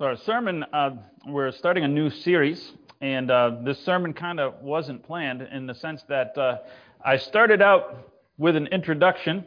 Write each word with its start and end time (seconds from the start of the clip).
So, 0.00 0.06
our 0.06 0.16
sermon, 0.16 0.64
uh, 0.72 0.92
we're 1.26 1.52
starting 1.52 1.84
a 1.84 1.88
new 1.88 2.08
series, 2.08 2.72
and 3.02 3.30
uh, 3.30 3.56
this 3.62 3.78
sermon 3.84 4.14
kind 4.14 4.40
of 4.40 4.54
wasn't 4.62 5.02
planned 5.02 5.42
in 5.42 5.66
the 5.66 5.74
sense 5.74 6.02
that 6.08 6.38
uh, 6.38 6.56
I 7.04 7.18
started 7.18 7.60
out 7.60 8.10
with 8.38 8.56
an 8.56 8.66
introduction, 8.68 9.44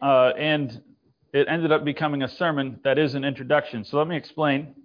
uh, 0.00 0.28
and 0.38 0.80
it 1.32 1.48
ended 1.48 1.72
up 1.72 1.84
becoming 1.84 2.22
a 2.22 2.28
sermon 2.28 2.78
that 2.84 3.00
is 3.00 3.16
an 3.16 3.24
introduction. 3.24 3.84
So, 3.84 3.98
let 3.98 4.06
me 4.06 4.16
explain. 4.16 4.76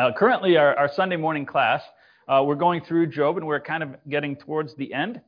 Uh, 0.00 0.12
currently, 0.16 0.56
our, 0.56 0.74
our, 0.78 0.88
Sunday 0.88 1.16
morning 1.16 1.44
class, 1.44 1.82
uh, 2.26 2.42
we're 2.42 2.54
going 2.54 2.80
through 2.80 3.08
Job, 3.08 3.36
and 3.36 3.46
we're 3.46 3.60
kind 3.60 3.82
of 3.82 3.96
getting 4.08 4.34
towards 4.34 4.74
the 4.76 4.94
end. 4.94 5.20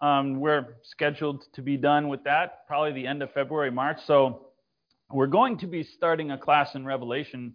Um, 0.00 0.40
we're 0.40 0.76
scheduled 0.82 1.44
to 1.52 1.60
be 1.60 1.76
done 1.76 2.08
with 2.08 2.24
that 2.24 2.66
probably 2.66 2.92
the 2.92 3.06
end 3.06 3.22
of 3.22 3.30
February, 3.34 3.70
March. 3.70 3.98
So, 4.06 4.46
we're 5.10 5.26
going 5.26 5.58
to 5.58 5.66
be 5.66 5.82
starting 5.82 6.30
a 6.30 6.38
class 6.38 6.74
in 6.74 6.86
Revelation 6.86 7.52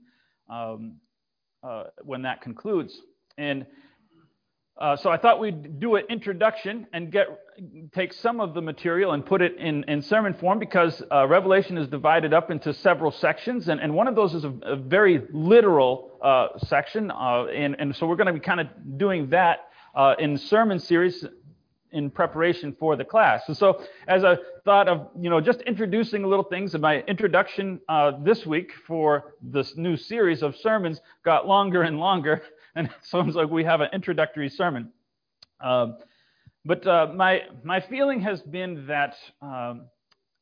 um, 0.50 0.98
uh, 1.68 1.84
when 2.04 2.22
that 2.22 2.42
concludes. 2.42 3.00
And 3.38 3.66
uh, 4.80 4.96
so 4.96 5.10
I 5.10 5.18
thought 5.18 5.40
we'd 5.40 5.80
do 5.80 5.96
an 5.96 6.04
introduction 6.10 6.88
and 6.94 7.12
get 7.12 7.28
take 7.94 8.14
some 8.14 8.40
of 8.40 8.54
the 8.54 8.62
material 8.62 9.14
and 9.14 9.26
put 9.26 9.42
it 9.42 9.58
in, 9.58 9.84
in 9.86 10.04
sermon 10.04 10.36
form 10.36 10.60
because 10.60 11.02
uh, 11.12 11.26
Revelation 11.28 11.78
is 11.78 11.88
divided 11.88 12.32
up 12.32 12.52
into 12.52 12.72
several 12.76 13.12
sections, 13.12 13.68
and, 13.70 13.82
and 13.82 13.94
one 13.94 14.08
of 14.08 14.16
those 14.16 14.36
is 14.36 14.44
a, 14.44 14.54
a 14.62 14.76
very 14.76 15.24
literal 15.34 16.20
uh, 16.24 16.50
section, 16.68 17.10
uh, 17.10 17.46
and, 17.46 17.76
and 17.80 17.96
so 17.96 18.06
we're 18.06 18.16
going 18.16 18.28
to 18.28 18.34
be 18.34 18.40
kind 18.40 18.60
of 18.60 18.68
doing 19.00 19.32
that 19.32 19.70
uh, 19.96 20.14
in 20.20 20.38
sermon 20.38 20.80
series 20.80 21.26
in 21.92 22.10
preparation 22.10 22.76
for 22.80 22.96
the 22.96 23.06
class. 23.06 23.44
And 23.48 23.56
so, 23.56 23.82
as 24.08 24.24
I 24.24 24.38
thought 24.66 24.88
of, 24.88 25.10
you 25.20 25.30
know, 25.30 25.40
just 25.40 25.62
introducing 25.62 26.24
little 26.24 26.44
things, 26.44 26.74
and 26.74 26.82
my 26.82 27.02
introduction 27.02 27.80
uh, 27.88 28.12
this 28.24 28.46
week 28.46 28.72
for 28.86 29.36
this 29.42 29.78
new 29.78 29.96
series 29.96 30.44
of 30.44 30.56
sermons 30.56 31.02
got 31.24 31.48
longer 31.48 31.84
and 31.84 32.00
longer, 32.00 32.42
and 32.76 32.88
it 32.88 32.94
sounds 33.02 33.36
like 33.36 33.50
we 33.50 33.64
have 33.64 33.82
an 33.82 33.90
introductory 33.94 34.50
sermon. 34.50 34.92
Um, 35.62 35.98
but 36.66 36.86
uh, 36.86 37.08
my 37.16 37.44
my 37.64 37.80
feeling 37.80 38.22
has 38.22 38.42
been 38.42 38.88
that, 38.88 39.16
um, 39.42 39.86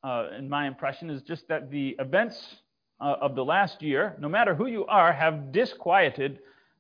uh, 0.04 0.30
and 0.32 0.50
my 0.50 0.68
impression 0.68 1.10
is 1.10 1.22
just 1.22 1.48
that 1.50 1.70
the 1.70 1.96
events 2.00 2.56
uh, 3.00 3.16
of 3.22 3.36
the 3.36 3.46
last 3.46 3.82
year, 3.82 4.16
no 4.20 4.28
matter 4.28 4.56
who 4.56 4.68
you 4.68 4.86
are, 4.88 5.14
have 5.14 5.52
disquieted 5.52 6.40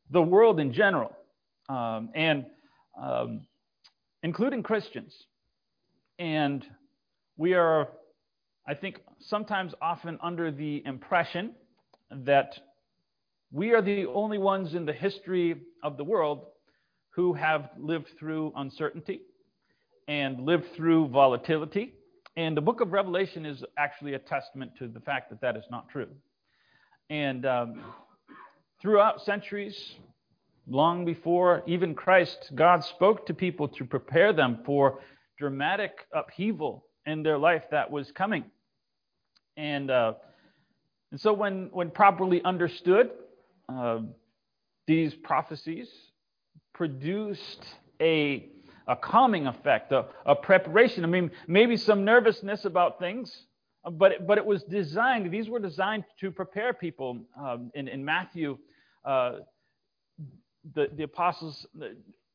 the 0.09 0.22
world 0.22 0.59
in 0.59 0.73
general, 0.73 1.16
um, 1.70 2.09
and 2.16 2.45
um, 3.00 3.42
including 4.26 4.64
Christians. 4.64 5.14
And 6.18 6.66
we 7.38 7.54
are, 7.54 7.90
I 8.67 8.73
think, 8.73 9.00
sometimes 9.20 9.76
often 9.84 10.17
under 10.20 10.50
the 10.50 10.82
impression 10.84 11.54
that 12.09 12.58
we 13.52 13.72
are 13.76 13.84
the 13.84 14.08
only 14.08 14.40
ones 14.40 14.73
in 14.73 14.84
the 14.84 14.94
history 14.94 15.62
of 15.84 15.98
the 15.98 16.04
world 16.04 16.48
who 17.12 17.34
have 17.34 17.70
lived 17.78 18.08
through 18.17 18.52
uncertainty 18.56 19.22
and 20.08 20.42
lived 20.42 20.66
through 20.76 21.10
volatility. 21.10 21.94
And 22.36 22.58
the 22.58 22.62
book 22.62 22.82
of 22.82 22.94
Revelation 22.94 23.45
is 23.45 23.64
actually 23.78 24.16
a 24.16 24.20
testament 24.20 24.72
to 24.80 24.88
the 24.88 25.02
fact 25.02 25.30
that 25.30 25.39
that 25.42 25.56
is 25.56 25.66
not 25.70 25.88
true. 25.88 26.10
And 27.12 27.45
um, 27.45 27.84
throughout 28.82 29.22
centuries, 29.22 29.78
long 30.67 31.05
before 31.05 31.63
even 31.67 31.94
Christ, 31.95 32.52
God 32.55 32.83
spoke 32.83 33.25
to 33.27 33.33
people 33.33 33.67
to 33.69 33.85
prepare 33.85 34.33
them 34.33 34.59
for 34.66 34.99
dramatic 35.38 36.08
upheaval 36.13 36.85
in 37.05 37.23
their 37.23 37.38
life 37.38 37.63
that 37.71 37.91
was 37.91 38.11
coming. 38.11 38.45
And, 39.58 39.91
uh, 39.91 40.13
and 41.11 41.20
so, 41.20 41.33
when, 41.33 41.70
when 41.71 41.92
properly 41.92 42.43
understood, 42.43 43.11
uh, 43.70 43.99
these 44.87 45.14
prophecies 45.14 45.89
produced 46.73 47.64
a, 48.02 48.49
a 48.87 48.95
calming 48.95 49.48
effect, 49.48 49.92
a, 49.92 50.05
a 50.25 50.36
preparation. 50.36 51.04
I 51.04 51.08
mean, 51.08 51.31
maybe 51.48 51.77
some 51.77 52.04
nervousness 52.04 52.65
about 52.65 52.99
things, 52.99 53.45
but 53.93 54.11
it, 54.11 54.27
but 54.27 54.37
it 54.37 54.45
was 54.45 54.64
designed, 54.64 55.31
these 55.31 55.48
were 55.48 55.59
designed 55.59 56.04
to 56.20 56.31
prepare 56.31 56.73
people. 56.73 57.21
Um, 57.39 57.71
in, 57.75 57.87
in 57.87 58.04
Matthew, 58.04 58.58
uh, 59.05 59.37
the, 60.73 60.89
the 60.95 61.03
apostles 61.03 61.65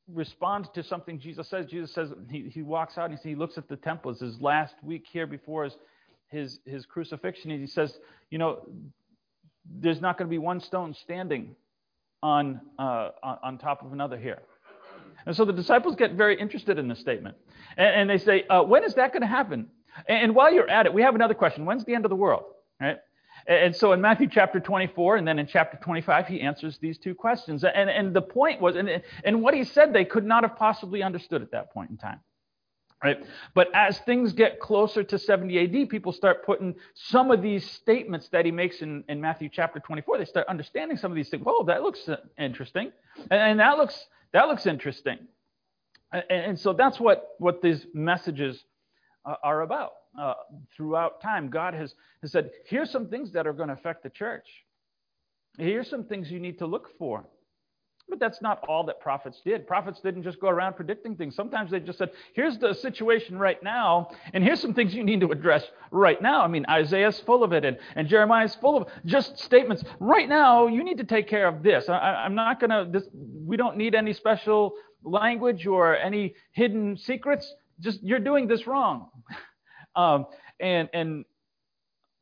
respond 0.08 0.68
to 0.74 0.82
something 0.82 1.18
Jesus 1.18 1.48
says. 1.48 1.66
Jesus 1.66 1.92
says, 1.92 2.12
he, 2.30 2.48
he 2.48 2.62
walks 2.62 2.98
out 2.98 3.10
and 3.10 3.18
he, 3.18 3.30
he 3.30 3.34
looks 3.34 3.58
at 3.58 3.68
the 3.68 3.76
temple. 3.76 4.10
It's 4.10 4.20
his 4.20 4.40
last 4.40 4.74
week 4.82 5.04
here 5.10 5.26
before 5.26 5.64
his, 5.64 5.76
his, 6.28 6.60
his 6.64 6.86
crucifixion. 6.86 7.50
And 7.50 7.60
he 7.60 7.66
says, 7.66 7.98
You 8.30 8.38
know, 8.38 8.66
there's 9.64 10.00
not 10.00 10.18
going 10.18 10.28
to 10.28 10.30
be 10.30 10.38
one 10.38 10.60
stone 10.60 10.94
standing 10.94 11.54
on, 12.22 12.60
uh, 12.78 13.10
on 13.22 13.58
top 13.58 13.84
of 13.84 13.92
another 13.92 14.18
here. 14.18 14.42
And 15.26 15.36
so 15.36 15.44
the 15.44 15.52
disciples 15.52 15.96
get 15.96 16.12
very 16.12 16.38
interested 16.38 16.78
in 16.78 16.88
this 16.88 16.98
statement. 16.98 17.36
And, 17.76 17.88
and 17.88 18.10
they 18.10 18.18
say, 18.18 18.44
uh, 18.48 18.62
When 18.62 18.84
is 18.84 18.94
that 18.94 19.12
going 19.12 19.22
to 19.22 19.28
happen? 19.28 19.68
And, 20.06 20.24
and 20.24 20.34
while 20.34 20.52
you're 20.52 20.70
at 20.70 20.86
it, 20.86 20.94
we 20.94 21.02
have 21.02 21.14
another 21.14 21.34
question. 21.34 21.64
When's 21.64 21.84
the 21.84 21.94
end 21.94 22.04
of 22.04 22.10
the 22.10 22.16
world? 22.16 22.44
Right? 22.80 22.98
And 23.46 23.74
so 23.74 23.92
in 23.92 24.00
Matthew 24.00 24.28
chapter 24.30 24.60
24 24.60 25.16
and 25.16 25.26
then 25.26 25.38
in 25.38 25.46
chapter 25.46 25.78
25, 25.82 26.26
he 26.26 26.40
answers 26.40 26.78
these 26.78 26.98
two 26.98 27.14
questions. 27.14 27.64
And, 27.64 27.90
and 27.90 28.14
the 28.14 28.22
point 28.22 28.60
was, 28.60 28.76
and, 28.76 29.02
and 29.24 29.42
what 29.42 29.54
he 29.54 29.64
said, 29.64 29.92
they 29.92 30.04
could 30.04 30.24
not 30.24 30.42
have 30.44 30.56
possibly 30.56 31.02
understood 31.02 31.42
at 31.42 31.50
that 31.52 31.72
point 31.72 31.90
in 31.90 31.96
time. 31.96 32.20
Right? 33.02 33.24
But 33.54 33.68
as 33.74 33.98
things 34.00 34.34
get 34.34 34.60
closer 34.60 35.02
to 35.02 35.18
70 35.18 35.82
AD, 35.82 35.88
people 35.88 36.12
start 36.12 36.44
putting 36.44 36.74
some 36.94 37.30
of 37.30 37.40
these 37.40 37.68
statements 37.70 38.28
that 38.28 38.44
he 38.44 38.50
makes 38.50 38.82
in, 38.82 39.04
in 39.08 39.20
Matthew 39.20 39.48
chapter 39.50 39.80
24. 39.80 40.18
They 40.18 40.26
start 40.26 40.46
understanding 40.48 40.98
some 40.98 41.10
of 41.10 41.16
these 41.16 41.30
things. 41.30 41.42
Whoa, 41.42 41.64
that 41.64 41.82
looks 41.82 42.08
interesting. 42.38 42.92
And, 43.30 43.40
and 43.40 43.60
that 43.60 43.78
looks 43.78 44.06
that 44.32 44.48
looks 44.48 44.66
interesting. 44.66 45.18
And, 46.12 46.24
and, 46.30 46.58
so 46.58 46.72
that's 46.72 47.00
what, 47.00 47.28
what 47.38 47.62
these 47.62 47.86
messages 47.94 48.62
uh, 49.24 49.34
are 49.42 49.62
about 49.62 49.92
uh, 50.18 50.34
throughout 50.76 51.20
time. 51.20 51.50
God 51.50 51.74
has, 51.74 51.94
has 52.22 52.32
said, 52.32 52.50
here's 52.66 52.90
some 52.90 53.08
things 53.08 53.32
that 53.32 53.46
are 53.46 53.52
going 53.52 53.68
to 53.68 53.74
affect 53.74 54.02
the 54.02 54.10
church. 54.10 54.46
Here's 55.58 55.88
some 55.88 56.04
things 56.04 56.30
you 56.30 56.40
need 56.40 56.58
to 56.58 56.66
look 56.66 56.88
for. 56.98 57.26
But 58.10 58.18
that's 58.18 58.42
not 58.42 58.64
all 58.68 58.82
that 58.84 59.00
prophets 59.00 59.40
did. 59.44 59.68
Prophets 59.68 60.00
didn't 60.00 60.24
just 60.24 60.40
go 60.40 60.48
around 60.48 60.74
predicting 60.74 61.14
things. 61.14 61.36
Sometimes 61.36 61.70
they 61.70 61.78
just 61.78 61.96
said, 61.96 62.10
here's 62.34 62.58
the 62.58 62.74
situation 62.74 63.38
right 63.38 63.62
now, 63.62 64.10
and 64.34 64.42
here's 64.42 64.60
some 64.60 64.74
things 64.74 64.92
you 64.92 65.04
need 65.04 65.20
to 65.20 65.30
address 65.30 65.64
right 65.92 66.20
now. 66.20 66.42
I 66.42 66.48
mean, 66.48 66.66
Isaiah's 66.68 67.20
full 67.20 67.44
of 67.44 67.52
it, 67.52 67.64
and, 67.64 67.78
and 67.94 68.08
Jeremiah's 68.08 68.56
full 68.56 68.76
of 68.76 68.88
just 69.04 69.38
statements. 69.38 69.84
Right 70.00 70.28
now, 70.28 70.66
you 70.66 70.82
need 70.82 70.98
to 70.98 71.04
take 71.04 71.28
care 71.28 71.46
of 71.46 71.62
this. 71.62 71.88
I, 71.88 72.26
am 72.26 72.34
not 72.34 72.58
going 72.58 72.70
to, 72.70 73.02
we 73.14 73.56
don't 73.56 73.76
need 73.76 73.94
any 73.94 74.12
special 74.12 74.74
language 75.04 75.66
or 75.66 75.96
any 75.96 76.34
hidden 76.50 76.96
secrets. 76.96 77.54
Just, 77.78 78.02
you're 78.02 78.18
doing 78.18 78.48
this 78.48 78.66
wrong. 78.66 79.08
Um, 79.96 80.26
and 80.60 80.88
and 80.92 81.24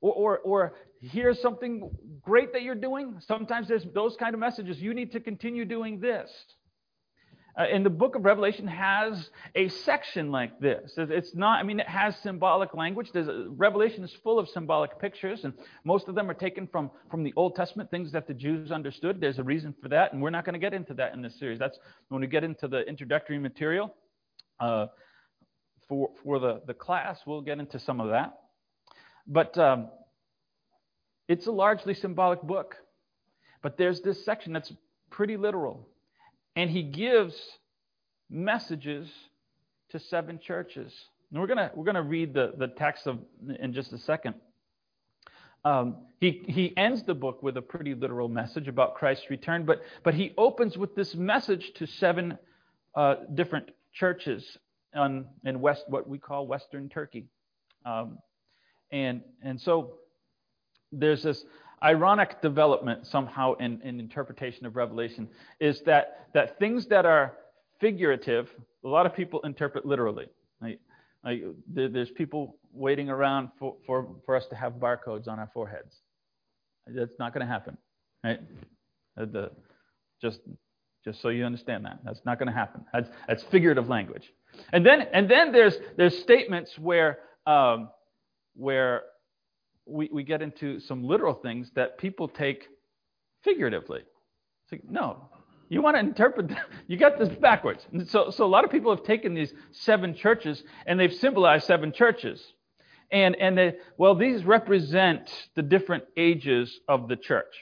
or, 0.01 0.13
or, 0.13 0.39
or 0.39 0.75
here's 1.01 1.41
something 1.41 1.91
great 2.23 2.53
that 2.53 2.63
you're 2.63 2.75
doing. 2.75 3.21
Sometimes 3.27 3.69
there's 3.69 3.87
those 3.95 4.17
kind 4.17 4.35
of 4.35 4.41
messages. 4.41 4.81
You 4.81 4.95
need 4.95 5.13
to 5.13 5.21
continue 5.21 5.65
doing 5.65 6.01
this. 6.01 6.31
Uh, 7.59 7.63
and 7.63 7.85
the 7.85 7.91
book 7.91 8.15
of 8.15 8.25
Revelation 8.25 8.69
has 8.69 9.31
a 9.57 9.69
section 9.69 10.31
like 10.31 10.61
this. 10.61 10.93
It's 10.97 11.35
not, 11.35 11.59
I 11.59 11.65
mean, 11.65 11.81
it 11.81 11.89
has 11.89 12.17
symbolic 12.19 12.73
language. 12.73 13.11
There's 13.13 13.29
Revelation 13.49 14.05
is 14.05 14.13
full 14.23 14.39
of 14.39 14.49
symbolic 14.49 15.01
pictures, 15.01 15.43
and 15.43 15.53
most 15.85 16.07
of 16.07 16.15
them 16.15 16.31
are 16.31 16.35
taken 16.35 16.69
from, 16.69 16.93
from 17.11 17.25
the 17.25 17.33
Old 17.35 17.57
Testament, 17.57 17.91
things 17.91 18.13
that 18.13 18.29
the 18.29 18.35
Jews 18.35 18.71
understood. 18.71 19.21
There's 19.21 19.41
a 19.41 19.43
reason 19.43 19.75
for 19.83 19.89
that, 19.89 20.13
and 20.13 20.23
we're 20.23 20.31
not 20.31 20.45
going 20.45 20.53
to 20.53 20.61
get 20.61 20.73
into 20.73 20.95
that 20.95 21.15
in 21.15 21.23
this 21.23 21.37
series. 21.37 21.59
That's 21.59 21.77
when 22.11 22.21
we 22.21 22.29
get 22.29 22.45
into 22.45 22.69
the 22.69 22.83
introductory 22.83 23.41
material. 23.41 23.93
Uh, 24.61 24.87
for, 25.89 26.11
for 26.23 26.39
the, 26.39 26.63
the 26.67 26.75
class. 26.75 27.21
We'll 27.27 27.41
get 27.41 27.59
into 27.59 27.79
some 27.79 28.01
of 28.01 28.11
that. 28.11 28.39
But 29.27 29.57
um, 29.59 29.89
it's 31.29 31.47
a 31.47 31.53
largely 31.53 31.95
symbolic 31.95 32.43
book. 32.43 32.77
But 33.63 33.77
there's 33.77 34.01
this 34.01 34.25
section 34.25 34.53
that's 34.53 34.73
pretty 35.11 35.37
literal. 35.37 35.89
And 36.57 36.71
he 36.71 36.83
gives 36.83 37.35
messages 38.31 39.09
to 39.91 39.99
seven 39.99 40.39
churches. 40.39 40.93
And 41.31 41.41
we're 41.41 41.47
going 41.47 41.69
we're 41.75 41.85
gonna 41.85 42.03
read 42.03 42.35
the, 42.35 42.53
the 42.57 42.69
text 42.69 43.07
of, 43.07 43.19
in 43.61 43.73
just 43.73 43.93
a 43.93 43.99
second. 43.99 44.35
Um, 45.65 45.97
he, 46.21 46.45
he 46.47 46.77
ends 46.77 47.03
the 47.03 47.15
book 47.15 47.43
with 47.43 47.57
a 47.57 47.63
pretty 47.63 47.95
literal 47.95 48.29
message 48.29 48.69
about 48.69 48.95
Christ's 48.95 49.29
return, 49.29 49.65
but, 49.65 49.83
but 50.05 50.15
he 50.15 50.33
opens 50.39 50.79
with 50.79 50.95
this 50.95 51.15
message 51.15 51.73
to 51.75 51.87
seven 51.87 52.39
uh, 52.95 53.17
different 53.35 53.71
churches 53.93 54.57
on, 54.95 55.27
in 55.45 55.61
West, 55.61 55.85
what 55.89 56.09
we 56.09 56.19
call 56.19 56.47
Western 56.47 56.89
Turkey. 56.89 57.27
Um, 57.85 58.19
and, 58.91 59.23
and 59.43 59.61
so 59.61 59.95
there's 60.93 61.23
this 61.23 61.45
ironic 61.83 62.41
development 62.43 63.07
somehow 63.07 63.55
in, 63.55 63.81
in 63.83 64.01
interpretation 64.01 64.67
of 64.67 64.77
Revelation 64.77 65.29
is 65.61 65.83
that, 65.83 66.29
that 66.35 66.59
things 66.59 66.87
that 66.87 67.07
are 67.07 67.35
figurative, 67.81 68.49
a 68.85 68.89
lot 68.89 69.07
of 69.07 69.15
people 69.15 69.41
interpret 69.43 69.87
literally. 69.87 70.27
Like, 70.61 70.81
like 71.25 71.43
there's 71.73 72.11
people 72.11 72.57
waiting 72.73 73.11
around 73.11 73.51
for, 73.59 73.77
for, 73.87 74.17
for 74.25 74.35
us 74.35 74.47
to 74.47 74.57
have 74.57 74.75
barcodes 74.75 75.29
on 75.29 75.39
our 75.39 75.51
foreheads. 75.53 75.95
That's 76.87 77.19
not 77.19 77.35
going 77.35 77.47
to 77.47 77.53
happen. 77.53 77.77
Right? 78.25 78.41
The, 79.17 79.51
just, 80.21 80.41
just 81.09 81.23
so 81.23 81.31
you 81.31 81.47
understand 81.47 81.87
that. 81.87 82.01
That's 82.05 82.21
not 82.27 82.39
going 82.39 82.49
to 82.49 82.55
happen. 82.55 82.85
That's, 82.93 83.09
that's 83.27 83.43
figurative 83.45 83.89
language. 83.89 84.31
And 84.75 84.85
then, 84.85 85.07
and 85.15 85.27
then 85.27 85.53
there's, 85.53 85.75
there's 85.97 86.19
statements 86.19 86.79
where, 86.79 87.21
um, 87.47 87.89
where 88.55 89.05
we, 89.87 90.11
we 90.13 90.23
get 90.23 90.43
into 90.43 90.81
some 90.81 91.03
literal 91.03 91.33
things 91.33 91.71
that 91.77 91.97
people 91.97 92.29
take 92.29 92.69
figuratively. 93.43 94.01
It's 94.01 94.73
like, 94.73 94.85
no, 94.87 95.31
you 95.71 95.81
want 95.81 95.97
to 95.97 96.01
interpret, 96.01 96.51
you 96.89 96.99
got 96.99 97.19
this 97.19 97.31
backwards. 97.31 97.87
And 97.91 98.07
so, 98.07 98.29
so 98.29 98.45
a 98.45 98.47
lot 98.47 98.67
of 98.67 98.71
people 98.71 98.95
have 98.95 99.07
taken 99.07 99.33
these 99.33 99.55
seven 99.73 100.15
churches 100.15 100.63
and 100.85 101.01
they've 101.01 101.15
symbolized 101.15 101.65
seven 101.65 101.91
churches. 101.91 102.53
And, 103.11 103.35
and 103.37 103.57
they, 103.57 103.77
well, 103.97 104.15
these 104.15 104.45
represent 104.45 105.31
the 105.57 105.63
different 105.63 106.05
ages 106.19 106.81
of 106.87 107.09
the 107.09 107.17
church. 107.17 107.55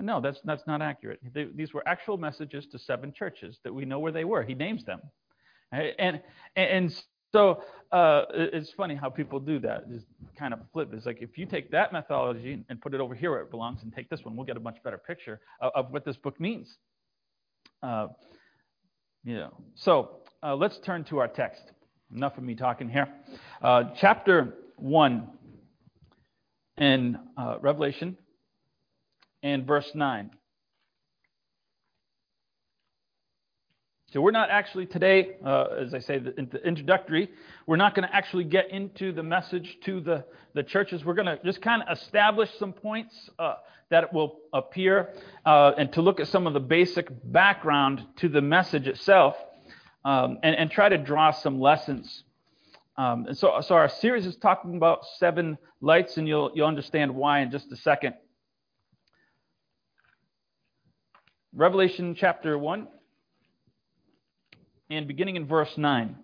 No, 0.00 0.20
that's, 0.20 0.40
that's 0.44 0.62
not 0.66 0.80
accurate. 0.80 1.20
They, 1.34 1.48
these 1.54 1.74
were 1.74 1.86
actual 1.86 2.16
messages 2.16 2.66
to 2.72 2.78
seven 2.78 3.12
churches 3.12 3.58
that 3.64 3.74
we 3.74 3.84
know 3.84 3.98
where 3.98 4.12
they 4.12 4.24
were. 4.24 4.42
He 4.42 4.54
names 4.54 4.84
them. 4.84 5.00
And, 5.72 6.20
and 6.56 6.94
so 7.32 7.62
uh, 7.92 8.24
it's 8.30 8.70
funny 8.72 8.94
how 8.94 9.08
people 9.08 9.40
do 9.40 9.58
that. 9.60 9.90
Just 9.90 10.06
kind 10.38 10.52
of 10.52 10.60
flip. 10.72 10.90
It's 10.92 11.06
like 11.06 11.22
if 11.22 11.38
you 11.38 11.46
take 11.46 11.70
that 11.70 11.92
methodology 11.92 12.64
and 12.68 12.80
put 12.80 12.94
it 12.94 13.00
over 13.00 13.14
here 13.14 13.30
where 13.30 13.40
it 13.40 13.50
belongs 13.50 13.82
and 13.82 13.92
take 13.92 14.08
this 14.10 14.24
one, 14.24 14.36
we'll 14.36 14.46
get 14.46 14.56
a 14.56 14.60
much 14.60 14.76
better 14.84 14.98
picture 14.98 15.40
of, 15.60 15.72
of 15.74 15.90
what 15.90 16.04
this 16.04 16.16
book 16.16 16.38
means. 16.38 16.76
Uh, 17.82 18.08
you 19.24 19.36
know, 19.36 19.52
so 19.74 20.20
uh, 20.42 20.54
let's 20.54 20.78
turn 20.78 21.04
to 21.04 21.18
our 21.18 21.28
text. 21.28 21.62
Enough 22.14 22.36
of 22.36 22.44
me 22.44 22.54
talking 22.54 22.88
here. 22.88 23.08
Uh, 23.62 23.84
chapter 23.98 24.54
1 24.76 25.28
in 26.78 27.18
uh, 27.38 27.56
Revelation 27.60 28.18
and 29.42 29.66
verse 29.66 29.90
9. 29.94 30.30
So 34.12 34.20
we're 34.20 34.30
not 34.30 34.50
actually 34.50 34.84
today, 34.84 35.36
uh, 35.42 35.68
as 35.80 35.94
I 35.94 35.98
say, 35.98 36.18
the, 36.18 36.32
the 36.32 36.62
introductory, 36.66 37.30
we're 37.66 37.76
not 37.76 37.94
going 37.94 38.06
to 38.06 38.14
actually 38.14 38.44
get 38.44 38.70
into 38.70 39.10
the 39.10 39.22
message 39.22 39.78
to 39.86 40.00
the, 40.02 40.24
the 40.52 40.62
churches. 40.62 41.02
We're 41.02 41.14
going 41.14 41.34
to 41.34 41.40
just 41.42 41.62
kind 41.62 41.82
of 41.82 41.96
establish 41.96 42.50
some 42.58 42.74
points 42.74 43.30
uh, 43.38 43.54
that 43.88 44.12
will 44.12 44.40
appear 44.52 45.14
uh, 45.46 45.72
and 45.78 45.90
to 45.94 46.02
look 46.02 46.20
at 46.20 46.28
some 46.28 46.46
of 46.46 46.52
the 46.52 46.60
basic 46.60 47.08
background 47.24 48.04
to 48.16 48.28
the 48.28 48.42
message 48.42 48.86
itself 48.86 49.34
um, 50.04 50.38
and, 50.42 50.56
and, 50.56 50.70
try 50.70 50.90
to 50.90 50.98
draw 50.98 51.30
some 51.30 51.58
lessons. 51.58 52.24
Um, 52.98 53.26
and 53.28 53.38
so, 53.38 53.62
so 53.62 53.76
our 53.76 53.88
series 53.88 54.26
is 54.26 54.36
talking 54.36 54.76
about 54.76 55.06
seven 55.16 55.56
lights, 55.80 56.18
and 56.18 56.28
you'll, 56.28 56.50
you'll 56.54 56.66
understand 56.66 57.14
why 57.14 57.40
in 57.40 57.50
just 57.50 57.72
a 57.72 57.76
second. 57.76 58.14
Revelation 61.54 62.14
chapter 62.18 62.56
1 62.56 62.88
and 64.88 65.06
beginning 65.06 65.36
in 65.36 65.46
verse 65.46 65.76
9. 65.76 66.16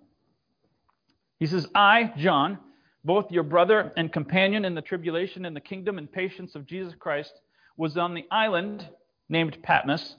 He 1.39 1.47
says, 1.47 1.67
I, 1.75 2.13
John, 2.17 2.59
both 3.05 3.31
your 3.31 3.43
brother 3.43 3.93
and 3.97 4.11
companion 4.11 4.65
in 4.65 4.75
the 4.75 4.81
tribulation 4.81 5.45
and 5.45 5.55
the 5.55 5.61
kingdom 5.61 5.99
and 5.99 6.11
patience 6.11 6.55
of 6.55 6.67
Jesus 6.67 6.95
Christ, 6.99 7.33
was 7.77 7.99
on 7.99 8.15
the 8.15 8.25
island 8.31 8.89
named 9.29 9.63
Patmos 9.63 10.17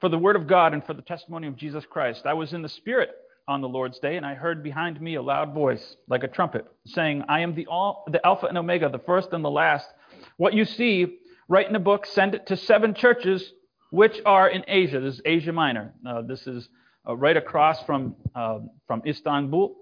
for 0.00 0.08
the 0.08 0.18
word 0.18 0.36
of 0.36 0.46
God 0.46 0.72
and 0.72 0.84
for 0.84 0.94
the 0.94 1.02
testimony 1.02 1.48
of 1.48 1.56
Jesus 1.56 1.84
Christ. 1.90 2.26
I 2.26 2.34
was 2.34 2.52
in 2.52 2.62
the 2.62 2.68
Spirit 2.68 3.10
on 3.48 3.60
the 3.60 3.68
Lord's 3.68 3.98
day, 3.98 4.16
and 4.16 4.24
I 4.24 4.34
heard 4.34 4.62
behind 4.62 5.00
me 5.00 5.16
a 5.16 5.22
loud 5.22 5.52
voice, 5.52 5.96
like 6.08 6.22
a 6.22 6.28
trumpet, 6.28 6.66
saying, 6.86 7.24
I 7.28 7.40
am 7.40 7.54
the, 7.54 7.66
all, 7.66 8.04
the 8.10 8.24
Alpha 8.24 8.46
and 8.46 8.56
Omega, 8.56 8.88
the 8.88 9.00
first 9.00 9.30
and 9.32 9.44
the 9.44 9.50
last. 9.50 9.88
What 10.36 10.54
you 10.54 10.64
see, 10.64 11.18
write 11.48 11.68
in 11.68 11.76
a 11.76 11.80
book, 11.80 12.06
send 12.06 12.34
it 12.34 12.46
to 12.46 12.56
seven 12.56 12.94
churches 12.94 13.52
which 13.90 14.20
are 14.26 14.48
in 14.48 14.64
Asia. 14.66 15.00
This 15.00 15.14
is 15.14 15.20
Asia 15.24 15.52
Minor. 15.52 15.94
Uh, 16.06 16.22
this 16.22 16.46
is 16.46 16.68
uh, 17.08 17.16
right 17.16 17.36
across 17.36 17.82
from, 17.84 18.16
uh, 18.34 18.60
from 18.86 19.02
Istanbul 19.06 19.76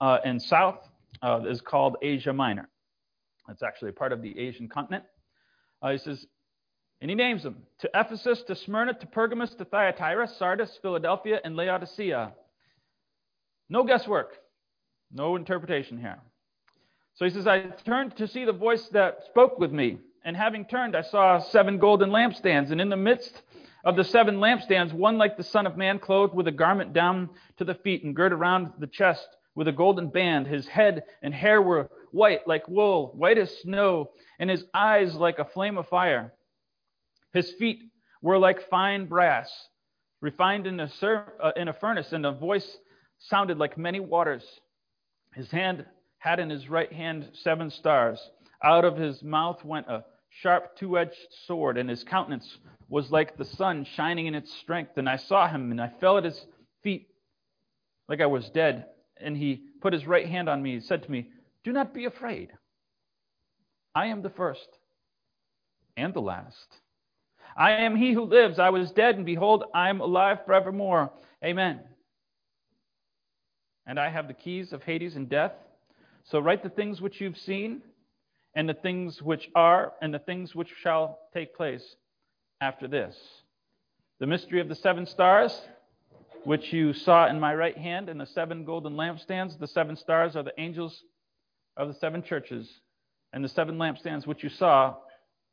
uh, 0.00 0.18
and 0.24 0.40
south 0.40 0.78
uh, 1.22 1.40
is 1.48 1.60
called 1.60 1.96
Asia 2.02 2.32
Minor. 2.32 2.68
It's 3.48 3.62
actually 3.62 3.92
part 3.92 4.12
of 4.12 4.22
the 4.22 4.38
Asian 4.38 4.68
continent. 4.68 5.04
Uh, 5.82 5.92
he 5.92 5.98
says, 5.98 6.26
and 7.00 7.10
he 7.10 7.14
names 7.14 7.42
them 7.42 7.56
to 7.80 7.90
Ephesus, 7.94 8.42
to 8.42 8.56
Smyrna, 8.56 8.94
to 8.94 9.06
Pergamos, 9.06 9.54
to 9.54 9.64
Thyatira, 9.64 10.28
Sardis, 10.28 10.78
Philadelphia, 10.80 11.40
and 11.44 11.54
Laodicea. 11.54 12.32
No 13.68 13.84
guesswork, 13.84 14.38
no 15.12 15.36
interpretation 15.36 15.98
here. 15.98 16.18
So 17.14 17.24
he 17.24 17.30
says, 17.30 17.46
I 17.46 17.60
turned 17.84 18.16
to 18.16 18.28
see 18.28 18.44
the 18.44 18.52
voice 18.52 18.88
that 18.92 19.20
spoke 19.26 19.58
with 19.58 19.72
me. 19.72 19.98
And 20.26 20.36
having 20.36 20.64
turned, 20.64 20.96
I 20.96 21.02
saw 21.02 21.38
seven 21.38 21.78
golden 21.78 22.10
lampstands, 22.10 22.72
and 22.72 22.80
in 22.80 22.88
the 22.88 22.96
midst 22.96 23.42
of 23.84 23.94
the 23.94 24.02
seven 24.02 24.38
lampstands, 24.38 24.92
one 24.92 25.18
like 25.18 25.36
the 25.36 25.44
Son 25.44 25.68
of 25.68 25.76
Man, 25.76 26.00
clothed 26.00 26.34
with 26.34 26.48
a 26.48 26.52
garment 26.52 26.92
down 26.92 27.30
to 27.58 27.64
the 27.64 27.76
feet 27.76 28.02
and 28.02 28.14
girt 28.14 28.32
around 28.32 28.72
the 28.80 28.88
chest 28.88 29.24
with 29.54 29.68
a 29.68 29.72
golden 29.72 30.08
band. 30.08 30.48
His 30.48 30.66
head 30.66 31.04
and 31.22 31.32
hair 31.32 31.62
were 31.62 31.88
white 32.10 32.40
like 32.44 32.66
wool, 32.66 33.12
white 33.14 33.38
as 33.38 33.56
snow, 33.58 34.10
and 34.40 34.50
his 34.50 34.64
eyes 34.74 35.14
like 35.14 35.38
a 35.38 35.44
flame 35.44 35.78
of 35.78 35.86
fire. 35.86 36.32
His 37.32 37.52
feet 37.52 37.84
were 38.20 38.36
like 38.36 38.68
fine 38.68 39.06
brass, 39.06 39.48
refined 40.20 40.66
in 40.66 40.80
a, 40.80 40.90
uh, 41.40 41.52
in 41.54 41.68
a 41.68 41.72
furnace, 41.72 42.12
and 42.12 42.26
a 42.26 42.32
voice 42.32 42.78
sounded 43.20 43.58
like 43.58 43.78
many 43.78 44.00
waters. 44.00 44.44
His 45.34 45.52
hand 45.52 45.86
had 46.18 46.40
in 46.40 46.50
his 46.50 46.68
right 46.68 46.92
hand 46.92 47.30
seven 47.44 47.70
stars. 47.70 48.18
Out 48.64 48.84
of 48.84 48.96
his 48.96 49.22
mouth 49.22 49.64
went 49.64 49.86
a 49.86 50.04
sharp 50.42 50.76
two 50.76 50.98
edged 50.98 51.16
sword, 51.46 51.78
and 51.78 51.88
his 51.88 52.04
countenance 52.04 52.58
was 52.88 53.10
like 53.10 53.36
the 53.36 53.44
sun 53.44 53.84
shining 53.96 54.26
in 54.26 54.34
its 54.34 54.52
strength. 54.58 54.96
And 54.96 55.08
I 55.08 55.16
saw 55.16 55.48
him, 55.48 55.70
and 55.70 55.80
I 55.80 55.90
fell 56.00 56.18
at 56.18 56.24
his 56.24 56.46
feet 56.82 57.08
like 58.08 58.20
I 58.20 58.26
was 58.26 58.48
dead. 58.50 58.86
And 59.20 59.36
he 59.36 59.62
put 59.80 59.92
his 59.92 60.06
right 60.06 60.28
hand 60.28 60.48
on 60.48 60.62
me 60.62 60.74
and 60.74 60.84
said 60.84 61.02
to 61.02 61.10
me, 61.10 61.28
Do 61.64 61.72
not 61.72 61.94
be 61.94 62.04
afraid. 62.04 62.50
I 63.94 64.06
am 64.06 64.22
the 64.22 64.30
first 64.30 64.68
and 65.96 66.12
the 66.12 66.20
last. 66.20 66.66
I 67.56 67.72
am 67.72 67.96
he 67.96 68.12
who 68.12 68.24
lives. 68.24 68.58
I 68.58 68.68
was 68.68 68.92
dead, 68.92 69.16
and 69.16 69.24
behold, 69.24 69.64
I 69.74 69.88
am 69.88 70.00
alive 70.00 70.40
forevermore. 70.44 71.10
Amen. 71.42 71.80
And 73.86 73.98
I 73.98 74.10
have 74.10 74.28
the 74.28 74.34
keys 74.34 74.72
of 74.74 74.82
Hades 74.82 75.16
and 75.16 75.28
death. 75.28 75.52
So 76.24 76.40
write 76.40 76.62
the 76.62 76.68
things 76.68 77.00
which 77.00 77.20
you've 77.20 77.38
seen, 77.38 77.80
and 78.56 78.68
the 78.68 78.74
things 78.74 79.22
which 79.22 79.48
are, 79.54 79.92
and 80.00 80.12
the 80.12 80.18
things 80.18 80.54
which 80.54 80.70
shall 80.82 81.20
take 81.34 81.54
place 81.54 81.84
after 82.60 82.88
this. 82.88 83.14
The 84.18 84.26
mystery 84.26 84.60
of 84.60 84.68
the 84.68 84.74
seven 84.74 85.04
stars, 85.04 85.60
which 86.44 86.72
you 86.72 86.94
saw 86.94 87.28
in 87.28 87.38
my 87.38 87.54
right 87.54 87.76
hand, 87.76 88.08
and 88.08 88.18
the 88.18 88.26
seven 88.26 88.64
golden 88.64 88.94
lampstands. 88.94 89.58
The 89.58 89.68
seven 89.68 89.94
stars 89.94 90.36
are 90.36 90.42
the 90.42 90.58
angels 90.58 91.02
of 91.76 91.88
the 91.88 91.94
seven 91.94 92.22
churches, 92.22 92.66
and 93.34 93.44
the 93.44 93.48
seven 93.50 93.76
lampstands 93.76 94.26
which 94.26 94.42
you 94.42 94.48
saw 94.48 94.96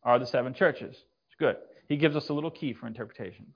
are 0.04 0.18
the 0.18 0.26
seven 0.26 0.54
churches. 0.54 0.96
It's 0.96 1.36
good. 1.38 1.58
He 1.90 1.98
gives 1.98 2.16
us 2.16 2.30
a 2.30 2.34
little 2.34 2.52
key 2.52 2.72
for 2.72 2.88
interpretation. 2.88 3.48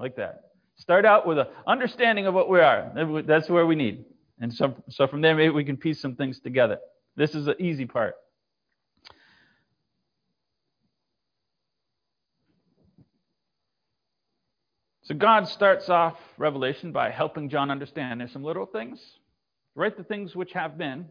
Like 0.00 0.16
that. 0.16 0.44
Start 0.76 1.04
out 1.04 1.26
with 1.26 1.38
an 1.38 1.46
understanding 1.66 2.26
of 2.26 2.32
what 2.32 2.48
we 2.48 2.58
are. 2.58 2.90
That's 3.26 3.50
where 3.50 3.66
we 3.66 3.74
need. 3.74 4.06
And 4.40 4.52
so, 4.52 4.74
so 4.88 5.06
from 5.06 5.20
there, 5.20 5.36
maybe 5.36 5.50
we 5.50 5.64
can 5.64 5.76
piece 5.76 6.00
some 6.00 6.16
things 6.16 6.40
together. 6.40 6.78
This 7.16 7.34
is 7.34 7.44
the 7.44 7.60
easy 7.62 7.84
part. 7.84 8.16
So 15.04 15.14
God 15.14 15.48
starts 15.48 15.90
off 15.90 16.18
Revelation 16.38 16.90
by 16.90 17.10
helping 17.10 17.50
John 17.50 17.70
understand 17.70 18.20
there's 18.20 18.32
some 18.32 18.42
literal 18.42 18.66
things. 18.66 19.00
Write 19.74 19.98
the 19.98 20.04
things 20.04 20.34
which 20.34 20.52
have 20.52 20.78
been. 20.78 21.06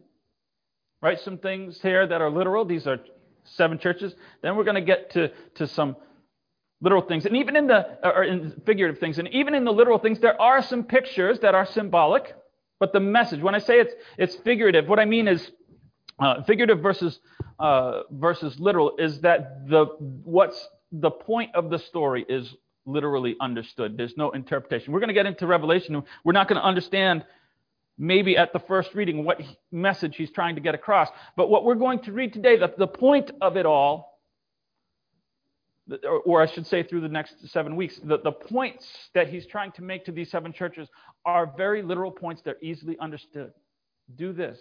Write 1.00 1.20
some 1.20 1.38
things 1.38 1.80
here 1.80 2.04
that 2.04 2.20
are 2.20 2.30
literal. 2.30 2.64
These 2.64 2.88
are 2.88 2.98
seven 3.44 3.78
churches. 3.78 4.14
Then 4.42 4.56
we're 4.56 4.64
going 4.64 4.74
to 4.74 4.80
get 4.80 5.10
to, 5.10 5.30
to 5.56 5.68
some 5.68 5.96
literal 6.80 7.02
things. 7.02 7.24
And 7.24 7.36
even 7.36 7.54
in 7.54 7.68
the 7.68 7.98
or 8.02 8.24
in 8.24 8.60
figurative 8.66 8.98
things, 8.98 9.18
and 9.18 9.28
even 9.28 9.54
in 9.54 9.64
the 9.64 9.72
literal 9.72 9.98
things, 9.98 10.18
there 10.18 10.40
are 10.40 10.60
some 10.62 10.82
pictures 10.82 11.38
that 11.40 11.54
are 11.54 11.66
symbolic. 11.66 12.34
But 12.80 12.92
the 12.92 13.00
message, 13.00 13.40
when 13.40 13.54
I 13.54 13.58
say 13.58 13.78
it's 13.78 13.94
it's 14.18 14.34
figurative, 14.36 14.88
what 14.88 14.98
I 14.98 15.04
mean 15.04 15.28
is 15.28 15.50
uh, 16.18 16.42
figurative 16.42 16.80
versus 16.80 17.20
uh, 17.60 18.02
versus 18.10 18.58
literal 18.58 18.96
is 18.98 19.20
that 19.20 19.68
the 19.68 19.84
what's 20.24 20.68
the 20.90 21.10
point 21.10 21.54
of 21.54 21.70
the 21.70 21.78
story 21.78 22.24
is 22.28 22.54
literally 22.86 23.36
understood. 23.40 23.96
There's 23.96 24.16
no 24.16 24.30
interpretation. 24.30 24.92
We're 24.92 25.00
going 25.00 25.08
to 25.08 25.14
get 25.14 25.26
into 25.26 25.46
Revelation. 25.46 26.02
We're 26.24 26.32
not 26.32 26.48
going 26.48 26.60
to 26.60 26.66
understand 26.66 27.24
maybe 27.96 28.36
at 28.36 28.52
the 28.52 28.58
first 28.58 28.94
reading 28.94 29.24
what 29.24 29.40
message 29.70 30.16
he's 30.16 30.30
trying 30.30 30.56
to 30.56 30.60
get 30.60 30.74
across. 30.74 31.08
But 31.36 31.48
what 31.48 31.64
we're 31.64 31.76
going 31.76 32.00
to 32.00 32.12
read 32.12 32.32
today, 32.32 32.56
the, 32.56 32.72
the 32.76 32.86
point 32.86 33.30
of 33.40 33.56
it 33.56 33.66
all, 33.66 34.20
or, 36.24 36.40
I 36.40 36.46
should 36.46 36.66
say 36.66 36.82
through 36.82 37.02
the 37.02 37.08
next 37.08 37.34
seven 37.50 37.76
weeks, 37.76 38.00
the, 38.02 38.18
the 38.18 38.32
points 38.32 38.86
that 39.14 39.28
he's 39.28 39.46
trying 39.46 39.70
to 39.72 39.82
make 39.82 40.06
to 40.06 40.12
these 40.12 40.30
seven 40.30 40.52
churches 40.52 40.88
are 41.26 41.52
very 41.58 41.82
literal 41.82 42.10
points. 42.10 42.40
They're 42.42 42.56
easily 42.62 42.98
understood. 42.98 43.52
Do 44.16 44.32
this. 44.32 44.58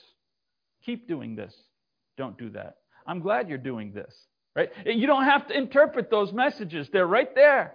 Keep 0.86 1.08
doing 1.08 1.36
this. 1.36 1.54
Don't 2.18 2.38
do 2.38 2.50
that. 2.52 2.76
I'm 3.08 3.22
glad 3.22 3.48
you're 3.48 3.58
doing 3.58 3.94
this. 3.94 4.14
Right? 4.54 4.70
You 4.86 5.08
don't 5.08 5.24
have 5.24 5.48
to 5.48 5.58
interpret 5.58 6.12
those 6.12 6.34
messages. 6.34 6.90
They're 6.92 7.08
right 7.08 7.34
there. 7.34 7.74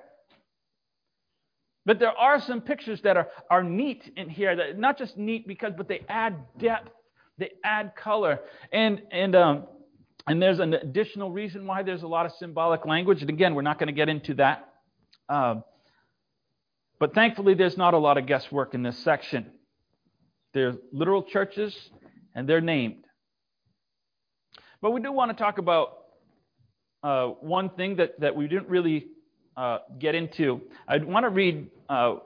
But 1.88 2.00
there 2.00 2.12
are 2.12 2.38
some 2.38 2.60
pictures 2.60 3.00
that 3.00 3.16
are, 3.16 3.28
are 3.50 3.64
neat 3.64 4.12
in 4.14 4.28
here. 4.28 4.54
That 4.54 4.78
not 4.78 4.98
just 4.98 5.16
neat 5.16 5.48
because, 5.48 5.72
but 5.74 5.88
they 5.88 6.04
add 6.06 6.36
depth. 6.58 6.90
They 7.38 7.52
add 7.64 7.96
color. 7.96 8.40
And 8.70 9.00
and 9.10 9.34
um, 9.34 9.66
and 10.26 10.42
there's 10.42 10.58
an 10.58 10.74
additional 10.74 11.30
reason 11.30 11.66
why 11.66 11.82
there's 11.82 12.02
a 12.02 12.06
lot 12.06 12.26
of 12.26 12.32
symbolic 12.32 12.84
language. 12.84 13.22
And 13.22 13.30
again, 13.30 13.54
we're 13.54 13.62
not 13.62 13.78
going 13.78 13.86
to 13.86 13.94
get 13.94 14.10
into 14.10 14.34
that. 14.34 14.68
Um, 15.30 15.64
but 17.00 17.14
thankfully, 17.14 17.54
there's 17.54 17.78
not 17.78 17.94
a 17.94 17.98
lot 17.98 18.18
of 18.18 18.26
guesswork 18.26 18.74
in 18.74 18.82
this 18.82 18.98
section. 18.98 19.46
They're 20.52 20.74
literal 20.92 21.22
churches, 21.22 21.74
and 22.34 22.46
they're 22.46 22.60
named. 22.60 23.06
But 24.82 24.90
we 24.90 25.00
do 25.00 25.10
want 25.10 25.30
to 25.30 25.42
talk 25.42 25.56
about 25.56 26.00
uh, 27.02 27.28
one 27.28 27.70
thing 27.70 27.96
that, 27.96 28.20
that 28.20 28.36
we 28.36 28.46
didn't 28.46 28.68
really 28.68 29.06
uh, 29.58 29.78
get 29.98 30.14
into. 30.14 30.60
I 30.86 30.98
want 30.98 31.24
to 31.24 31.30
read 31.30 31.68
uh, 31.88 32.16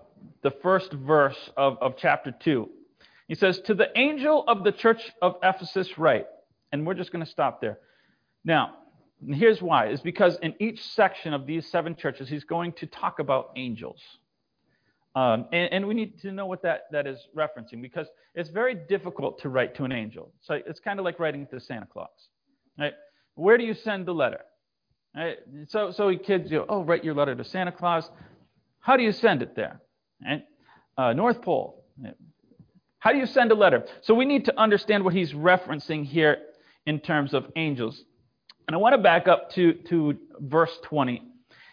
the 0.43 0.51
first 0.63 0.93
verse 0.93 1.51
of, 1.57 1.79
of 1.81 1.97
chapter 1.97 2.31
2. 2.31 2.69
He 3.27 3.35
says, 3.35 3.59
To 3.61 3.75
the 3.75 3.89
angel 3.99 4.45
of 4.47 4.65
the 4.65 4.73
church 4.73 5.11
of 5.23 5.37
Ephesus, 5.43 5.97
write. 5.97 6.27
And 6.73 6.87
we're 6.87 6.95
just 6.95 7.11
going 7.11 7.25
to 7.25 7.31
stop 7.31 7.61
there. 7.63 7.79
Now, 8.45 8.75
here's 9.27 9.63
why. 9.63 9.89
Is 9.89 10.03
because 10.03 10.37
in 10.43 10.55
each 10.61 10.85
section 10.85 11.33
of 11.33 11.47
these 11.47 11.67
seven 11.67 11.97
churches, 11.97 12.29
he's 12.29 12.45
going 12.45 12.73
to 12.75 12.87
talk 12.87 13.19
about 13.19 13.53
angels. 13.57 14.01
Um, 15.15 15.47
and, 15.53 15.73
and, 15.73 15.87
we 15.87 15.93
need 15.93 16.21
to 16.21 16.33
know 16.33 16.47
what 16.47 16.63
that, 16.63 16.85
that 16.91 17.07
is 17.07 17.29
referencing 17.37 17.83
because 17.83 18.07
it's 18.35 18.49
very 18.49 18.75
difficult 18.75 19.43
to 19.43 19.51
write 19.51 19.75
to 19.75 19.85
an 19.85 19.93
angel. 19.93 20.33
So 20.41 20.55
it's 20.67 20.81
kind 20.81 20.99
of 20.99 21.05
like 21.05 21.21
writing 21.21 21.47
to 21.49 21.61
Santa 21.61 21.87
Claus. 21.87 22.09
Right? 22.79 22.95
Where 23.35 23.59
do 23.59 23.65
you 23.65 23.75
send 23.75 24.07
the 24.07 24.15
letter? 24.15 24.41
Right? 25.15 25.39
So, 25.69 25.91
so 25.91 26.17
kids, 26.17 26.51
you 26.51 26.65
oh, 26.69 26.85
write 26.85 27.05
your 27.05 27.15
letter 27.15 27.35
to 27.35 27.45
Santa 27.45 27.73
Claus. 27.73 28.09
How 28.81 28.97
do 28.97 29.03
you 29.03 29.13
send 29.13 29.43
it 29.43 29.55
there? 29.55 29.81
Right? 30.25 30.45
Uh, 30.97 31.13
North 31.13 31.43
Pole. 31.43 31.85
How 32.99 33.13
do 33.13 33.19
you 33.19 33.27
send 33.27 33.53
a 33.53 33.55
letter? 33.55 33.85
So 34.03 34.15
we 34.15 34.25
need 34.25 34.47
to 34.47 34.59
understand 34.59 35.05
what 35.05 35.13
he's 35.13 35.33
referencing 35.33 36.05
here 36.05 36.39
in 36.87 37.01
terms 37.01 37.35
of 37.35 37.47
angels. 37.57 38.03
And 38.67 38.75
I 38.75 38.79
want 38.79 38.95
to 38.95 38.99
back 38.99 39.29
up 39.29 39.51
to, 39.53 39.75
to 39.89 40.17
verse 40.39 40.77
20. 40.85 41.23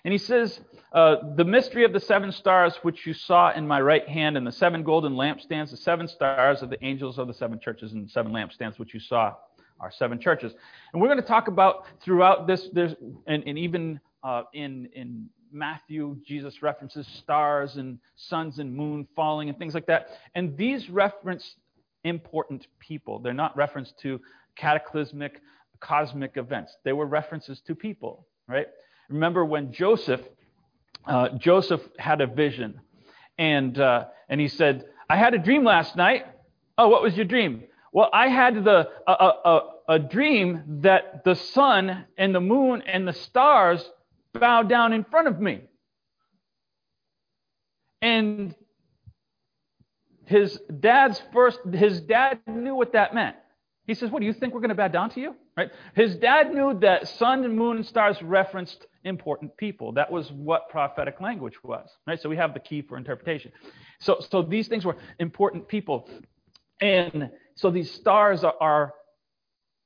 And 0.03 0.11
he 0.11 0.17
says, 0.17 0.59
uh, 0.91 1.17
The 1.35 1.45
mystery 1.45 1.85
of 1.85 1.93
the 1.93 1.99
seven 1.99 2.31
stars 2.31 2.75
which 2.81 3.05
you 3.05 3.13
saw 3.13 3.51
in 3.51 3.67
my 3.67 3.79
right 3.79 4.07
hand, 4.07 4.37
and 4.37 4.45
the 4.45 4.51
seven 4.51 4.83
golden 4.83 5.13
lampstands, 5.13 5.71
the 5.71 5.77
seven 5.77 6.07
stars 6.07 6.61
of 6.61 6.69
the 6.69 6.83
angels 6.83 7.19
of 7.19 7.27
the 7.27 7.33
seven 7.33 7.59
churches, 7.59 7.93
and 7.93 8.09
seven 8.09 8.31
lampstands 8.31 8.79
which 8.79 8.93
you 8.93 8.99
saw 8.99 9.33
are 9.79 9.91
seven 9.91 10.19
churches. 10.19 10.53
And 10.93 11.01
we're 11.01 11.07
going 11.07 11.21
to 11.21 11.27
talk 11.27 11.47
about 11.47 11.85
throughout 12.01 12.47
this, 12.47 12.69
there's, 12.73 12.95
and, 13.27 13.43
and 13.45 13.57
even 13.57 13.99
uh, 14.23 14.43
in, 14.53 14.89
in 14.93 15.29
Matthew, 15.51 16.17
Jesus 16.25 16.61
references 16.61 17.07
stars 17.07 17.77
and 17.77 17.99
suns 18.15 18.59
and 18.59 18.75
moon 18.75 19.07
falling 19.15 19.49
and 19.49 19.57
things 19.57 19.73
like 19.73 19.87
that. 19.87 20.09
And 20.35 20.55
these 20.57 20.89
reference 20.89 21.55
important 22.03 22.67
people. 22.79 23.19
They're 23.19 23.33
not 23.33 23.55
reference 23.57 23.93
to 24.01 24.19
cataclysmic, 24.55 25.41
cosmic 25.79 26.37
events. 26.37 26.75
They 26.83 26.93
were 26.93 27.05
references 27.05 27.61
to 27.67 27.75
people, 27.75 28.27
right? 28.47 28.67
Remember 29.09 29.45
when 29.45 29.71
Joseph, 29.71 30.21
uh, 31.05 31.29
Joseph 31.29 31.81
had 31.97 32.21
a 32.21 32.27
vision, 32.27 32.79
and 33.37 33.79
uh, 33.79 34.05
and 34.27 34.39
he 34.39 34.47
said, 34.47 34.85
"I 35.09 35.17
had 35.17 35.33
a 35.33 35.39
dream 35.39 35.63
last 35.63 35.95
night." 35.95 36.25
Oh, 36.77 36.89
what 36.89 37.01
was 37.01 37.15
your 37.15 37.25
dream? 37.25 37.63
Well, 37.91 38.09
I 38.13 38.27
had 38.27 38.63
the 38.63 38.89
a, 39.07 39.11
a, 39.11 39.61
a 39.89 39.99
dream 39.99 40.81
that 40.81 41.23
the 41.23 41.35
sun 41.35 42.05
and 42.17 42.33
the 42.33 42.41
moon 42.41 42.83
and 42.85 43.07
the 43.07 43.13
stars 43.13 43.87
bowed 44.33 44.69
down 44.69 44.93
in 44.93 45.03
front 45.03 45.27
of 45.27 45.39
me. 45.39 45.61
And 48.01 48.55
his 50.25 50.59
dad's 50.79 51.21
first 51.33 51.59
his 51.73 52.01
dad 52.01 52.39
knew 52.47 52.75
what 52.75 52.93
that 52.93 53.13
meant. 53.13 53.35
He 53.89 53.95
says, 53.95 54.11
What 54.11 54.19
do 54.19 54.27
you 54.27 54.33
think 54.33 54.53
we're 54.53 54.59
going 54.59 54.69
to 54.69 54.75
bow 54.75 54.87
down 54.87 55.09
to 55.11 55.19
you? 55.19 55.35
Right? 55.57 55.71
His 55.95 56.15
dad 56.15 56.53
knew 56.53 56.77
that 56.81 57.07
sun 57.07 57.43
and 57.43 57.57
moon 57.57 57.77
and 57.77 57.85
stars 57.85 58.21
referenced 58.21 58.85
important 59.03 59.57
people. 59.57 59.93
That 59.93 60.11
was 60.11 60.31
what 60.31 60.69
prophetic 60.69 61.19
language 61.19 61.55
was. 61.63 61.89
Right? 62.05 62.21
So 62.21 62.29
we 62.29 62.37
have 62.37 62.53
the 62.53 62.59
key 62.59 62.83
for 62.83 62.97
interpretation. 62.97 63.51
So, 63.99 64.23
so 64.29 64.43
these 64.43 64.67
things 64.67 64.85
were 64.85 64.97
important 65.17 65.67
people. 65.67 66.07
And 66.79 67.31
so 67.59 67.71
these 67.71 67.91
stars 67.91 68.45
are, 68.45 68.55
are 68.61 68.93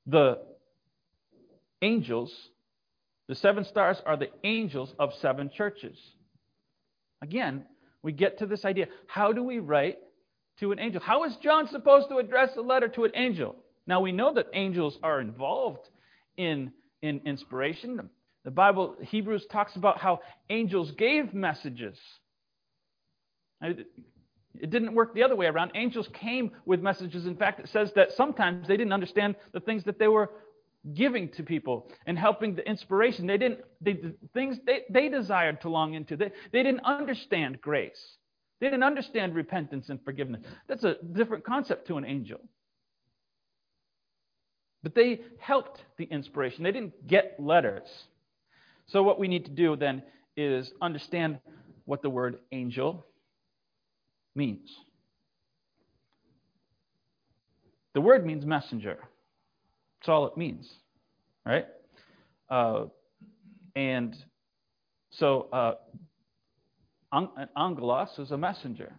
the 0.05 0.37
angels. 1.81 2.31
The 3.27 3.33
seven 3.33 3.65
stars 3.65 3.99
are 4.05 4.15
the 4.15 4.29
angels 4.43 4.93
of 4.99 5.11
seven 5.15 5.49
churches. 5.49 5.97
Again, 7.23 7.65
we 8.03 8.11
get 8.11 8.37
to 8.39 8.45
this 8.45 8.63
idea. 8.63 8.87
How 9.07 9.33
do 9.33 9.43
we 9.43 9.57
write 9.57 9.97
to 10.59 10.71
an 10.71 10.77
angel? 10.77 11.01
How 11.01 11.23
is 11.23 11.35
John 11.37 11.67
supposed 11.67 12.09
to 12.09 12.17
address 12.17 12.51
a 12.57 12.61
letter 12.61 12.89
to 12.89 13.05
an 13.05 13.11
angel? 13.15 13.55
Now 13.87 14.01
we 14.01 14.11
know 14.11 14.35
that 14.35 14.47
angels 14.53 14.99
are 15.01 15.19
involved 15.19 15.89
in, 16.37 16.71
in 17.01 17.21
inspiration. 17.25 18.07
The 18.45 18.51
Bible, 18.51 18.97
Hebrews 19.01 19.47
talks 19.51 19.75
about 19.75 19.97
how 19.97 20.19
angels 20.47 20.91
gave 20.91 21.33
messages. 21.33 21.97
It 24.59 24.69
didn't 24.69 24.93
work 24.93 25.13
the 25.13 25.23
other 25.23 25.35
way 25.35 25.47
around. 25.47 25.71
Angels 25.75 26.07
came 26.13 26.51
with 26.65 26.81
messages. 26.81 27.25
In 27.25 27.35
fact, 27.35 27.59
it 27.59 27.69
says 27.69 27.91
that 27.95 28.11
sometimes 28.11 28.67
they 28.67 28.77
didn't 28.77 28.93
understand 28.93 29.35
the 29.51 29.59
things 29.59 29.83
that 29.85 29.97
they 29.97 30.07
were 30.07 30.29
giving 30.93 31.29
to 31.29 31.43
people 31.43 31.89
and 32.05 32.19
helping 32.19 32.55
the 32.55 32.67
inspiration. 32.67 33.25
They 33.25 33.37
didn't, 33.37 33.61
they, 33.81 33.93
the 33.93 34.13
things 34.33 34.57
they, 34.65 34.81
they 34.89 35.09
desired 35.09 35.61
to 35.61 35.69
long 35.69 35.93
into. 35.93 36.17
They, 36.17 36.31
they 36.51 36.61
didn't 36.61 36.81
understand 36.85 37.61
grace. 37.61 38.17
They 38.59 38.67
didn't 38.67 38.83
understand 38.83 39.33
repentance 39.33 39.89
and 39.89 39.99
forgiveness. 40.03 40.41
That's 40.67 40.83
a 40.83 40.97
different 41.13 41.43
concept 41.45 41.87
to 41.87 41.97
an 41.97 42.05
angel. 42.05 42.39
But 44.83 44.95
they 44.95 45.21
helped 45.39 45.81
the 45.97 46.05
inspiration. 46.05 46.63
They 46.63 46.71
didn't 46.71 47.07
get 47.07 47.35
letters. 47.39 47.87
So, 48.87 49.01
what 49.01 49.17
we 49.17 49.29
need 49.29 49.45
to 49.45 49.51
do 49.51 49.77
then 49.77 50.03
is 50.35 50.71
understand 50.81 51.39
what 51.85 52.01
the 52.01 52.09
word 52.09 52.39
angel 52.51 53.05
means. 54.35 54.69
The 57.93 58.01
word 58.01 58.25
means 58.25 58.45
messenger. 58.45 58.97
That's 59.99 60.09
all 60.09 60.27
it 60.27 60.35
means, 60.37 60.69
right? 61.45 61.67
Uh, 62.49 62.85
and 63.75 64.15
so, 65.11 65.47
uh, 65.53 65.75
an 67.11 67.29
angelos 67.55 68.09
is 68.17 68.31
a 68.31 68.37
messenger. 68.37 68.93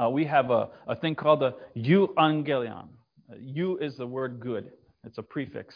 Uh, 0.00 0.08
we 0.08 0.24
have 0.24 0.50
a, 0.50 0.68
a 0.86 0.94
thing 0.94 1.14
called 1.14 1.40
the 1.40 1.54
euangelion. 1.76 2.88
Eu 3.40 3.76
is 3.76 3.96
the 3.96 4.06
word 4.06 4.38
good. 4.38 4.70
It's 5.04 5.18
a 5.18 5.22
prefix. 5.22 5.74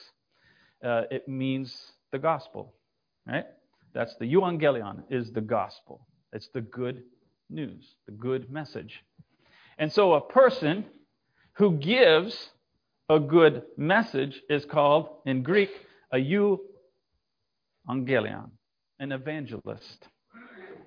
Uh, 0.85 1.03
it 1.11 1.29
means 1.29 1.75
the 2.13 2.19
gospel, 2.19 2.75
right? 3.27 3.47
That's 3.93 4.15
the 4.21 4.33
euangelion 4.33 5.03
is 5.11 5.33
the 5.33 5.41
gospel. 5.41 6.07
It's 6.33 6.49
the 6.55 6.61
good 6.61 7.03
news, 7.51 7.95
the 8.07 8.13
good 8.13 8.51
message. 8.51 9.03
And 9.79 9.93
so 9.93 10.15
a 10.15 10.21
person 10.21 10.85
who 11.55 11.73
gives 11.79 12.51
a 13.09 13.19
good 13.19 13.63
message 13.77 14.41
is 14.49 14.65
called, 14.65 15.09
in 15.27 15.43
Greek, 15.43 15.71
a 16.13 16.17
euangelion, 16.17 16.61
an 18.99 19.13
evangelist. 19.13 20.07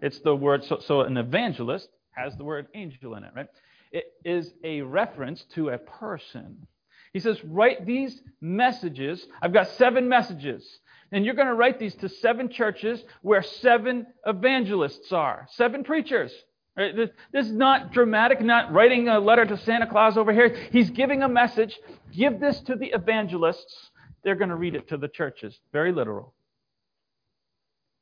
It's 0.01 0.19
the 0.19 0.35
word, 0.35 0.63
so, 0.63 0.79
so 0.79 1.01
an 1.01 1.17
evangelist 1.17 1.89
has 2.11 2.35
the 2.37 2.43
word 2.43 2.67
angel 2.73 3.15
in 3.15 3.23
it, 3.23 3.31
right? 3.35 3.47
It 3.91 4.05
is 4.23 4.53
a 4.63 4.81
reference 4.81 5.43
to 5.55 5.69
a 5.69 5.77
person. 5.77 6.67
He 7.13 7.19
says, 7.19 7.43
write 7.43 7.85
these 7.85 8.21
messages. 8.41 9.25
I've 9.41 9.53
got 9.53 9.67
seven 9.69 10.09
messages. 10.09 10.79
And 11.11 11.25
you're 11.25 11.35
going 11.35 11.47
to 11.47 11.53
write 11.53 11.77
these 11.79 11.93
to 11.95 12.09
seven 12.09 12.49
churches 12.49 13.03
where 13.21 13.43
seven 13.43 14.07
evangelists 14.25 15.11
are, 15.11 15.47
seven 15.51 15.83
preachers. 15.83 16.33
Right? 16.75 16.95
This, 16.95 17.09
this, 17.31 17.45
is 17.45 17.51
not 17.51 17.91
dramatic, 17.91 18.41
not 18.41 18.73
writing 18.73 19.07
a 19.07 19.19
letter 19.19 19.45
to 19.45 19.57
Santa 19.57 19.85
Claus 19.85 20.17
over 20.17 20.33
here. 20.33 20.55
He's 20.71 20.89
giving 20.89 21.21
a 21.21 21.29
message. 21.29 21.79
Give 22.11 22.39
this 22.39 22.59
to 22.61 22.75
the 22.75 22.87
evangelists. 22.87 23.91
They're 24.23 24.35
going 24.35 24.49
to 24.49 24.55
read 24.55 24.73
it 24.73 24.87
to 24.89 24.97
the 24.97 25.07
churches. 25.07 25.59
Very 25.71 25.91
literal. 25.91 26.33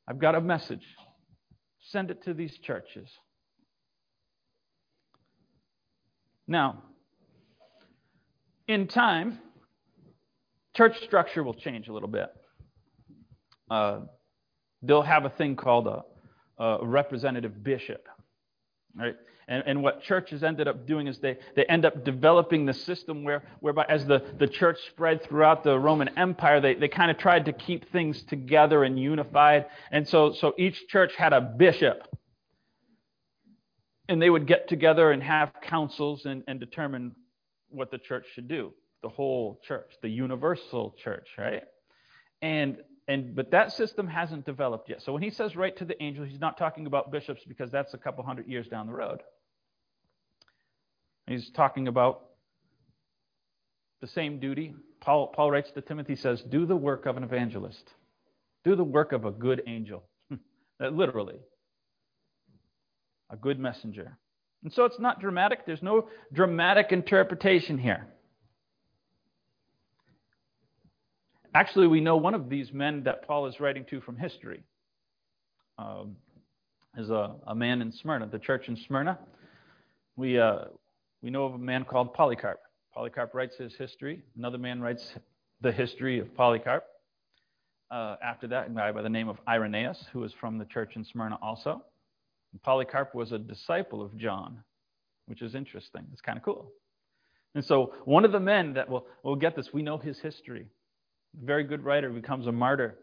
I've 0.08 0.18
got 0.18 0.34
a 0.34 0.40
message. 0.40 0.86
Send 1.80 2.10
it 2.10 2.24
to 2.24 2.32
these 2.32 2.56
churches. 2.58 3.08
Now, 6.48 6.82
in 8.68 8.88
time, 8.88 9.38
church 10.74 11.02
structure 11.04 11.42
will 11.42 11.54
change 11.54 11.88
a 11.88 11.92
little 11.92 12.08
bit. 12.08 12.28
Uh, 13.70 14.00
they'll 14.82 15.02
have 15.02 15.24
a 15.24 15.30
thing 15.30 15.56
called 15.56 15.86
a, 15.86 16.02
a 16.62 16.86
representative 16.86 17.62
bishop. 17.62 18.06
Right? 18.96 19.16
And, 19.48 19.64
and 19.66 19.82
what 19.82 20.02
churches 20.02 20.42
ended 20.42 20.68
up 20.68 20.86
doing 20.86 21.06
is 21.06 21.18
they, 21.18 21.36
they 21.56 21.64
end 21.64 21.84
up 21.84 22.04
developing 22.04 22.64
the 22.64 22.72
system 22.72 23.24
where, 23.24 23.42
whereby 23.60 23.84
as 23.88 24.06
the, 24.06 24.22
the 24.38 24.46
church 24.46 24.78
spread 24.90 25.22
throughout 25.22 25.64
the 25.64 25.78
Roman 25.78 26.16
Empire, 26.16 26.60
they, 26.60 26.74
they 26.74 26.88
kind 26.88 27.10
of 27.10 27.18
tried 27.18 27.44
to 27.46 27.52
keep 27.52 27.90
things 27.90 28.22
together 28.24 28.84
and 28.84 28.98
unified. 28.98 29.66
And 29.90 30.06
so, 30.06 30.32
so 30.32 30.54
each 30.58 30.86
church 30.88 31.14
had 31.16 31.32
a 31.32 31.40
bishop. 31.40 32.06
And 34.08 34.20
they 34.20 34.30
would 34.30 34.46
get 34.46 34.68
together 34.68 35.10
and 35.10 35.22
have 35.22 35.52
councils 35.62 36.24
and, 36.24 36.44
and 36.46 36.60
determine 36.60 37.14
what 37.68 37.90
the 37.90 37.98
church 37.98 38.26
should 38.34 38.48
do. 38.48 38.72
The 39.02 39.08
whole 39.08 39.60
church, 39.66 39.90
the 40.02 40.08
universal 40.08 40.94
church, 41.02 41.28
right? 41.36 41.64
And 42.40 42.78
and 43.08 43.34
but 43.34 43.50
that 43.50 43.72
system 43.72 44.06
hasn't 44.06 44.46
developed 44.46 44.88
yet. 44.88 45.02
So 45.02 45.12
when 45.12 45.22
he 45.22 45.30
says 45.30 45.56
write 45.56 45.78
to 45.78 45.84
the 45.84 46.00
angel, 46.02 46.24
he's 46.24 46.40
not 46.40 46.56
talking 46.56 46.86
about 46.86 47.10
bishops 47.10 47.42
because 47.46 47.70
that's 47.70 47.94
a 47.94 47.98
couple 47.98 48.24
hundred 48.24 48.46
years 48.46 48.68
down 48.68 48.86
the 48.86 48.92
road. 48.92 49.20
He's 51.26 51.50
talking 51.50 51.88
about 51.88 52.22
the 54.00 54.06
same 54.08 54.38
duty. 54.38 54.74
Paul, 55.00 55.28
Paul 55.28 55.50
writes 55.50 55.70
to 55.72 55.80
Timothy, 55.80 56.16
says, 56.16 56.42
Do 56.42 56.66
the 56.66 56.76
work 56.76 57.06
of 57.06 57.16
an 57.16 57.24
evangelist. 57.24 57.88
Do 58.64 58.76
the 58.76 58.84
work 58.84 59.12
of 59.12 59.24
a 59.24 59.30
good 59.30 59.62
angel. 59.66 60.04
Literally. 60.80 61.38
A 63.30 63.36
good 63.36 63.58
messenger. 63.58 64.18
And 64.62 64.72
so 64.72 64.84
it's 64.84 64.98
not 64.98 65.20
dramatic. 65.20 65.66
There's 65.66 65.82
no 65.82 66.08
dramatic 66.32 66.92
interpretation 66.92 67.78
here. 67.78 68.06
Actually, 71.54 71.86
we 71.86 72.00
know 72.00 72.16
one 72.16 72.32
of 72.32 72.48
these 72.48 72.72
men 72.72 73.02
that 73.02 73.26
Paul 73.26 73.46
is 73.46 73.60
writing 73.60 73.84
to 73.90 74.00
from 74.00 74.16
history 74.16 74.62
um, 75.76 76.16
is 76.96 77.10
a, 77.10 77.34
a, 77.46 77.54
man 77.54 77.82
in 77.82 77.92
Smyrna, 77.92 78.26
the 78.26 78.38
church 78.38 78.68
in 78.68 78.76
Smyrna. 78.76 79.18
We, 80.16 80.38
uh, 80.38 80.64
we 81.20 81.28
know 81.28 81.44
of 81.44 81.54
a 81.54 81.58
man 81.58 81.84
called 81.84 82.14
Polycarp. 82.14 82.58
Polycarp 82.94 83.34
writes 83.34 83.56
his 83.56 83.74
history. 83.74 84.22
Another 84.36 84.56
man 84.56 84.80
writes 84.80 85.12
the 85.60 85.70
history 85.70 86.18
of 86.20 86.34
Polycarp. 86.34 86.84
Uh, 87.90 88.16
after 88.24 88.46
that, 88.46 88.68
a 88.68 88.70
guy 88.70 88.90
by 88.90 89.02
the 89.02 89.10
name 89.10 89.28
of 89.28 89.36
Irenaeus, 89.46 90.06
who 90.10 90.20
was 90.20 90.32
from 90.32 90.56
the 90.56 90.64
church 90.64 90.96
in 90.96 91.04
Smyrna 91.04 91.38
also. 91.42 91.82
And 92.52 92.62
Polycarp 92.62 93.14
was 93.14 93.32
a 93.32 93.38
disciple 93.38 94.00
of 94.00 94.16
John, 94.16 94.62
which 95.26 95.42
is 95.42 95.54
interesting. 95.54 96.06
It's 96.12 96.22
kind 96.22 96.38
of 96.38 96.44
cool. 96.44 96.72
And 97.54 97.62
so, 97.62 97.92
one 98.06 98.24
of 98.24 98.32
the 98.32 98.40
men 98.40 98.72
that 98.72 98.88
will, 98.88 99.06
will 99.22 99.36
get 99.36 99.54
this, 99.54 99.74
we 99.74 99.82
know 99.82 99.98
his 99.98 100.18
history 100.18 100.68
very 101.40 101.64
good 101.64 101.84
writer, 101.84 102.10
becomes 102.10 102.46
a 102.46 102.52
martyr 102.52 102.96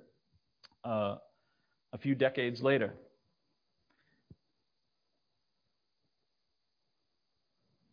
uh, 0.83 1.15
a 1.93 1.98
few 1.98 2.15
decades 2.15 2.62
later. 2.62 2.93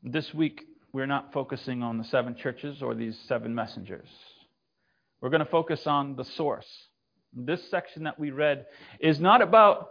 This 0.03 0.33
week, 0.33 0.63
we're 0.93 1.07
not 1.07 1.33
focusing 1.33 1.83
on 1.83 1.99
the 1.99 2.05
seven 2.05 2.37
churches 2.37 2.81
or 2.81 2.95
these 2.95 3.19
seven 3.27 3.55
messengers. 3.55 4.09
We're 5.21 5.31
going 5.31 5.45
to 5.45 5.51
focus 5.51 5.87
on 5.87 6.17
the 6.17 6.25
source. 6.25 6.67
This 7.35 7.61
section 7.71 8.05
that 8.05 8.19
we 8.19 8.31
read 8.31 8.67
is 9.01 9.19
not 9.19 9.43
about 9.43 9.91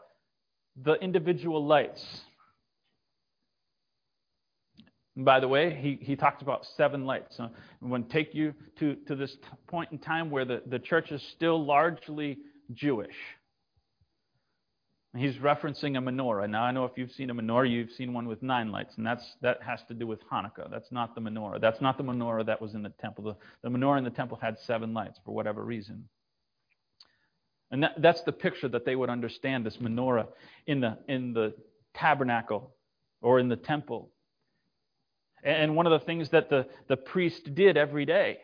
the 0.82 0.94
individual 0.94 1.66
lights. 1.66 2.04
By 5.18 5.40
the 5.40 5.48
way, 5.48 5.74
he, 5.74 5.98
he 6.02 6.16
talks 6.16 6.42
about 6.42 6.66
seven 6.76 7.06
lights. 7.06 7.38
So 7.38 7.44
I'm 7.44 7.90
going 7.90 8.04
to 8.04 8.10
take 8.10 8.36
you 8.36 8.54
to, 8.80 8.96
to 9.08 9.16
this 9.16 9.36
point 9.68 9.92
in 9.92 9.98
time 9.98 10.30
where 10.30 10.44
the, 10.44 10.62
the 10.66 10.80
church 10.80 11.12
is 11.12 11.24
still 11.34 11.64
largely 11.64 12.38
Jewish. 12.74 13.16
He's 15.16 15.36
referencing 15.36 15.98
a 15.98 16.02
menorah. 16.02 16.50
Now, 16.50 16.64
I 16.64 16.72
know 16.72 16.84
if 16.84 16.92
you've 16.98 17.12
seen 17.14 17.30
a 17.30 17.34
menorah, 17.34 17.72
you've 17.72 17.92
seen 17.92 18.12
one 18.12 18.28
with 18.28 18.44
nine 18.44 18.74
lights, 18.74 18.98
and 18.98 19.08
that's, 19.08 19.24
that 19.42 19.64
has 19.64 19.80
to 19.88 19.94
do 19.94 20.06
with 20.06 20.20
Hanukkah. 20.30 20.70
That's 20.70 20.92
not 20.92 21.16
the 21.16 21.22
menorah. 21.22 21.62
That's 21.62 21.80
not 21.80 21.98
the 21.98 22.04
menorah 22.04 22.46
that 22.48 22.62
was 22.62 22.74
in 22.74 22.84
the 22.84 22.90
temple. 23.00 23.24
The, 23.24 23.70
the 23.70 23.78
menorah 23.78 24.00
in 24.00 24.04
the 24.04 24.10
temple 24.10 24.38
had 24.42 24.60
seven 24.60 24.94
lights 24.94 25.18
for 25.24 25.34
whatever 25.34 25.64
reason. 25.64 26.10
And 27.72 27.84
that, 27.84 27.94
that's 28.02 28.22
the 28.24 28.34
picture 28.34 28.68
that 28.68 28.86
they 28.86 28.98
would 28.98 29.10
understand 29.10 29.66
this 29.66 29.78
menorah 29.78 30.28
in 30.68 30.82
the, 30.82 30.98
in 31.08 31.32
the 31.32 31.54
tabernacle 31.94 32.74
or 33.22 33.40
in 33.40 33.48
the 33.48 33.56
temple 33.56 34.12
and 35.46 35.76
one 35.76 35.86
of 35.86 35.92
the 35.92 36.06
things 36.06 36.30
that 36.30 36.50
the, 36.50 36.68
the 36.88 36.98
priest 36.98 37.54
did 37.54 37.78
every 37.78 38.06
day 38.06 38.40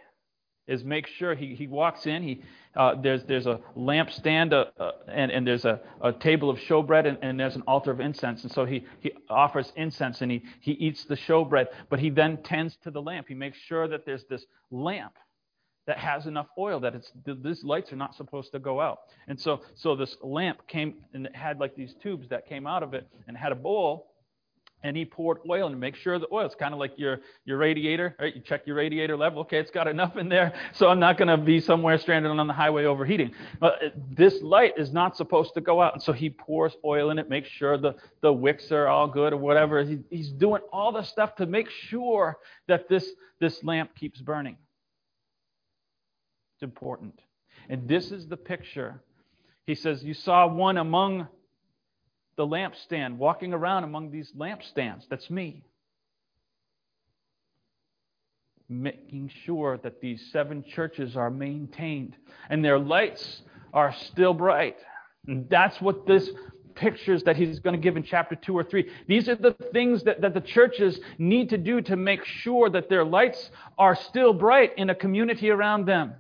is 0.68 0.84
make 0.84 1.08
sure 1.08 1.36
he, 1.36 1.56
he 1.56 1.68
walks 1.68 2.06
in. 2.06 2.22
He, 2.22 2.44
uh, 2.76 2.96
there's, 3.02 3.24
there's 3.24 3.48
a 3.48 3.60
lampstand 3.76 4.54
uh, 4.54 4.66
uh, 4.80 4.92
and, 5.08 5.32
and 5.32 5.46
there's 5.46 5.66
a, 5.66 5.82
a 6.02 6.14
table 6.14 6.50
of 6.50 6.58
showbread 6.60 7.08
and, 7.08 7.18
and 7.22 7.40
there's 7.40 7.56
an 7.56 7.64
altar 7.64 7.92
of 7.92 8.00
incense. 8.00 8.44
And 8.44 8.52
so 8.52 8.66
he, 8.66 8.86
he 9.00 9.12
offers 9.30 9.74
incense 9.76 10.22
and 10.22 10.32
he, 10.32 10.44
he 10.62 10.74
eats 10.74 11.04
the 11.06 11.18
showbread, 11.18 11.68
but 11.90 12.00
he 12.00 12.10
then 12.10 12.38
tends 12.44 12.78
to 12.84 12.92
the 12.92 13.02
lamp. 13.02 13.28
He 13.28 13.34
makes 13.34 13.58
sure 13.58 13.88
that 13.88 14.06
there's 14.06 14.24
this 14.30 14.46
lamp 14.70 15.14
that 15.88 15.98
has 15.98 16.28
enough 16.28 16.48
oil 16.58 16.80
that 16.80 16.94
it's 16.94 17.12
these 17.26 17.64
lights 17.64 17.92
are 17.92 17.96
not 17.96 18.16
supposed 18.16 18.52
to 18.52 18.60
go 18.60 18.80
out. 18.80 19.00
And 19.28 19.40
so 19.40 19.62
so 19.74 19.96
this 19.96 20.16
lamp 20.22 20.68
came 20.68 20.94
and 21.14 21.26
it 21.26 21.36
had 21.36 21.60
like 21.60 21.76
these 21.76 21.96
tubes 22.04 22.30
that 22.30 22.48
came 22.48 22.68
out 22.68 22.84
of 22.84 22.94
it 22.94 23.08
and 23.28 23.36
had 23.36 23.52
a 23.52 23.56
bowl 23.56 24.11
and 24.84 24.98
he 24.98 25.06
poured 25.06 25.40
oil 25.50 25.68
and 25.68 25.80
make 25.80 25.96
sure 25.96 26.18
the 26.20 26.28
oil 26.32 26.46
it's 26.46 26.56
kind 26.56 26.74
of 26.74 26.80
like 26.80 26.94
your 26.98 27.20
your 27.46 27.58
radiator 27.58 28.16
right? 28.20 28.36
You 28.36 28.42
check 28.42 28.66
your 28.66 28.76
radiator 28.76 29.16
level 29.18 29.42
okay 29.42 29.58
it's 29.58 29.72
got 29.72 29.88
enough 29.88 30.18
in 30.18 30.30
there 30.30 30.54
so 30.74 30.88
i'm 30.90 31.00
not 31.00 31.18
going 31.18 31.28
to 31.28 31.38
be 31.38 31.60
somewhere 31.60 31.98
stranded 31.98 32.32
on 32.32 32.48
the 32.48 32.54
highway 32.54 32.86
overheating. 32.86 33.32
But 33.60 33.74
uh, 33.84 33.90
this 34.12 34.42
light 34.42 34.74
is 34.78 34.92
not 34.92 35.16
supposed 35.16 35.54
to 35.54 35.62
go 35.62 35.82
out 35.82 35.94
and 35.94 36.04
so 36.04 36.14
he 36.14 36.30
pours 36.30 36.76
oil 36.84 37.12
in 37.12 37.20
it 37.20 37.30
makes 37.30 37.50
sure 37.50 37.78
the 37.78 37.96
the 38.22 38.32
wicks 38.32 38.72
are 38.72 38.88
all 38.88 39.08
good 39.08 39.34
or 39.34 39.38
whatever. 39.38 39.84
He, 39.84 40.00
he's 40.10 40.30
doing 40.30 40.62
all 40.72 40.92
the 40.92 41.04
stuff 41.04 41.36
to 41.36 41.46
make 41.46 41.70
sure 41.70 42.38
that 42.68 42.90
this 42.90 43.10
this 43.40 43.64
lamp 43.64 43.96
keeps 43.96 44.22
burning. 44.22 44.58
It's 46.56 46.64
important. 46.64 47.20
And 47.70 47.88
this 47.88 48.12
is 48.12 48.28
the 48.28 48.38
picture. 48.38 49.02
He 49.66 49.76
says 49.76 50.04
you 50.04 50.14
saw 50.14 50.48
one 50.48 50.78
among 50.78 51.28
the 52.36 52.46
lampstand, 52.46 53.18
walking 53.18 53.54
around 53.54 53.84
among 53.84 54.12
these 54.12 54.32
lampstands. 54.38 55.08
That's 55.10 55.30
me. 55.30 55.64
Making 58.70 59.30
sure 59.46 59.78
that 59.84 60.00
these 60.00 60.30
seven 60.32 60.64
churches 60.64 61.18
are 61.18 61.30
maintained 61.30 62.16
and 62.50 62.64
their 62.64 62.80
lights 62.80 63.42
are 63.74 63.94
still 63.94 64.34
bright. 64.34 64.78
And 65.28 65.50
that's 65.50 65.82
what 65.82 66.08
this 66.08 66.30
pictures 66.74 67.24
that 67.24 67.36
he's 67.36 67.60
going 67.60 67.76
to 67.76 67.82
give 67.82 67.98
in 67.98 68.04
chapter 68.04 68.36
2 68.36 68.58
or 68.58 68.64
3. 68.64 68.90
These 69.08 69.28
are 69.28 69.36
the 69.36 69.54
things 69.74 70.04
that, 70.04 70.22
that 70.22 70.34
the 70.34 70.42
churches 70.42 71.00
need 71.18 71.50
to 71.50 71.58
do 71.58 71.82
to 71.82 71.96
make 71.98 72.24
sure 72.24 72.70
that 72.70 72.90
their 72.90 73.04
lights 73.04 73.52
are 73.78 73.96
still 73.96 74.34
bright 74.34 74.72
in 74.78 74.90
a 74.90 74.96
community 74.96 75.50
around 75.50 75.86
them 75.86 76.16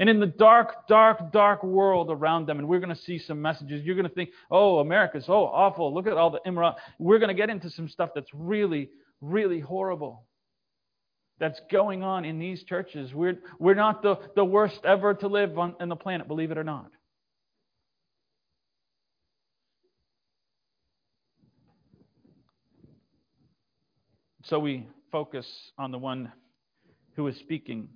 and 0.00 0.08
in 0.08 0.18
the 0.18 0.26
dark, 0.26 0.88
dark, 0.88 1.30
dark 1.30 1.62
world 1.62 2.10
around 2.10 2.46
them. 2.46 2.58
And 2.58 2.66
we're 2.66 2.80
going 2.80 2.94
to 2.94 3.00
see 3.02 3.18
some 3.18 3.40
messages. 3.40 3.84
You're 3.84 3.94
going 3.94 4.08
to 4.08 4.14
think, 4.14 4.30
oh, 4.50 4.78
America's 4.78 5.26
so 5.26 5.44
awful. 5.44 5.94
Look 5.94 6.06
at 6.06 6.14
all 6.14 6.30
the 6.30 6.40
immorality. 6.46 6.80
We're 6.98 7.18
going 7.18 7.28
to 7.28 7.34
get 7.34 7.50
into 7.50 7.68
some 7.68 7.86
stuff 7.86 8.10
that's 8.14 8.30
really, 8.32 8.88
really 9.20 9.60
horrible 9.60 10.24
that's 11.38 11.60
going 11.70 12.02
on 12.02 12.24
in 12.24 12.38
these 12.38 12.64
churches. 12.64 13.12
We're, 13.12 13.38
we're 13.58 13.74
not 13.74 14.02
the, 14.02 14.16
the 14.36 14.44
worst 14.44 14.80
ever 14.84 15.12
to 15.14 15.28
live 15.28 15.58
on, 15.58 15.74
on 15.80 15.90
the 15.90 15.96
planet, 15.96 16.26
believe 16.26 16.50
it 16.50 16.56
or 16.56 16.64
not. 16.64 16.90
So 24.44 24.58
we 24.58 24.88
focus 25.12 25.46
on 25.78 25.90
the 25.90 25.98
one 25.98 26.32
who 27.16 27.26
is 27.26 27.36
speaking. 27.36 27.90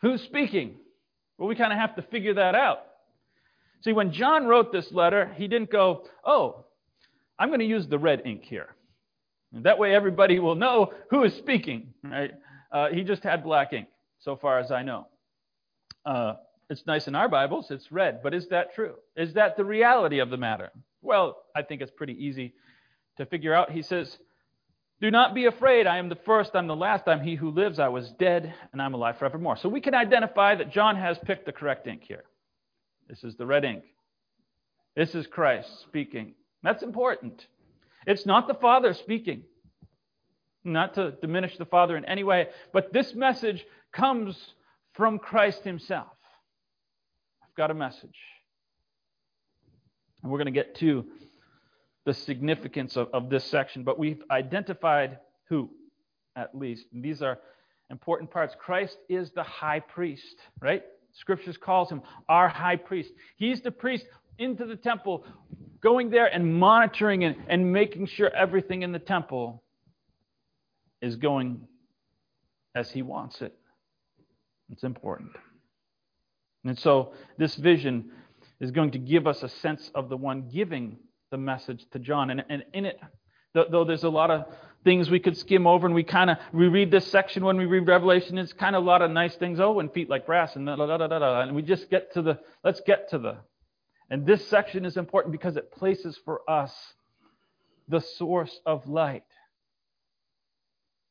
Who's 0.00 0.20
speaking? 0.22 0.78
Well, 1.42 1.48
we 1.48 1.56
kind 1.56 1.72
of 1.72 1.78
have 1.80 1.96
to 1.96 2.02
figure 2.02 2.34
that 2.34 2.54
out. 2.54 2.84
See, 3.80 3.92
when 3.92 4.12
John 4.12 4.46
wrote 4.46 4.70
this 4.70 4.92
letter, 4.92 5.34
he 5.36 5.48
didn't 5.48 5.72
go, 5.72 6.04
oh, 6.24 6.66
I'm 7.36 7.48
going 7.48 7.58
to 7.58 7.66
use 7.66 7.88
the 7.88 7.98
red 7.98 8.22
ink 8.24 8.44
here. 8.44 8.76
And 9.52 9.64
that 9.64 9.76
way 9.76 9.92
everybody 9.92 10.38
will 10.38 10.54
know 10.54 10.92
who 11.10 11.24
is 11.24 11.34
speaking, 11.34 11.94
right? 12.04 12.30
Uh, 12.70 12.90
he 12.90 13.02
just 13.02 13.24
had 13.24 13.42
black 13.42 13.72
ink, 13.72 13.88
so 14.20 14.36
far 14.36 14.60
as 14.60 14.70
I 14.70 14.84
know. 14.84 15.08
Uh, 16.06 16.34
it's 16.70 16.86
nice 16.86 17.08
in 17.08 17.16
our 17.16 17.28
Bibles, 17.28 17.72
it's 17.72 17.90
red, 17.90 18.22
but 18.22 18.34
is 18.34 18.46
that 18.50 18.72
true? 18.72 18.94
Is 19.16 19.34
that 19.34 19.56
the 19.56 19.64
reality 19.64 20.20
of 20.20 20.30
the 20.30 20.36
matter? 20.36 20.70
Well, 21.00 21.42
I 21.56 21.62
think 21.62 21.82
it's 21.82 21.90
pretty 21.90 22.24
easy 22.24 22.54
to 23.16 23.26
figure 23.26 23.52
out. 23.52 23.72
He 23.72 23.82
says, 23.82 24.16
do 25.02 25.10
not 25.10 25.34
be 25.34 25.46
afraid. 25.46 25.88
I 25.88 25.98
am 25.98 26.08
the 26.08 26.14
first, 26.14 26.52
I'm 26.54 26.68
the 26.68 26.76
last, 26.76 27.08
I'm 27.08 27.20
he 27.20 27.34
who 27.34 27.50
lives. 27.50 27.80
I 27.80 27.88
was 27.88 28.08
dead, 28.20 28.54
and 28.72 28.80
I'm 28.80 28.94
alive 28.94 29.18
forevermore. 29.18 29.56
So 29.56 29.68
we 29.68 29.80
can 29.80 29.96
identify 29.96 30.54
that 30.54 30.70
John 30.70 30.94
has 30.94 31.18
picked 31.26 31.44
the 31.44 31.52
correct 31.52 31.88
ink 31.88 32.04
here. 32.06 32.22
This 33.08 33.24
is 33.24 33.34
the 33.34 33.44
red 33.44 33.64
ink. 33.64 33.82
This 34.94 35.16
is 35.16 35.26
Christ 35.26 35.68
speaking. 35.82 36.34
That's 36.62 36.84
important. 36.84 37.44
It's 38.06 38.24
not 38.26 38.46
the 38.46 38.54
Father 38.54 38.94
speaking, 38.94 39.42
not 40.62 40.94
to 40.94 41.10
diminish 41.20 41.58
the 41.58 41.64
Father 41.64 41.96
in 41.96 42.04
any 42.04 42.22
way, 42.22 42.46
but 42.72 42.92
this 42.92 43.12
message 43.12 43.66
comes 43.92 44.54
from 44.92 45.18
Christ 45.18 45.64
Himself. 45.64 46.12
I've 47.42 47.56
got 47.56 47.72
a 47.72 47.74
message. 47.74 48.18
And 50.22 50.30
we're 50.30 50.38
going 50.38 50.46
to 50.46 50.52
get 50.52 50.76
to 50.76 51.06
the 52.04 52.14
significance 52.14 52.96
of, 52.96 53.08
of 53.12 53.30
this 53.30 53.44
section, 53.44 53.84
but 53.84 53.98
we've 53.98 54.22
identified 54.30 55.18
who, 55.48 55.70
at 56.36 56.56
least. 56.56 56.86
And 56.92 57.02
these 57.02 57.22
are 57.22 57.38
important 57.90 58.30
parts. 58.30 58.54
Christ 58.58 58.98
is 59.08 59.30
the 59.30 59.42
high 59.42 59.80
priest, 59.80 60.36
right? 60.60 60.82
Scriptures 61.12 61.56
calls 61.56 61.90
him 61.90 62.02
our 62.28 62.48
high 62.48 62.76
priest. 62.76 63.12
He's 63.36 63.60
the 63.60 63.70
priest 63.70 64.06
into 64.38 64.64
the 64.64 64.76
temple, 64.76 65.24
going 65.80 66.10
there 66.10 66.26
and 66.26 66.58
monitoring 66.58 67.24
and, 67.24 67.36
and 67.48 67.72
making 67.72 68.06
sure 68.06 68.30
everything 68.34 68.82
in 68.82 68.92
the 68.92 68.98
temple 68.98 69.62
is 71.00 71.16
going 71.16 71.66
as 72.74 72.90
he 72.90 73.02
wants 73.02 73.42
it. 73.42 73.54
It's 74.70 74.84
important. 74.84 75.32
And 76.64 76.78
so 76.78 77.12
this 77.36 77.56
vision 77.56 78.10
is 78.60 78.70
going 78.70 78.92
to 78.92 78.98
give 78.98 79.26
us 79.26 79.42
a 79.42 79.48
sense 79.48 79.90
of 79.94 80.08
the 80.08 80.16
one 80.16 80.48
giving 80.48 80.96
the 81.32 81.38
message 81.38 81.84
to 81.90 81.98
John. 81.98 82.30
And, 82.30 82.44
and 82.48 82.62
in 82.72 82.84
it, 82.84 83.00
though 83.54 83.84
there's 83.84 84.04
a 84.04 84.08
lot 84.08 84.30
of 84.30 84.46
things 84.84 85.10
we 85.10 85.18
could 85.18 85.36
skim 85.36 85.66
over, 85.66 85.86
and 85.86 85.94
we 85.94 86.04
kind 86.04 86.30
of 86.30 86.36
we 86.52 86.68
read 86.68 86.92
this 86.92 87.06
section 87.10 87.44
when 87.44 87.56
we 87.56 87.64
read 87.64 87.88
Revelation, 87.88 88.38
it's 88.38 88.52
kind 88.52 88.76
of 88.76 88.84
a 88.84 88.86
lot 88.86 89.02
of 89.02 89.10
nice 89.10 89.34
things. 89.34 89.58
Oh, 89.58 89.80
and 89.80 89.92
feet 89.92 90.08
like 90.08 90.26
brass, 90.26 90.54
and 90.54 90.66
da 90.66 90.76
da 90.76 90.86
da 90.86 91.08
da 91.08 91.18
da. 91.18 91.40
And 91.40 91.56
we 91.56 91.62
just 91.62 91.90
get 91.90 92.12
to 92.14 92.22
the 92.22 92.38
let's 92.62 92.80
get 92.86 93.10
to 93.10 93.18
the. 93.18 93.38
And 94.10 94.24
this 94.24 94.46
section 94.46 94.84
is 94.84 94.96
important 94.96 95.32
because 95.32 95.56
it 95.56 95.72
places 95.72 96.18
for 96.24 96.48
us 96.48 96.72
the 97.88 98.00
source 98.00 98.60
of 98.64 98.86
light. 98.86 99.24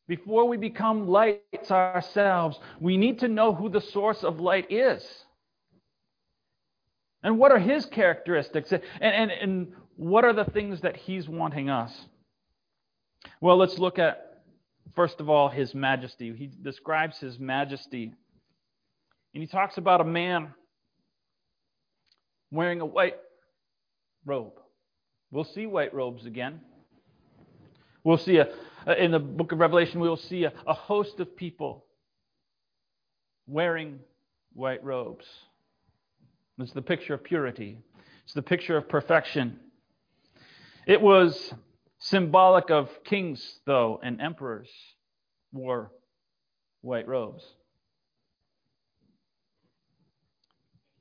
Before 0.07 0.47
we 0.47 0.57
become 0.57 1.07
lights 1.07 1.71
ourselves, 1.71 2.59
we 2.79 2.97
need 2.97 3.19
to 3.19 3.27
know 3.27 3.53
who 3.53 3.69
the 3.69 3.81
source 3.81 4.23
of 4.23 4.39
light 4.39 4.71
is. 4.71 5.03
And 7.23 7.37
what 7.37 7.51
are 7.51 7.59
his 7.59 7.85
characteristics? 7.85 8.71
And, 8.71 8.81
and, 8.99 9.31
and 9.31 9.73
what 10.01 10.25
are 10.25 10.33
the 10.33 10.45
things 10.45 10.81
that 10.81 10.97
he's 10.97 11.29
wanting 11.29 11.69
us? 11.69 11.93
Well, 13.39 13.57
let's 13.57 13.77
look 13.77 13.99
at, 13.99 14.41
first 14.95 15.19
of 15.19 15.29
all, 15.29 15.47
his 15.47 15.75
majesty. 15.75 16.33
He 16.35 16.47
describes 16.47 17.19
his 17.19 17.37
majesty. 17.37 18.11
And 19.35 19.43
he 19.43 19.45
talks 19.45 19.77
about 19.77 20.01
a 20.01 20.03
man 20.03 20.55
wearing 22.49 22.81
a 22.81 22.85
white 22.85 23.17
robe. 24.25 24.53
We'll 25.29 25.43
see 25.43 25.67
white 25.67 25.93
robes 25.93 26.25
again. 26.25 26.61
We'll 28.03 28.17
see 28.17 28.37
a, 28.37 28.47
in 28.97 29.11
the 29.11 29.19
book 29.19 29.51
of 29.51 29.59
Revelation, 29.59 29.99
we 29.99 30.09
will 30.09 30.17
see 30.17 30.45
a, 30.45 30.53
a 30.65 30.73
host 30.73 31.19
of 31.19 31.37
people 31.37 31.85
wearing 33.45 33.99
white 34.53 34.83
robes. 34.83 35.27
It's 36.57 36.73
the 36.73 36.81
picture 36.81 37.13
of 37.13 37.23
purity, 37.23 37.77
it's 38.23 38.33
the 38.33 38.41
picture 38.41 38.77
of 38.77 38.89
perfection. 38.89 39.59
It 40.87 41.01
was 41.01 41.53
symbolic 41.99 42.71
of 42.71 42.89
kings, 43.03 43.59
though, 43.65 43.99
and 44.03 44.19
emperors 44.19 44.69
wore 45.51 45.91
white 46.81 47.07
robes. 47.07 47.43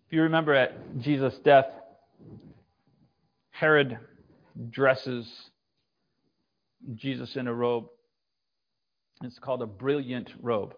If 0.06 0.14
you 0.14 0.22
remember 0.22 0.54
at 0.54 0.98
Jesus' 0.98 1.38
death, 1.38 1.70
Herod 3.50 3.98
dresses 4.70 5.50
Jesus 6.94 7.36
in 7.36 7.46
a 7.46 7.54
robe. 7.54 7.86
It's 9.22 9.38
called 9.38 9.62
a 9.62 9.66
brilliant 9.66 10.30
robe. 10.42 10.74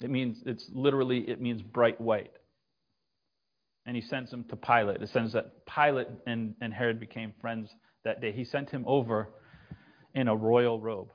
It 0.00 0.10
means 0.10 0.42
it's 0.46 0.68
literally 0.72 1.28
it 1.28 1.40
means 1.40 1.62
bright 1.62 2.00
white. 2.00 2.32
And 3.86 3.94
he 3.94 4.02
sends 4.02 4.32
him 4.32 4.44
to 4.44 4.56
Pilate. 4.56 5.02
It 5.02 5.10
says 5.10 5.32
that 5.32 5.66
Pilate 5.66 6.08
and, 6.26 6.54
and 6.60 6.72
Herod 6.72 6.98
became 6.98 7.32
friends 7.40 7.68
that 8.04 8.20
day. 8.20 8.32
He 8.32 8.44
sent 8.44 8.70
him 8.70 8.84
over 8.86 9.28
in 10.14 10.28
a 10.28 10.36
royal 10.36 10.80
robe. 10.80 11.08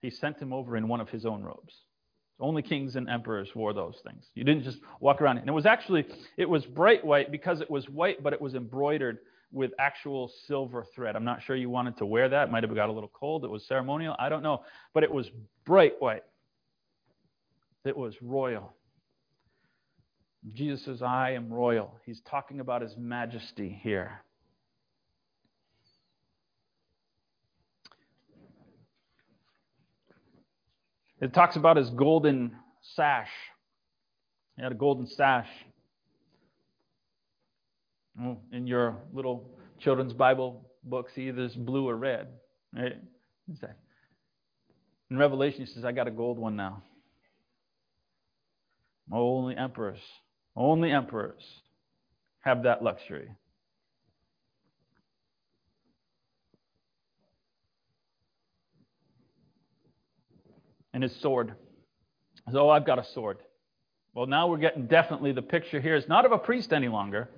He 0.00 0.10
sent 0.10 0.38
him 0.38 0.52
over 0.52 0.76
in 0.76 0.88
one 0.88 1.00
of 1.00 1.08
his 1.08 1.24
own 1.24 1.42
robes. 1.42 1.74
Only 2.40 2.62
kings 2.62 2.96
and 2.96 3.08
emperors 3.08 3.48
wore 3.54 3.72
those 3.72 4.00
things. 4.04 4.24
You 4.34 4.42
didn't 4.42 4.64
just 4.64 4.78
walk 4.98 5.22
around. 5.22 5.38
And 5.38 5.48
it 5.48 5.52
was 5.52 5.66
actually, 5.66 6.06
it 6.36 6.48
was 6.48 6.66
bright 6.66 7.04
white 7.04 7.30
because 7.30 7.60
it 7.60 7.70
was 7.70 7.88
white, 7.88 8.22
but 8.22 8.32
it 8.32 8.40
was 8.40 8.54
embroidered 8.54 9.18
with 9.52 9.70
actual 9.78 10.32
silver 10.48 10.84
thread. 10.94 11.14
I'm 11.14 11.24
not 11.24 11.42
sure 11.42 11.54
you 11.54 11.70
wanted 11.70 11.98
to 11.98 12.06
wear 12.06 12.28
that. 12.28 12.48
It 12.48 12.50
might 12.50 12.64
have 12.64 12.74
got 12.74 12.88
a 12.88 12.92
little 12.92 13.12
cold. 13.12 13.44
It 13.44 13.50
was 13.50 13.64
ceremonial. 13.66 14.16
I 14.18 14.28
don't 14.28 14.42
know. 14.42 14.62
But 14.92 15.04
it 15.04 15.12
was 15.12 15.30
bright 15.64 15.94
white. 16.00 16.24
It 17.84 17.96
was 17.96 18.14
royal. 18.20 18.74
Jesus 20.52 20.84
says, 20.84 21.02
I 21.02 21.32
am 21.32 21.52
royal. 21.52 21.94
He's 22.04 22.20
talking 22.28 22.58
about 22.58 22.82
his 22.82 22.96
majesty 22.96 23.78
here. 23.82 24.24
It 31.22 31.32
talks 31.32 31.54
about 31.54 31.76
his 31.76 31.88
golden 31.90 32.56
sash. 32.96 33.30
He 34.56 34.62
had 34.62 34.72
a 34.72 34.74
golden 34.74 35.06
sash. 35.06 35.48
In 38.52 38.66
your 38.66 38.96
little 39.14 39.48
children's 39.78 40.12
Bible 40.12 40.68
books, 40.82 41.16
either 41.16 41.44
it's 41.44 41.54
blue 41.54 41.88
or 41.88 41.96
red. 41.96 42.26
Right? 42.74 42.96
In 45.10 45.16
Revelation, 45.16 45.60
he 45.60 45.66
says, 45.66 45.84
I 45.84 45.92
got 45.92 46.08
a 46.08 46.10
gold 46.10 46.40
one 46.40 46.56
now. 46.56 46.82
Only 49.12 49.56
emperors, 49.56 50.00
only 50.56 50.90
emperors 50.90 51.42
have 52.40 52.64
that 52.64 52.82
luxury. 52.82 53.30
And 60.92 61.02
his 61.02 61.14
sword. 61.16 61.54
So, 62.50 62.66
oh, 62.66 62.68
I've 62.68 62.86
got 62.86 62.98
a 62.98 63.04
sword. 63.04 63.38
Well, 64.14 64.26
now 64.26 64.48
we're 64.48 64.58
getting 64.58 64.86
definitely 64.86 65.32
the 65.32 65.42
picture 65.42 65.80
here 65.80 65.94
is 65.94 66.06
not 66.08 66.26
of 66.26 66.32
a 66.32 66.38
priest 66.38 66.72
any 66.72 66.88
longer, 66.88 67.30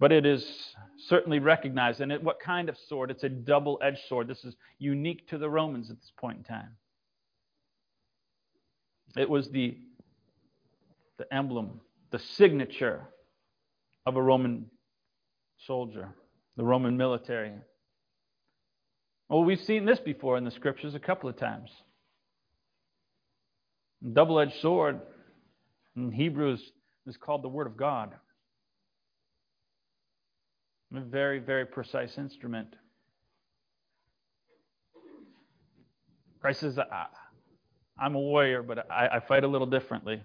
but 0.00 0.10
it 0.10 0.26
is 0.26 0.74
certainly 1.06 1.38
recognized. 1.38 2.00
And 2.00 2.10
it, 2.10 2.22
what 2.22 2.40
kind 2.40 2.68
of 2.68 2.76
sword? 2.76 3.10
It's 3.10 3.22
a 3.22 3.28
double 3.28 3.78
edged 3.82 4.00
sword. 4.08 4.26
This 4.26 4.44
is 4.44 4.56
unique 4.78 5.28
to 5.28 5.38
the 5.38 5.48
Romans 5.48 5.90
at 5.90 6.00
this 6.00 6.12
point 6.16 6.38
in 6.38 6.44
time. 6.44 6.70
It 9.16 9.30
was 9.30 9.50
the, 9.50 9.76
the 11.18 11.32
emblem, 11.32 11.80
the 12.10 12.18
signature 12.18 13.06
of 14.06 14.16
a 14.16 14.22
Roman 14.22 14.66
soldier, 15.58 16.08
the 16.56 16.64
Roman 16.64 16.96
military. 16.96 17.52
Well, 19.28 19.44
we've 19.44 19.60
seen 19.60 19.86
this 19.86 19.98
before 19.98 20.36
in 20.36 20.44
the 20.44 20.50
scriptures 20.50 20.94
a 20.94 20.98
couple 20.98 21.28
of 21.28 21.36
times. 21.36 21.70
Double 24.12 24.38
edged 24.38 24.60
sword 24.60 25.00
in 25.96 26.12
Hebrews 26.12 26.60
is 27.06 27.16
called 27.16 27.42
the 27.42 27.48
Word 27.48 27.66
of 27.66 27.76
God. 27.76 28.12
A 30.94 31.00
very, 31.00 31.38
very 31.38 31.64
precise 31.64 32.18
instrument. 32.18 32.68
Christ 36.40 36.60
says, 36.60 36.78
I'm 37.98 38.14
a 38.14 38.20
warrior, 38.20 38.62
but 38.62 38.90
I, 38.90 39.08
I 39.14 39.20
fight 39.20 39.44
a 39.44 39.48
little 39.48 39.66
differently. 39.66 40.22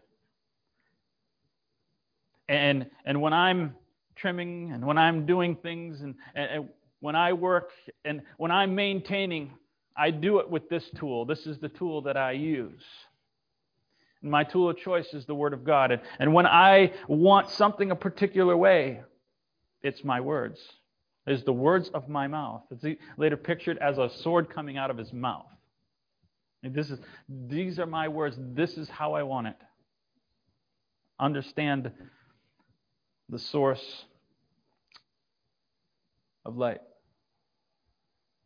And, 2.50 2.88
and 3.06 3.22
when 3.22 3.32
I'm 3.32 3.76
trimming 4.16 4.72
and 4.74 4.86
when 4.86 4.98
I'm 4.98 5.26
doing 5.26 5.56
things 5.56 6.02
and, 6.02 6.16
and, 6.36 6.70
when 7.00 7.16
I 7.16 7.34
work 7.34 7.72
and 8.04 8.22
when 8.38 8.52
I'm 8.52 8.76
maintaining, 8.76 9.52
I 9.96 10.12
do 10.12 10.40
it 10.40 10.50
with 10.50 10.70
this 10.70 10.90
tool. 10.98 11.26
This 11.26 11.46
is 11.46 11.60
the 11.60 11.70
tool 11.70 12.04
that 12.04 12.18
I 12.18 12.32
use. 12.32 12.84
And 14.22 14.32
my 14.32 14.44
tool 14.44 14.70
of 14.70 14.78
choice 14.78 15.14
is 15.14 15.26
the 15.26 15.36
Word 15.36 15.54
of 15.54 15.64
God. 15.64 15.92
And, 15.92 16.02
and 16.20 16.34
when 16.34 16.46
I 16.46 16.94
want 17.08 17.50
something 17.50 17.92
a 17.92 17.96
particular 17.96 18.56
way, 18.56 19.02
it's 19.82 20.04
my 20.04 20.20
words. 20.20 20.60
It's 21.26 21.44
the 21.44 21.54
words 21.54 21.90
of 21.94 22.10
my 22.10 22.28
mouth. 22.28 22.64
It's 22.72 23.00
later 23.18 23.38
pictured 23.38 23.78
as 23.78 23.98
a 23.98 24.10
sword 24.10 24.50
coming 24.50 24.78
out 24.78 24.90
of 24.90 24.98
his 24.98 25.14
mouth. 25.14 25.46
And 26.64 26.74
this 26.74 26.90
is, 26.90 27.00
these 27.30 27.80
are 27.80 27.86
my 27.86 28.10
words. 28.10 28.36
This 28.38 28.78
is 28.78 28.90
how 28.90 29.14
I 29.14 29.24
want 29.24 29.48
it. 29.48 29.58
Understand 31.20 31.92
the 33.30 33.40
source 33.40 34.06
of 36.46 36.58
light 36.58 36.80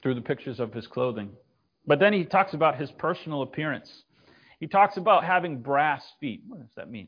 through 0.04 0.14
the 0.14 0.22
pictures 0.22 0.60
of 0.60 0.74
his 0.74 0.86
clothing. 0.86 1.32
But 1.88 2.00
then 2.00 2.14
he 2.14 2.26
talks 2.26 2.54
about 2.54 2.78
his 2.78 2.92
personal 2.92 3.42
appearance. 3.42 4.04
He 4.60 4.68
talks 4.68 4.98
about 4.98 5.24
having 5.24 5.62
brass 5.62 6.04
feet. 6.20 6.44
What 6.48 6.60
does 6.60 6.76
that 6.76 6.92
mean? 6.92 7.08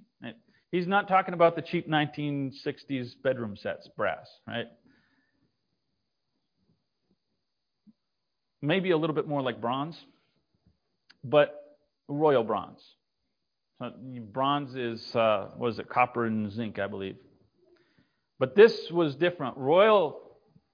He's 0.72 0.88
not 0.88 1.08
talking 1.08 1.34
about 1.34 1.56
the 1.56 1.62
cheap 1.62 1.90
1960s 1.90 3.22
bedroom 3.24 3.56
sets, 3.56 3.88
brass, 3.96 4.28
right? 4.48 4.66
Maybe 8.62 8.92
a 8.92 8.98
little 8.98 9.16
bit 9.16 9.28
more 9.28 9.42
like 9.42 9.62
bronze, 9.62 9.98
but 11.24 11.78
royal 12.08 12.44
bronze. 12.44 12.82
bronze 14.32 14.76
is, 14.76 15.16
uh, 15.16 15.50
was 15.58 15.80
it 15.80 15.88
copper 15.88 16.26
and 16.26 16.52
zinc, 16.52 16.80
I 16.80 16.88
believe. 16.88 17.18
But 18.40 18.56
this 18.56 18.90
was 18.92 19.16
different. 19.16 19.56
Royal 19.58 20.25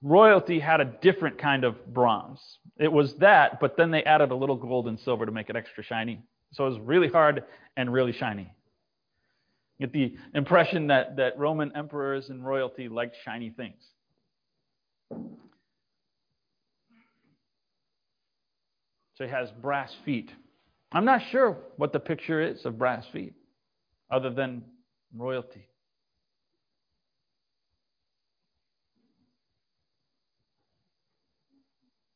royalty 0.02 0.58
had 0.58 0.80
a 0.80 0.84
different 0.84 1.38
kind 1.38 1.64
of 1.64 1.94
bronze. 1.94 2.40
It 2.78 2.92
was 2.92 3.14
that, 3.16 3.60
but 3.60 3.76
then 3.76 3.90
they 3.90 4.02
added 4.02 4.30
a 4.30 4.34
little 4.34 4.56
gold 4.56 4.88
and 4.88 4.98
silver 4.98 5.24
to 5.24 5.32
make 5.32 5.48
it 5.48 5.56
extra 5.56 5.84
shiny. 5.84 6.22
So 6.52 6.66
it 6.66 6.70
was 6.70 6.80
really 6.80 7.08
hard 7.08 7.44
and 7.76 7.92
really 7.92 8.12
shiny. 8.12 8.52
You 9.78 9.86
get 9.86 9.92
the 9.92 10.16
impression 10.34 10.88
that, 10.88 11.16
that 11.16 11.38
Roman 11.38 11.74
emperors 11.76 12.28
and 12.28 12.44
royalty 12.44 12.88
liked 12.88 13.16
shiny 13.24 13.50
things. 13.50 13.82
So 19.14 19.24
he 19.24 19.30
has 19.30 19.50
brass 19.60 19.94
feet. 20.04 20.30
I'm 20.92 21.04
not 21.04 21.22
sure 21.30 21.56
what 21.76 21.92
the 21.92 22.00
picture 22.00 22.40
is 22.40 22.64
of 22.64 22.78
brass 22.78 23.06
feet, 23.12 23.34
other 24.10 24.30
than 24.30 24.62
royalty. 25.14 25.66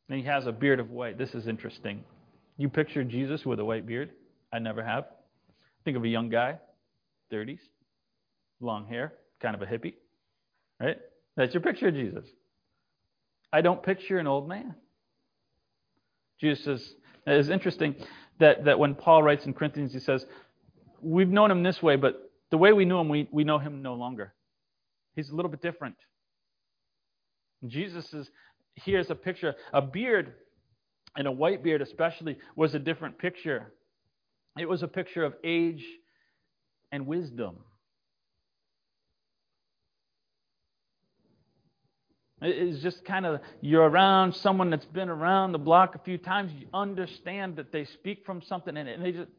And 0.08 0.18
he 0.20 0.24
has 0.26 0.46
a 0.46 0.52
beard 0.52 0.80
of 0.80 0.90
white. 0.90 1.18
This 1.18 1.34
is 1.34 1.48
interesting. 1.48 2.04
You 2.56 2.68
picture 2.68 3.04
Jesus 3.04 3.44
with 3.44 3.58
a 3.60 3.64
white 3.64 3.86
beard? 3.86 4.10
I 4.52 4.58
never 4.58 4.82
have. 4.82 5.06
Think 5.84 5.96
of 5.96 6.04
a 6.04 6.08
young 6.08 6.28
guy, 6.28 6.58
30s, 7.32 7.58
long 8.60 8.86
hair, 8.86 9.14
kind 9.40 9.54
of 9.54 9.62
a 9.62 9.66
hippie, 9.66 9.94
right? 10.80 10.96
That's 11.36 11.52
your 11.54 11.60
picture 11.60 11.88
of 11.88 11.94
Jesus. 11.94 12.24
I 13.52 13.60
don't 13.60 13.82
picture 13.82 14.18
an 14.18 14.26
old 14.26 14.48
man. 14.48 14.74
Jesus 16.40 16.64
says, 16.64 16.94
it's 17.26 17.48
interesting 17.48 17.94
that, 18.38 18.64
that 18.64 18.78
when 18.78 18.94
Paul 18.94 19.22
writes 19.22 19.46
in 19.46 19.54
Corinthians, 19.54 19.92
he 19.92 20.00
says, 20.00 20.24
We've 21.02 21.28
known 21.28 21.50
him 21.50 21.62
this 21.62 21.82
way, 21.82 21.96
but 21.96 22.30
the 22.50 22.58
way 22.58 22.72
we 22.72 22.84
knew 22.84 22.98
him, 22.98 23.08
we, 23.08 23.28
we 23.30 23.44
know 23.44 23.58
him 23.58 23.82
no 23.82 23.94
longer. 23.94 24.34
He's 25.14 25.30
a 25.30 25.34
little 25.34 25.50
bit 25.50 25.62
different. 25.62 25.96
Jesus 27.66 28.12
is 28.12 28.30
here's 28.84 29.10
a 29.10 29.14
picture. 29.14 29.54
A 29.72 29.82
beard, 29.82 30.34
and 31.16 31.26
a 31.26 31.32
white 31.32 31.62
beard 31.62 31.82
especially, 31.82 32.38
was 32.54 32.74
a 32.74 32.78
different 32.78 33.18
picture. 33.18 33.72
It 34.58 34.68
was 34.68 34.82
a 34.82 34.88
picture 34.88 35.24
of 35.24 35.34
age 35.44 35.84
and 36.92 37.06
wisdom. 37.06 37.56
It's 42.42 42.82
just 42.82 43.04
kind 43.04 43.24
of, 43.24 43.40
you're 43.62 43.88
around 43.88 44.34
someone 44.34 44.68
that's 44.68 44.84
been 44.84 45.08
around 45.08 45.52
the 45.52 45.58
block 45.58 45.94
a 45.94 45.98
few 45.98 46.18
times, 46.18 46.52
you 46.52 46.66
understand 46.74 47.56
that 47.56 47.72
they 47.72 47.86
speak 47.86 48.26
from 48.26 48.42
something, 48.42 48.76
and 48.76 49.02
they 49.02 49.12
just, 49.12 49.30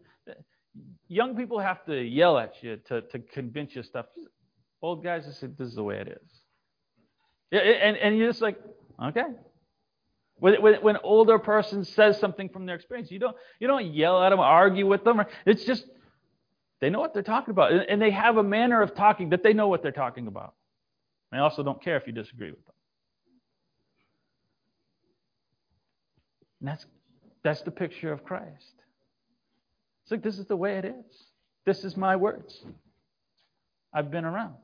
young 1.07 1.35
people 1.35 1.59
have 1.59 1.85
to 1.85 1.95
yell 2.01 2.39
at 2.39 2.53
you 2.61 2.77
to, 2.87 3.01
to 3.01 3.19
convince 3.19 3.75
you 3.75 3.83
stuff. 3.83 4.07
Old 4.81 5.03
guys 5.03 5.25
just 5.25 5.39
say, 5.39 5.47
this 5.47 5.67
is 5.69 5.75
the 5.75 5.83
way 5.83 5.97
it 5.97 6.07
is. 6.07 6.31
And, 7.51 7.97
and 7.97 8.17
you're 8.17 8.29
just 8.29 8.41
like, 8.41 8.59
okay. 9.01 9.23
When, 10.39 10.55
when, 10.81 10.97
older 11.03 11.39
person 11.39 11.83
says 11.83 12.19
something 12.19 12.49
from 12.49 12.65
their 12.67 12.75
experience, 12.75 13.09
you 13.09 13.17
don't, 13.17 13.35
you 13.59 13.67
don't 13.67 13.93
yell 13.93 14.21
at 14.23 14.29
them, 14.29 14.39
argue 14.39 14.85
with 14.85 15.03
them. 15.03 15.21
It's 15.45 15.65
just, 15.65 15.85
they 16.79 16.91
know 16.91 16.99
what 16.99 17.13
they're 17.13 17.23
talking 17.23 17.51
about. 17.51 17.71
And 17.89 17.99
they 17.99 18.11
have 18.11 18.37
a 18.37 18.43
manner 18.43 18.81
of 18.81 18.93
talking 18.93 19.29
that 19.29 19.41
they 19.41 19.53
know 19.53 19.67
what 19.67 19.81
they're 19.81 19.91
talking 19.91 20.27
about. 20.27 20.53
They 21.31 21.39
also 21.39 21.63
don't 21.63 21.81
care 21.81 21.97
if 21.97 22.05
you 22.05 22.13
disagree 22.13 22.51
with 22.51 22.63
them. 22.65 22.75
And 26.61 26.69
that's, 26.69 26.85
that's 27.43 27.61
the 27.61 27.71
picture 27.71 28.11
of 28.11 28.23
Christ. 28.23 28.73
It's 30.03 30.11
like, 30.11 30.23
this 30.23 30.37
is 30.37 30.45
the 30.45 30.55
way 30.55 30.77
it 30.77 30.85
is. 30.85 31.23
This 31.65 31.83
is 31.83 31.97
my 31.97 32.15
words. 32.15 32.63
I've 33.93 34.11
been 34.11 34.23
around. 34.23 34.55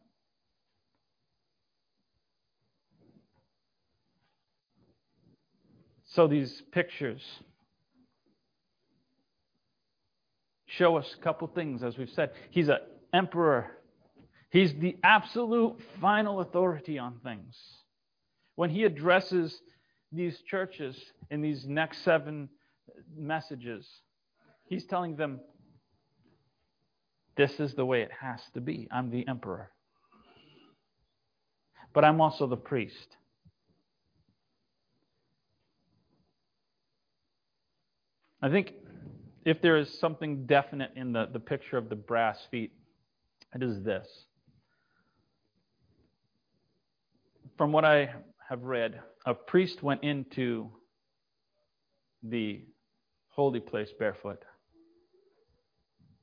So 6.13 6.27
these 6.27 6.61
pictures 6.71 7.21
show 10.67 10.95
us 10.97 11.15
a 11.19 11.23
couple 11.23 11.47
things, 11.47 11.81
as 11.81 11.97
we've 11.97 12.09
said. 12.09 12.31
He's 12.51 12.69
an 12.69 12.77
emperor. 13.13 13.71
He's 14.51 14.73
the 14.79 14.95
absolute 15.03 15.77
final 15.99 16.41
authority 16.41 16.99
on 16.99 17.19
things. 17.23 17.55
When 18.55 18.69
he 18.69 18.83
addresses 18.83 19.59
these 20.11 20.39
churches 20.47 20.95
in 21.31 21.41
these 21.41 21.65
next 21.67 22.03
seven 22.03 22.49
messages, 23.17 23.87
he's 24.65 24.85
telling 24.85 25.15
them, 25.15 25.39
this 27.35 27.59
is 27.59 27.73
the 27.73 27.85
way 27.85 28.03
it 28.03 28.11
has 28.21 28.39
to 28.53 28.61
be. 28.61 28.87
I'm 28.91 29.09
the 29.09 29.27
emperor. 29.27 29.71
But 31.91 32.05
I'm 32.05 32.21
also 32.21 32.45
the 32.45 32.55
priest. 32.55 33.17
I 38.43 38.49
think 38.49 38.73
if 39.45 39.61
there 39.61 39.77
is 39.77 39.99
something 39.99 40.45
definite 40.45 40.91
in 40.97 41.13
the, 41.13 41.29
the 41.31 41.39
picture 41.39 41.77
of 41.77 41.87
the 41.87 41.95
brass 41.95 42.45
feet, 42.51 42.73
it 43.55 43.63
is 43.63 43.81
this. 43.83 44.05
From 47.57 47.71
what 47.71 47.85
I 47.85 48.13
have 48.49 48.63
read, 48.63 48.99
a 49.25 49.33
priest 49.33 49.81
went 49.81 50.03
into 50.03 50.69
the 52.21 52.65
holy 53.29 53.61
place 53.61 53.91
barefoot. 53.97 54.43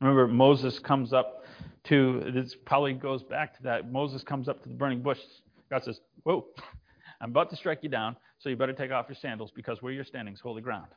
Remember, 0.03 0.29
Moses 0.29 0.79
comes 0.79 1.15
up 1.15 1.47
to, 1.85 2.31
this 2.35 2.55
probably 2.67 2.93
goes 2.93 3.23
back 3.23 3.57
to 3.57 3.63
that. 3.63 3.91
Moses 3.91 4.23
comes 4.23 4.47
up 4.47 4.63
to 4.63 4.69
the 4.69 4.75
burning 4.75 5.01
bush. 5.01 5.21
God 5.71 5.85
says, 5.85 5.99
Whoa, 6.25 6.45
I'm 7.23 7.31
about 7.31 7.49
to 7.49 7.57
strike 7.57 7.79
you 7.81 7.89
down, 7.89 8.17
so 8.41 8.51
you 8.51 8.57
better 8.57 8.75
take 8.75 8.91
off 8.91 9.07
your 9.09 9.17
sandals 9.17 9.53
because 9.57 9.81
where 9.81 9.93
you're 9.95 10.05
standing 10.05 10.35
is 10.35 10.41
holy 10.41 10.61
ground. 10.61 10.89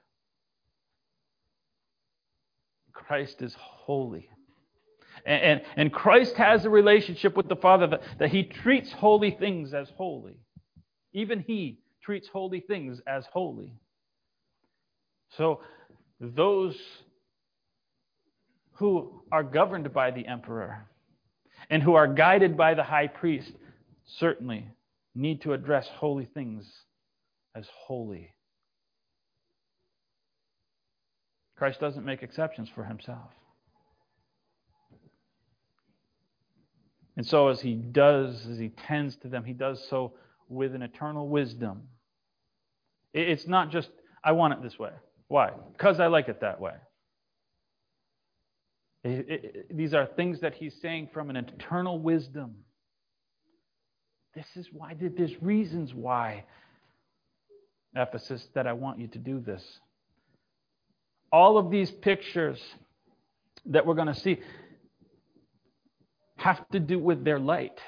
Christ 2.94 3.42
is 3.42 3.56
holy. 3.60 4.30
And, 5.26 5.42
and, 5.44 5.62
and, 5.76 5.94
Christ 5.94 6.36
has 6.36 6.66
a 6.66 6.70
relationship 6.70 7.38
with 7.38 7.48
the 7.48 7.56
Father 7.56 7.88
that, 7.88 8.02
that 8.20 8.30
he 8.30 8.44
treats 8.44 8.92
holy 8.92 9.32
things 9.32 9.74
as 9.74 9.88
holy. 9.96 10.38
Even 11.14 11.40
he 11.40 11.80
treats 12.02 12.28
holy 12.28 12.60
things 12.60 13.00
as 13.06 13.26
holy. 13.32 13.74
So 15.38 15.62
those 16.20 16.76
who 18.74 19.22
are 19.32 19.44
governed 19.44 19.94
by 19.94 20.12
the 20.12 20.26
emperor 20.26 20.88
and 21.70 21.82
who 21.82 21.94
are 21.94 22.08
guided 22.08 22.58
by 22.58 22.74
the 22.74 22.84
high 22.84 23.08
priest 23.08 23.52
certainly 24.06 24.68
need 25.16 25.42
to 25.42 25.54
address 25.54 25.88
holy 25.96 26.26
things 26.26 26.70
as 27.56 27.68
holy. 27.86 28.33
Christ 31.64 31.80
doesn't 31.80 32.04
make 32.04 32.24
exceptions 32.24 32.68
for 32.76 32.84
himself. 32.84 33.32
And 37.16 37.26
so, 37.26 37.48
as 37.48 37.62
he 37.62 37.74
does, 37.74 38.46
as 38.52 38.60
he 38.60 38.68
tends 38.68 39.16
to 39.22 39.30
them, 39.30 39.46
he 39.46 39.54
does 39.54 39.82
so 39.90 40.12
with 40.50 40.76
an 40.76 40.82
eternal 40.82 41.30
wisdom. 41.30 41.84
It's 43.14 43.48
not 43.48 43.72
just, 43.72 43.88
I 44.26 44.34
want 44.34 44.56
it 44.56 44.62
this 44.62 44.78
way. 44.78 44.90
Why? 45.30 45.52
Because 45.72 46.02
I 46.02 46.08
like 46.08 46.28
it 46.28 46.42
that 46.42 46.60
way. 46.60 46.74
It, 49.06 49.30
it, 49.30 49.78
these 49.78 49.94
are 49.94 50.06
things 50.06 50.42
that 50.42 50.56
he's 50.56 50.76
saying 50.82 51.12
from 51.14 51.30
an 51.30 51.38
eternal 51.38 51.98
wisdom. 51.98 52.56
This 54.36 54.48
is 54.58 54.68
why, 54.74 54.98
there's 55.00 55.42
reasons 55.42 55.94
why, 55.94 56.44
Ephesus, 57.96 58.50
that 58.54 58.68
I 58.68 58.74
want 58.74 59.00
you 59.00 59.08
to 59.08 59.18
do 59.18 59.40
this. 59.40 59.64
All 61.34 61.58
of 61.58 61.72
these 61.72 61.92
pictures 61.92 62.62
that 63.66 63.86
we're 63.86 63.96
going 63.96 64.08
to 64.08 64.16
see 64.16 64.40
have 66.36 66.66
to 66.70 66.80
do 66.80 67.00
with 67.00 67.26
their 67.26 67.40
light. 67.40 67.80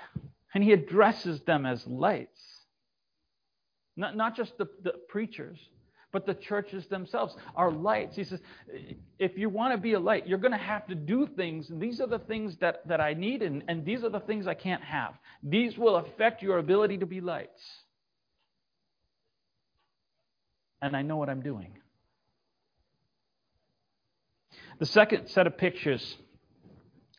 And 0.54 0.64
he 0.64 0.72
addresses 0.72 1.40
them 1.42 1.66
as 1.66 1.86
lights. 1.86 2.42
Not, 3.96 4.18
not 4.18 4.36
just 4.36 4.58
the, 4.58 4.68
the 4.84 4.94
preachers, 5.10 5.60
but 6.12 6.26
the 6.26 6.34
churches 6.34 6.88
themselves 6.88 7.36
are 7.56 7.72
lights. 7.72 8.16
He 8.16 8.24
says, 8.24 8.40
if 9.20 9.38
you 9.38 9.50
want 9.50 9.74
to 9.74 9.78
be 9.78 9.94
a 9.94 10.00
light, 10.00 10.28
you're 10.28 10.38
going 10.40 10.52
to 10.54 10.58
have 10.58 10.88
to 10.88 10.96
do 10.96 11.28
things. 11.28 11.70
And 11.70 11.80
these 11.80 12.02
are 12.02 12.08
the 12.08 12.20
things 12.20 12.58
that, 12.62 12.88
that 12.88 13.00
I 13.00 13.14
need, 13.14 13.42
and, 13.42 13.64
and 13.68 13.86
these 13.86 14.04
are 14.04 14.10
the 14.10 14.22
things 14.22 14.48
I 14.48 14.54
can't 14.54 14.84
have. 14.84 15.14
These 15.44 15.78
will 15.78 15.98
affect 15.98 16.42
your 16.42 16.58
ability 16.58 16.98
to 17.00 17.06
be 17.06 17.22
lights. 17.22 17.62
And 20.82 20.96
I 20.96 21.04
know 21.04 21.18
what 21.18 21.30
I'm 21.30 21.42
doing. 21.42 21.78
The 24.78 24.86
second 24.86 25.28
set 25.30 25.48
of 25.48 25.58
pictures, 25.58 26.18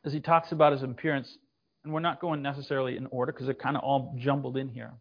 as 0.04 0.12
he 0.12 0.20
talks 0.20 0.52
about 0.52 0.72
his 0.72 0.82
appearance, 0.82 1.38
and 1.84 1.92
we're 1.92 2.00
not 2.00 2.20
going 2.20 2.42
necessarily 2.42 2.96
in 2.96 3.06
order 3.06 3.32
because 3.32 3.46
they're 3.46 3.54
kind 3.54 3.76
of 3.76 3.82
all 3.82 4.14
jumbled 4.18 4.56
in 4.56 4.68
here. 4.68 4.92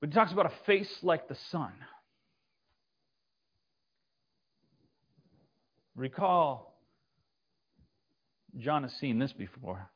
But 0.00 0.10
he 0.10 0.14
talks 0.14 0.32
about 0.32 0.46
a 0.46 0.52
face 0.64 0.98
like 1.02 1.28
the 1.28 1.36
sun. 1.50 1.72
Recall, 5.94 6.78
John 8.58 8.82
has 8.82 8.92
seen 8.94 9.18
this 9.18 9.32
before. 9.32 9.90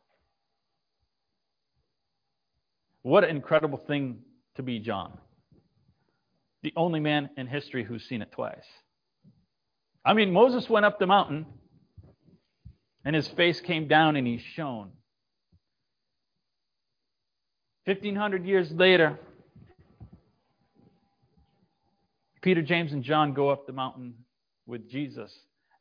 What 3.03 3.25
an 3.25 3.31
incredible 3.31 3.79
thing 3.79 4.19
to 4.57 4.63
be 4.63 4.79
John, 4.79 5.17
the 6.63 6.73
only 6.77 7.01
man 7.01 7.31
in 7.37 7.47
history 7.47 7.85
who's 7.85 8.05
seen 8.05 8.21
it 8.21 8.33
twice. 8.33 8.67
I 10.05 10.15
mean, 10.15 10.33
Moses 10.33 10.69
went 10.69 10.87
up 10.87 10.99
the 10.99 11.07
mountain 11.07 11.47
and 13.05 13.15
his 13.15 13.29
face 13.29 13.61
came 13.61 13.89
down 13.89 14.17
and 14.17 14.27
he 14.27 14.39
shone. 14.55 14.93
1500 17.85 18.45
years 18.45 18.71
later, 18.71 19.19
Peter, 22.43 22.63
James, 22.63 22.93
and 22.93 23.03
John 23.03 23.35
go 23.35 23.51
up 23.51 23.67
the 23.67 23.73
mountain 23.73 24.15
with 24.67 24.89
Jesus 24.89 25.33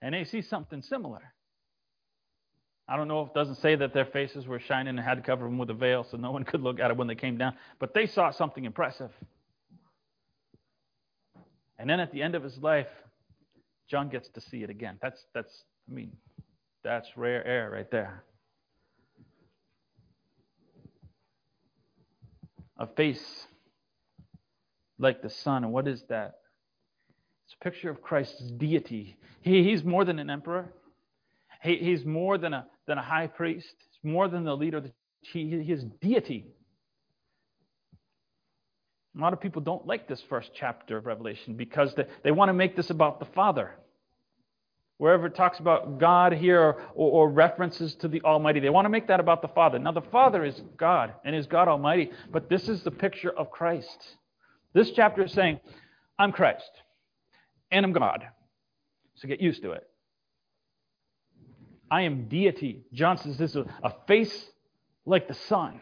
and 0.01 0.13
they 0.13 0.25
see 0.25 0.41
something 0.41 0.81
similar. 0.81 1.21
I 2.87 2.97
don't 2.97 3.07
know 3.07 3.21
if 3.21 3.27
it 3.29 3.33
doesn't 3.35 3.55
say 3.55 3.75
that 3.75 3.93
their 3.93 4.05
faces 4.05 4.47
were 4.47 4.59
shining 4.59 4.97
and 4.97 4.99
had 4.99 5.15
to 5.15 5.21
cover 5.21 5.45
them 5.45 5.59
with 5.59 5.69
a 5.69 5.75
veil 5.75 6.03
so 6.09 6.17
no 6.17 6.31
one 6.31 6.43
could 6.43 6.61
look 6.61 6.79
at 6.79 6.89
it 6.89 6.97
when 6.97 7.07
they 7.07 7.15
came 7.15 7.37
down, 7.37 7.53
but 7.79 7.93
they 7.93 8.07
saw 8.07 8.31
something 8.31 8.65
impressive. 8.65 9.11
And 11.77 11.89
then 11.89 11.99
at 11.99 12.11
the 12.11 12.23
end 12.23 12.35
of 12.35 12.43
his 12.43 12.57
life, 12.57 12.87
John 13.89 14.09
gets 14.09 14.29
to 14.29 14.41
see 14.41 14.63
it 14.63 14.69
again. 14.69 14.97
That's 15.01 15.25
that's 15.33 15.63
I 15.89 15.93
mean, 15.93 16.11
that's 16.83 17.17
rare 17.17 17.45
air 17.45 17.71
right 17.71 17.89
there. 17.89 18.23
A 22.77 22.87
face 22.87 23.47
like 24.99 25.21
the 25.21 25.29
sun. 25.29 25.63
And 25.63 25.73
what 25.73 25.87
is 25.87 26.03
that? 26.09 26.35
It's 27.45 27.55
a 27.59 27.63
picture 27.63 27.89
of 27.89 28.01
Christ's 28.01 28.51
deity. 28.51 29.17
He, 29.41 29.63
he's 29.63 29.83
more 29.83 30.05
than 30.05 30.19
an 30.19 30.29
emperor. 30.29 30.71
He, 31.63 31.77
he's 31.77 32.05
more 32.05 32.37
than 32.37 32.53
a, 32.53 32.67
than 32.85 32.97
a 32.97 33.01
high 33.01 33.27
priest. 33.27 33.73
He's 33.79 34.11
more 34.11 34.27
than 34.27 34.43
the 34.43 34.55
leader 34.55 34.77
of 34.77 34.83
the 34.83 34.91
he, 35.21 35.61
he 35.61 35.71
is 35.71 35.83
deity. 35.99 36.45
A 39.17 39.21
lot 39.21 39.33
of 39.33 39.41
people 39.41 39.61
don't 39.61 39.87
like 39.87 40.07
this 40.07 40.21
first 40.29 40.51
chapter 40.53 40.97
of 40.97 41.05
Revelation 41.05 41.55
because 41.55 41.93
they, 41.95 42.05
they 42.23 42.31
want 42.31 42.49
to 42.49 42.53
make 42.53 42.75
this 42.75 42.89
about 42.89 43.19
the 43.19 43.25
Father. 43.25 43.71
Wherever 44.97 45.27
it 45.27 45.35
talks 45.35 45.59
about 45.59 45.97
God 45.97 46.33
here 46.33 46.61
or, 46.61 46.81
or, 46.93 47.11
or, 47.11 47.29
references 47.29 47.95
to 47.95 48.07
the 48.09 48.21
Almighty, 48.21 48.59
they 48.59 48.69
want 48.69 48.85
to 48.85 48.89
make 48.89 49.07
that 49.07 49.21
about 49.21 49.41
the 49.41 49.47
Father. 49.47 49.79
Now, 49.79 49.93
the 49.93 50.01
Father 50.01 50.43
is 50.43 50.61
God 50.77 51.13
and 51.23 51.35
is 51.35 51.47
God 51.47 51.69
Almighty, 51.69 52.11
but 52.31 52.49
this 52.49 52.67
is 52.67 52.83
the 52.83 52.91
picture 52.91 53.31
of 53.31 53.49
Christ. 53.49 54.17
This 54.73 54.91
chapter 54.91 55.23
is 55.23 55.31
saying, 55.31 55.59
I'm 56.19 56.33
Christ 56.33 56.69
and 57.71 57.85
I'm 57.85 57.93
God. 57.93 58.25
So 59.15 59.27
get 59.27 59.41
used 59.41 59.61
to 59.63 59.71
it. 59.71 59.87
I 61.89 62.01
am 62.01 62.27
deity. 62.27 62.83
John 62.93 63.17
says 63.17 63.37
this 63.37 63.55
is 63.55 63.65
a 63.83 63.93
face 64.07 64.49
like 65.05 65.27
the 65.27 65.33
sun. 65.33 65.81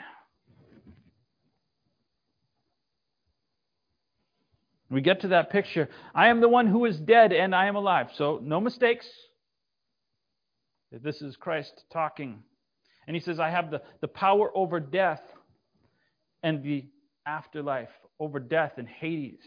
We 4.90 5.02
get 5.02 5.22
to 5.22 5.30
that 5.30 5.50
picture. 5.50 5.90
I 6.16 6.30
am 6.30 6.40
the 6.40 6.48
one 6.48 6.68
who 6.68 6.86
is 6.86 6.98
dead 6.98 7.34
and 7.34 7.54
I 7.54 7.68
am 7.68 7.76
alive. 7.76 8.08
So, 8.16 8.40
no 8.42 8.62
mistakes. 8.62 9.06
This 10.92 11.22
is 11.22 11.36
Christ 11.36 11.84
talking. 11.92 12.44
And 13.06 13.16
he 13.16 13.22
says, 13.22 13.40
I 13.40 13.50
have 13.50 13.72
the, 13.72 13.82
the 14.02 14.08
power 14.08 14.50
over 14.56 14.80
death 14.80 15.22
and 16.44 16.64
the 16.64 16.86
afterlife, 17.26 17.90
over 18.20 18.40
death 18.40 18.74
and 18.78 18.88
Hades. 18.88 19.44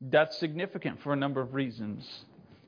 That's 0.00 0.38
significant 0.38 1.02
for 1.02 1.12
a 1.12 1.16
number 1.16 1.42
of 1.42 1.52
reasons. 1.52 2.08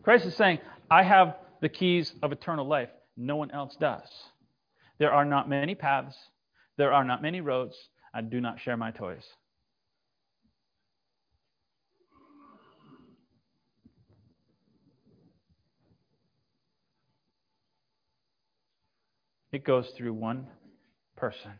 Christ 0.02 0.26
is 0.26 0.36
saying, 0.36 0.58
I 0.90 1.02
have 1.02 1.36
the 1.62 1.70
keys 1.70 2.12
of 2.22 2.32
eternal 2.32 2.66
life. 2.66 2.90
No 3.16 3.36
one 3.36 3.50
else 3.50 3.74
does. 3.80 4.08
There 4.98 5.12
are 5.12 5.24
not 5.24 5.48
many 5.48 5.74
paths, 5.74 6.16
there 6.76 6.92
are 6.92 7.04
not 7.04 7.22
many 7.22 7.40
roads. 7.40 7.76
I 8.14 8.20
do 8.20 8.40
not 8.40 8.60
share 8.60 8.76
my 8.76 8.90
toys. 8.90 9.24
It 19.52 19.64
goes 19.64 19.90
through 19.96 20.14
one 20.14 20.46
person. 21.14 21.52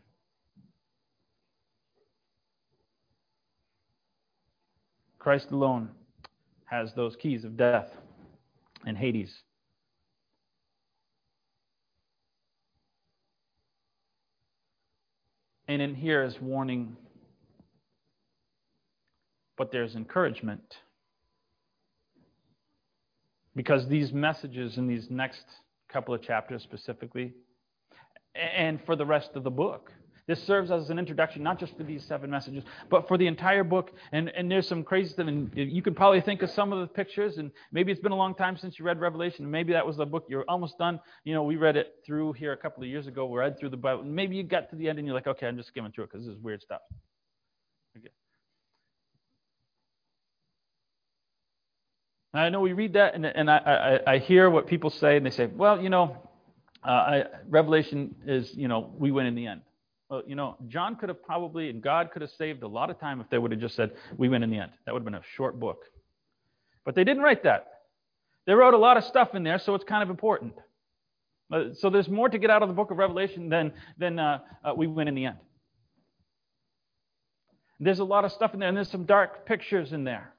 Christ 5.19 5.51
alone 5.51 5.89
has 6.65 6.91
those 6.95 7.15
keys 7.15 7.45
of 7.45 7.55
death 7.55 7.89
and 8.85 8.97
Hades. 8.97 9.31
And 15.67 15.81
in 15.81 15.95
here 15.95 16.23
is 16.23 16.35
warning, 16.41 16.97
but 19.57 19.71
there's 19.71 19.95
encouragement. 19.95 20.75
Because 23.55 23.87
these 23.87 24.11
messages 24.11 24.77
in 24.77 24.87
these 24.87 25.07
next 25.09 25.45
couple 25.91 26.13
of 26.13 26.21
chapters 26.21 26.63
specifically, 26.63 27.33
and 28.35 28.79
for 28.85 28.95
the 28.95 29.05
rest 29.05 29.31
of 29.35 29.43
the 29.43 29.51
book, 29.51 29.91
this 30.27 30.41
serves 30.43 30.71
as 30.71 30.89
an 30.89 30.99
introduction, 30.99 31.43
not 31.43 31.59
just 31.59 31.75
for 31.75 31.83
these 31.83 32.03
seven 32.05 32.29
messages, 32.29 32.63
but 32.89 33.07
for 33.07 33.17
the 33.17 33.27
entire 33.27 33.63
book. 33.63 33.91
And, 34.11 34.29
and 34.29 34.49
there's 34.49 34.67
some 34.67 34.83
crazy 34.83 35.09
stuff. 35.09 35.27
And 35.27 35.51
you 35.53 35.81
could 35.81 35.95
probably 35.95 36.21
think 36.21 36.41
of 36.41 36.49
some 36.51 36.71
of 36.71 36.79
the 36.79 36.87
pictures. 36.87 37.37
And 37.37 37.51
maybe 37.71 37.91
it's 37.91 38.01
been 38.01 38.13
a 38.13 38.17
long 38.17 38.33
time 38.33 38.55
since 38.55 38.79
you 38.79 38.85
read 38.85 38.99
Revelation. 38.99 39.49
Maybe 39.49 39.73
that 39.73 39.85
was 39.85 39.97
the 39.97 40.05
book 40.05 40.25
you're 40.29 40.45
almost 40.47 40.77
done. 40.77 40.99
You 41.25 41.33
know, 41.33 41.43
we 41.43 41.57
read 41.57 41.75
it 41.75 41.95
through 42.05 42.33
here 42.33 42.53
a 42.53 42.57
couple 42.57 42.83
of 42.83 42.89
years 42.89 43.07
ago. 43.07 43.25
We 43.25 43.39
read 43.39 43.59
through 43.59 43.69
the 43.69 43.77
Bible. 43.77 44.03
Maybe 44.03 44.37
you 44.37 44.43
got 44.43 44.69
to 44.69 44.75
the 44.77 44.87
end 44.87 44.97
and 44.97 45.05
you're 45.05 45.15
like, 45.15 45.27
okay, 45.27 45.47
I'm 45.47 45.57
just 45.57 45.69
skimming 45.69 45.91
through 45.91 46.05
it 46.05 46.11
because 46.11 46.25
this 46.25 46.35
is 46.35 46.41
weird 46.41 46.61
stuff. 46.61 46.81
Okay. 47.97 48.07
I 52.33 52.49
know 52.49 52.61
we 52.61 52.73
read 52.73 52.93
that, 52.93 53.13
and, 53.13 53.25
and 53.25 53.51
I, 53.51 53.99
I, 54.05 54.13
I 54.13 54.17
hear 54.17 54.49
what 54.49 54.65
people 54.65 54.89
say, 54.89 55.17
and 55.17 55.25
they 55.25 55.29
say, 55.29 55.45
well, 55.45 55.79
you 55.79 55.89
know, 55.89 56.17
uh, 56.83 56.89
I, 56.89 57.23
Revelation 57.47 58.15
is, 58.25 58.55
you 58.55 58.67
know, 58.67 58.91
we 58.97 59.11
win 59.11 59.27
in 59.27 59.35
the 59.35 59.45
end. 59.45 59.61
Well, 60.13 60.21
you 60.27 60.35
know, 60.35 60.57
John 60.67 60.95
could 60.95 61.09
have 61.09 61.23
probably, 61.23 61.71
and 61.71 61.81
God 61.81 62.11
could 62.11 62.21
have 62.21 62.29
saved 62.29 62.61
a 62.61 62.67
lot 62.67 62.91
of 62.91 62.99
time 62.99 63.19
if 63.19 63.31
they 63.31 63.39
would 63.39 63.49
have 63.49 63.59
just 63.59 63.75
said, 63.75 63.93
we 64.15 64.29
win 64.29 64.43
in 64.43 64.51
the 64.51 64.59
end. 64.59 64.69
That 64.85 64.93
would 64.93 64.99
have 64.99 65.05
been 65.05 65.15
a 65.15 65.23
short 65.35 65.59
book. 65.59 65.79
But 66.85 66.93
they 66.93 67.03
didn't 67.03 67.23
write 67.23 67.45
that. 67.45 67.65
They 68.45 68.53
wrote 68.53 68.75
a 68.75 68.77
lot 68.77 68.95
of 68.95 69.05
stuff 69.05 69.33
in 69.33 69.41
there, 69.41 69.57
so 69.57 69.73
it's 69.73 69.83
kind 69.83 70.03
of 70.03 70.11
important. 70.11 70.53
Uh, 71.51 71.69
so 71.73 71.89
there's 71.89 72.07
more 72.09 72.29
to 72.29 72.37
get 72.37 72.51
out 72.51 72.61
of 72.61 72.67
the 72.67 72.75
book 72.75 72.91
of 72.91 72.97
Revelation 72.97 73.49
than, 73.49 73.73
than 73.97 74.19
uh, 74.19 74.41
uh, 74.63 74.73
we 74.77 74.85
win 74.85 75.07
in 75.07 75.15
the 75.15 75.25
end. 75.25 75.37
There's 77.79 77.97
a 77.97 78.03
lot 78.03 78.23
of 78.23 78.31
stuff 78.33 78.53
in 78.53 78.59
there, 78.59 78.69
and 78.69 78.77
there's 78.77 78.91
some 78.91 79.05
dark 79.05 79.47
pictures 79.47 79.93
in 79.93 80.03
there. 80.03 80.31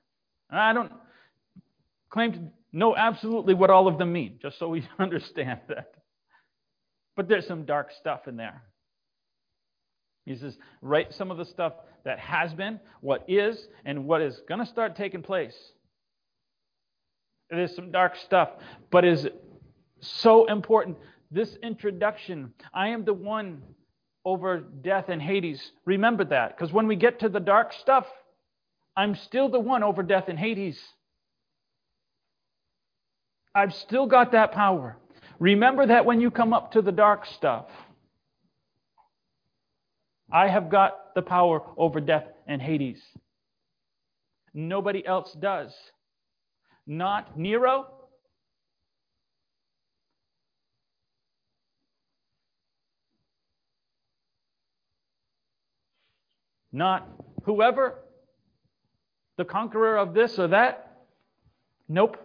And 0.51 0.61
I 0.61 0.73
don't 0.73 0.93
claim 2.11 2.33
to 2.33 2.39
know 2.73 2.95
absolutely 2.95 3.55
what 3.55 3.71
all 3.71 3.89
of 3.89 3.99
them 3.99 4.13
mean, 4.13 4.39
just 4.41 4.57
so 4.57 4.69
we 4.69 4.87
understand 5.01 5.59
that. 5.67 5.95
But 7.17 7.27
there's 7.27 7.49
some 7.49 7.65
dark 7.65 7.91
stuff 7.99 8.29
in 8.29 8.37
there. 8.37 8.63
He 10.25 10.37
says, 10.37 10.57
write 10.81 11.13
some 11.13 11.31
of 11.31 11.37
the 11.37 11.45
stuff 11.45 11.75
that 12.05 12.19
has 12.19 12.53
been, 12.55 12.81
what 13.01 13.25
is, 13.29 13.69
and 13.85 14.07
what 14.07 14.23
is 14.23 14.41
going 14.49 14.61
to 14.61 14.67
start 14.67 14.97
taking 14.97 15.23
place. 15.23 15.57
It 17.51 17.59
is 17.59 17.77
some 17.77 17.91
dark 17.91 18.17
stuff, 18.17 18.51
but 18.91 19.05
is 19.05 19.29
so 20.01 20.47
important. 20.47 20.97
This 21.31 21.57
introduction, 21.63 22.53
I 22.73 22.89
am 22.89 23.05
the 23.05 23.13
one 23.13 23.63
over 24.25 24.61
death 24.61 25.09
and 25.09 25.21
Hades. 25.21 25.73
Remember 25.85 26.25
that, 26.25 26.57
because 26.57 26.73
when 26.73 26.87
we 26.87 26.97
get 26.97 27.21
to 27.21 27.29
the 27.29 27.41
dark 27.41 27.73
stuff, 27.73 28.07
I'm 28.97 29.15
still 29.15 29.49
the 29.49 29.61
one 29.61 29.83
over 29.83 30.03
death 30.03 30.29
and 30.29 30.39
Hades. 30.39 30.81
I've 33.55 33.75
still 33.75 34.07
got 34.07 34.33
that 34.33 34.53
power. 34.53 34.97
Remember 35.39 35.87
that 35.87 36.07
when 36.07 36.21
you 36.21 36.31
come 36.31 36.53
up 36.53 36.73
to 36.73 36.83
the 36.83 36.93
dark 36.93 37.27
stuff. 37.27 37.67
I 40.35 40.49
have 40.49 40.69
got 40.69 41.15
the 41.15 41.23
power 41.23 41.63
over 41.77 42.01
death 42.01 42.27
and 42.49 42.61
Hades. 42.61 43.01
Nobody 44.53 45.07
else 45.07 45.33
does. 45.41 45.73
Not 46.89 47.39
Nero. 47.39 47.87
Not 56.73 57.09
whoever, 57.45 58.01
the 59.37 59.45
conqueror 59.45 59.97
of 59.97 60.15
this 60.15 60.41
or 60.41 60.49
that. 60.49 60.97
Nope. 61.89 62.17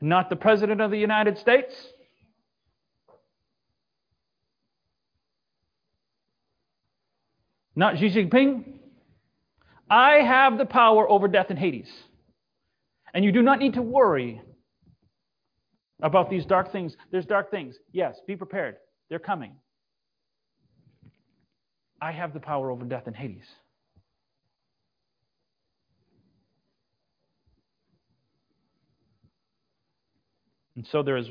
Not 0.00 0.28
the 0.28 0.34
President 0.34 0.80
of 0.80 0.90
the 0.90 0.98
United 0.98 1.38
States. 1.38 1.72
Not 7.78 7.96
Xi 7.96 8.10
Jinping. 8.10 8.64
I 9.88 10.14
have 10.16 10.58
the 10.58 10.66
power 10.66 11.08
over 11.08 11.28
death 11.28 11.46
and 11.48 11.58
Hades. 11.58 11.88
And 13.14 13.24
you 13.24 13.30
do 13.30 13.40
not 13.40 13.60
need 13.60 13.74
to 13.74 13.82
worry 13.82 14.42
about 16.02 16.28
these 16.28 16.44
dark 16.44 16.72
things. 16.72 16.96
There's 17.12 17.24
dark 17.24 17.52
things. 17.52 17.76
Yes, 17.92 18.18
be 18.26 18.34
prepared. 18.34 18.76
They're 19.08 19.20
coming. 19.20 19.52
I 22.02 22.10
have 22.10 22.34
the 22.34 22.40
power 22.40 22.68
over 22.72 22.84
death 22.84 23.04
and 23.06 23.14
Hades. 23.14 23.46
And 30.74 30.84
so 30.90 31.04
there 31.04 31.16
is 31.16 31.28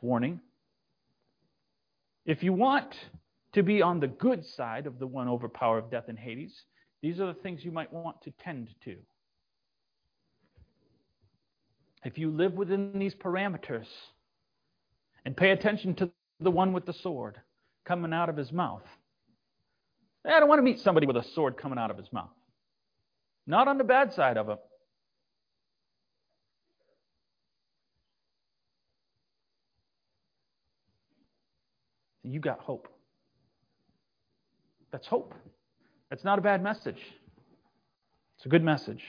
warning. 0.00 0.40
If 2.26 2.44
you 2.44 2.52
want 2.52 2.94
to 3.52 3.62
be 3.62 3.82
on 3.82 4.00
the 4.00 4.08
good 4.08 4.44
side 4.44 4.86
of 4.86 4.98
the 4.98 5.06
one 5.06 5.28
over 5.28 5.48
power 5.48 5.78
of 5.78 5.90
death 5.90 6.04
and 6.08 6.18
Hades, 6.18 6.64
these 7.02 7.20
are 7.20 7.26
the 7.26 7.40
things 7.40 7.64
you 7.64 7.72
might 7.72 7.92
want 7.92 8.22
to 8.22 8.32
tend 8.42 8.68
to. 8.84 8.96
If 12.04 12.18
you 12.18 12.30
live 12.30 12.54
within 12.54 12.98
these 12.98 13.14
parameters 13.14 13.86
and 15.24 15.36
pay 15.36 15.50
attention 15.50 15.94
to 15.96 16.10
the 16.40 16.50
one 16.50 16.72
with 16.72 16.86
the 16.86 16.92
sword 16.92 17.36
coming 17.84 18.12
out 18.12 18.28
of 18.28 18.36
his 18.36 18.52
mouth, 18.52 18.82
I 20.26 20.38
don't 20.38 20.48
want 20.48 20.60
to 20.60 20.64
meet 20.64 20.80
somebody 20.80 21.06
with 21.06 21.16
a 21.16 21.24
sword 21.34 21.56
coming 21.56 21.78
out 21.78 21.90
of 21.90 21.98
his 21.98 22.12
mouth. 22.12 22.30
Not 23.46 23.68
on 23.68 23.78
the 23.78 23.84
bad 23.84 24.12
side 24.12 24.38
of 24.38 24.48
it. 24.48 24.58
You 32.22 32.38
got 32.38 32.60
hope. 32.60 32.88
That's 34.92 35.06
hope. 35.06 35.34
That's 36.10 36.24
not 36.24 36.38
a 36.38 36.42
bad 36.42 36.62
message. 36.62 37.00
It's 38.36 38.46
a 38.46 38.48
good 38.48 38.62
message. 38.62 39.02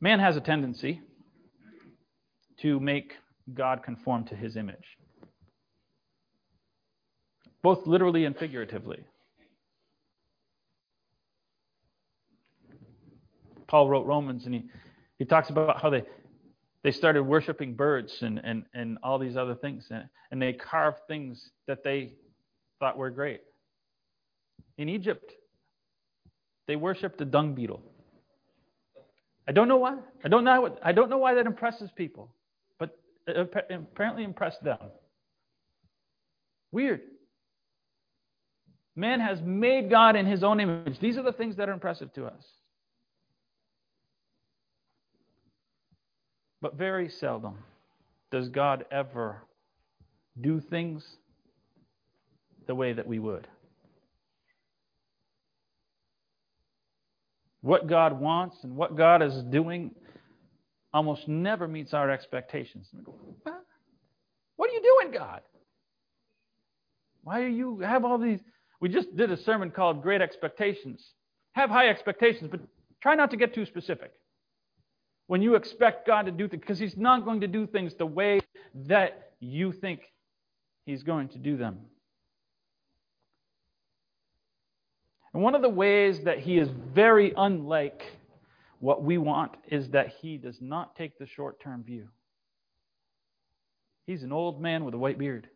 Man 0.00 0.20
has 0.20 0.36
a 0.36 0.40
tendency 0.40 1.00
to 2.60 2.78
make 2.78 3.14
God 3.52 3.82
conform 3.82 4.24
to 4.26 4.36
his 4.36 4.56
image, 4.56 4.98
both 7.62 7.86
literally 7.86 8.24
and 8.24 8.36
figuratively. 8.36 9.04
Paul 13.66 13.88
wrote 13.88 14.06
Romans 14.06 14.44
and 14.44 14.54
he, 14.54 14.64
he 15.18 15.24
talks 15.24 15.50
about 15.50 15.80
how 15.80 15.90
they, 15.90 16.04
they 16.84 16.92
started 16.92 17.22
worshiping 17.22 17.74
birds 17.74 18.18
and, 18.20 18.38
and, 18.44 18.66
and 18.74 18.98
all 19.02 19.18
these 19.18 19.36
other 19.36 19.54
things, 19.54 19.86
and, 19.90 20.04
and 20.30 20.40
they 20.40 20.52
carved 20.52 20.98
things 21.08 21.50
that 21.66 21.82
they 21.82 22.12
thought 22.78 22.98
were 22.98 23.10
great. 23.10 23.40
In 24.76 24.90
Egypt, 24.90 25.32
they 26.68 26.76
worshiped 26.76 27.18
the 27.18 27.24
dung 27.24 27.54
beetle. 27.54 27.82
I 29.48 29.52
don't 29.52 29.66
know 29.66 29.78
why. 29.78 29.96
I 30.22 30.28
don't 30.28 30.44
know. 30.44 30.60
What, 30.60 30.78
I 30.82 30.92
don't 30.92 31.08
know 31.08 31.18
why 31.18 31.34
that 31.34 31.46
impresses 31.46 31.90
people, 31.96 32.34
but 32.78 32.96
it 33.26 33.36
apparently 33.70 34.24
impressed 34.24 34.62
them. 34.62 34.78
Weird. 36.70 37.00
Man 38.94 39.20
has 39.20 39.40
made 39.42 39.90
God 39.90 40.16
in 40.16 40.26
his 40.26 40.44
own 40.44 40.60
image. 40.60 40.98
These 41.00 41.16
are 41.16 41.22
the 41.22 41.32
things 41.32 41.56
that 41.56 41.68
are 41.68 41.72
impressive 41.72 42.12
to 42.14 42.26
us. 42.26 42.44
But 46.64 46.78
very 46.78 47.10
seldom 47.10 47.58
does 48.30 48.48
God 48.48 48.86
ever 48.90 49.42
do 50.40 50.62
things 50.62 51.04
the 52.66 52.74
way 52.74 52.94
that 52.94 53.06
we 53.06 53.18
would. 53.18 53.46
What 57.60 57.86
God 57.86 58.18
wants 58.18 58.56
and 58.64 58.76
what 58.76 58.96
God 58.96 59.20
is 59.20 59.42
doing 59.50 59.90
almost 60.94 61.28
never 61.28 61.68
meets 61.68 61.92
our 61.92 62.10
expectations. 62.10 62.88
What 64.56 64.70
are 64.70 64.72
you 64.72 65.00
doing, 65.02 65.12
God? 65.12 65.42
Why 67.24 67.42
do 67.42 67.48
you 67.48 67.80
have 67.80 68.06
all 68.06 68.16
these? 68.16 68.40
We 68.80 68.88
just 68.88 69.14
did 69.14 69.30
a 69.30 69.36
sermon 69.36 69.70
called 69.70 70.02
Great 70.02 70.22
Expectations. 70.22 71.12
Have 71.52 71.68
high 71.68 71.90
expectations, 71.90 72.48
but 72.50 72.60
try 73.02 73.16
not 73.16 73.30
to 73.32 73.36
get 73.36 73.52
too 73.52 73.66
specific. 73.66 74.12
When 75.26 75.42
you 75.42 75.54
expect 75.54 76.06
God 76.06 76.26
to 76.26 76.32
do 76.32 76.48
things, 76.48 76.60
because 76.60 76.78
He's 76.78 76.96
not 76.96 77.24
going 77.24 77.40
to 77.40 77.48
do 77.48 77.66
things 77.66 77.94
the 77.94 78.06
way 78.06 78.40
that 78.74 79.32
you 79.40 79.72
think 79.72 80.00
He's 80.86 81.02
going 81.02 81.28
to 81.30 81.38
do 81.38 81.56
them. 81.56 81.78
And 85.34 85.42
one 85.42 85.56
of 85.56 85.62
the 85.62 85.68
ways 85.68 86.20
that 86.24 86.38
he 86.38 86.58
is 86.58 86.68
very 86.94 87.34
unlike 87.36 88.04
what 88.78 89.02
we 89.02 89.18
want 89.18 89.56
is 89.68 89.90
that 89.90 90.14
he 90.20 90.38
does 90.38 90.58
not 90.60 90.94
take 90.94 91.18
the 91.18 91.26
short 91.26 91.60
term 91.60 91.82
view. 91.82 92.08
He's 94.06 94.22
an 94.22 94.32
old 94.32 94.62
man 94.62 94.84
with 94.84 94.94
a 94.94 94.98
white 94.98 95.18
beard. 95.18 95.48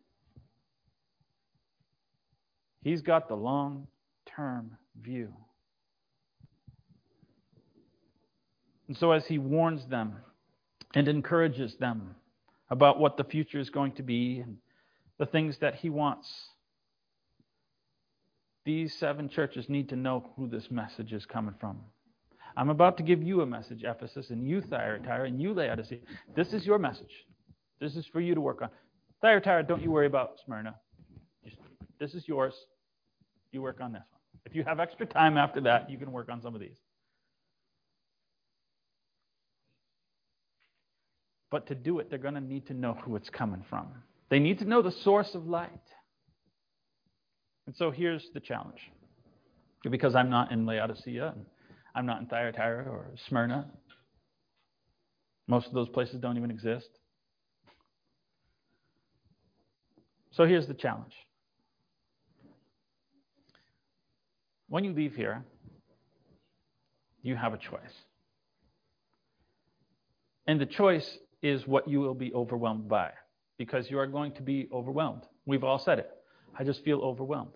He's 2.81 3.01
got 3.01 3.29
the 3.29 3.35
long 3.35 3.87
term 4.35 4.77
view. 4.99 5.33
And 8.89 8.97
so, 8.97 9.11
as 9.11 9.25
he 9.25 9.37
warns 9.37 9.85
them 9.85 10.17
and 10.93 11.07
encourages 11.07 11.75
them 11.77 12.15
about 12.69 12.99
what 12.99 13.15
the 13.15 13.23
future 13.23 13.59
is 13.59 13.69
going 13.69 13.93
to 13.93 14.03
be 14.03 14.39
and 14.39 14.57
the 15.17 15.25
things 15.25 15.57
that 15.59 15.75
he 15.75 15.89
wants 15.89 16.27
these 18.69 18.93
seven 18.93 19.29
churches 19.29 19.67
need 19.67 19.89
to 19.89 19.95
know 19.95 20.29
who 20.35 20.47
this 20.47 20.69
message 20.69 21.11
is 21.11 21.25
coming 21.25 21.55
from. 21.59 21.79
I'm 22.55 22.69
about 22.69 22.97
to 22.97 23.03
give 23.03 23.23
you 23.23 23.41
a 23.41 23.45
message, 23.45 23.83
Ephesus, 23.83 24.29
and 24.29 24.47
you, 24.47 24.61
Thyatira, 24.61 25.25
and 25.25 25.41
you, 25.41 25.53
Laodicea. 25.53 25.99
This 26.35 26.53
is 26.53 26.67
your 26.67 26.77
message. 26.77 27.25
This 27.79 27.95
is 27.95 28.05
for 28.05 28.19
you 28.19 28.35
to 28.35 28.41
work 28.41 28.61
on. 28.61 28.69
Thyatira, 29.21 29.63
don't 29.63 29.81
you 29.81 29.89
worry 29.89 30.05
about 30.05 30.33
Smyrna. 30.45 30.75
Just, 31.43 31.57
this 31.99 32.13
is 32.13 32.27
yours. 32.27 32.53
You 33.51 33.61
work 33.63 33.81
on 33.81 33.93
this 33.93 34.03
one. 34.11 34.21
If 34.45 34.55
you 34.55 34.63
have 34.65 34.79
extra 34.79 35.07
time 35.07 35.37
after 35.37 35.61
that, 35.61 35.89
you 35.89 35.97
can 35.97 36.11
work 36.11 36.29
on 36.29 36.41
some 36.41 36.53
of 36.53 36.61
these. 36.61 36.77
But 41.51 41.67
to 41.67 41.75
do 41.75 41.99
it, 41.99 42.09
they're 42.09 42.19
going 42.19 42.35
to 42.35 42.41
need 42.41 42.67
to 42.67 42.73
know 42.73 42.93
who 43.03 43.15
it's 43.15 43.29
coming 43.29 43.63
from. 43.69 43.87
They 44.29 44.39
need 44.39 44.59
to 44.59 44.65
know 44.65 44.81
the 44.81 44.91
source 44.91 45.33
of 45.33 45.47
light. 45.47 45.69
And 47.65 47.75
so 47.75 47.91
here's 47.91 48.25
the 48.33 48.39
challenge. 48.39 48.79
Because 49.89 50.15
I'm 50.15 50.29
not 50.29 50.51
in 50.51 50.65
Laodicea, 50.65 51.33
I'm 51.95 52.05
not 52.05 52.19
in 52.19 52.27
Thyatira 52.27 52.83
or 52.83 53.07
Smyrna. 53.27 53.67
Most 55.47 55.67
of 55.67 55.73
those 55.73 55.89
places 55.89 56.19
don't 56.19 56.37
even 56.37 56.51
exist. 56.51 56.89
So 60.31 60.45
here's 60.45 60.67
the 60.67 60.73
challenge. 60.75 61.13
When 64.67 64.83
you 64.83 64.93
leave 64.93 65.15
here, 65.15 65.43
you 67.23 67.35
have 67.35 67.53
a 67.53 67.57
choice. 67.57 67.79
And 70.45 70.61
the 70.61 70.67
choice 70.67 71.17
is 71.41 71.67
what 71.67 71.87
you 71.87 71.99
will 71.99 72.13
be 72.13 72.33
overwhelmed 72.33 72.87
by, 72.87 73.11
because 73.57 73.89
you 73.89 73.99
are 73.99 74.07
going 74.07 74.33
to 74.33 74.41
be 74.41 74.67
overwhelmed. 74.71 75.23
We've 75.45 75.63
all 75.63 75.79
said 75.79 75.99
it. 75.99 76.09
I 76.57 76.63
just 76.63 76.83
feel 76.83 76.99
overwhelmed. 76.99 77.53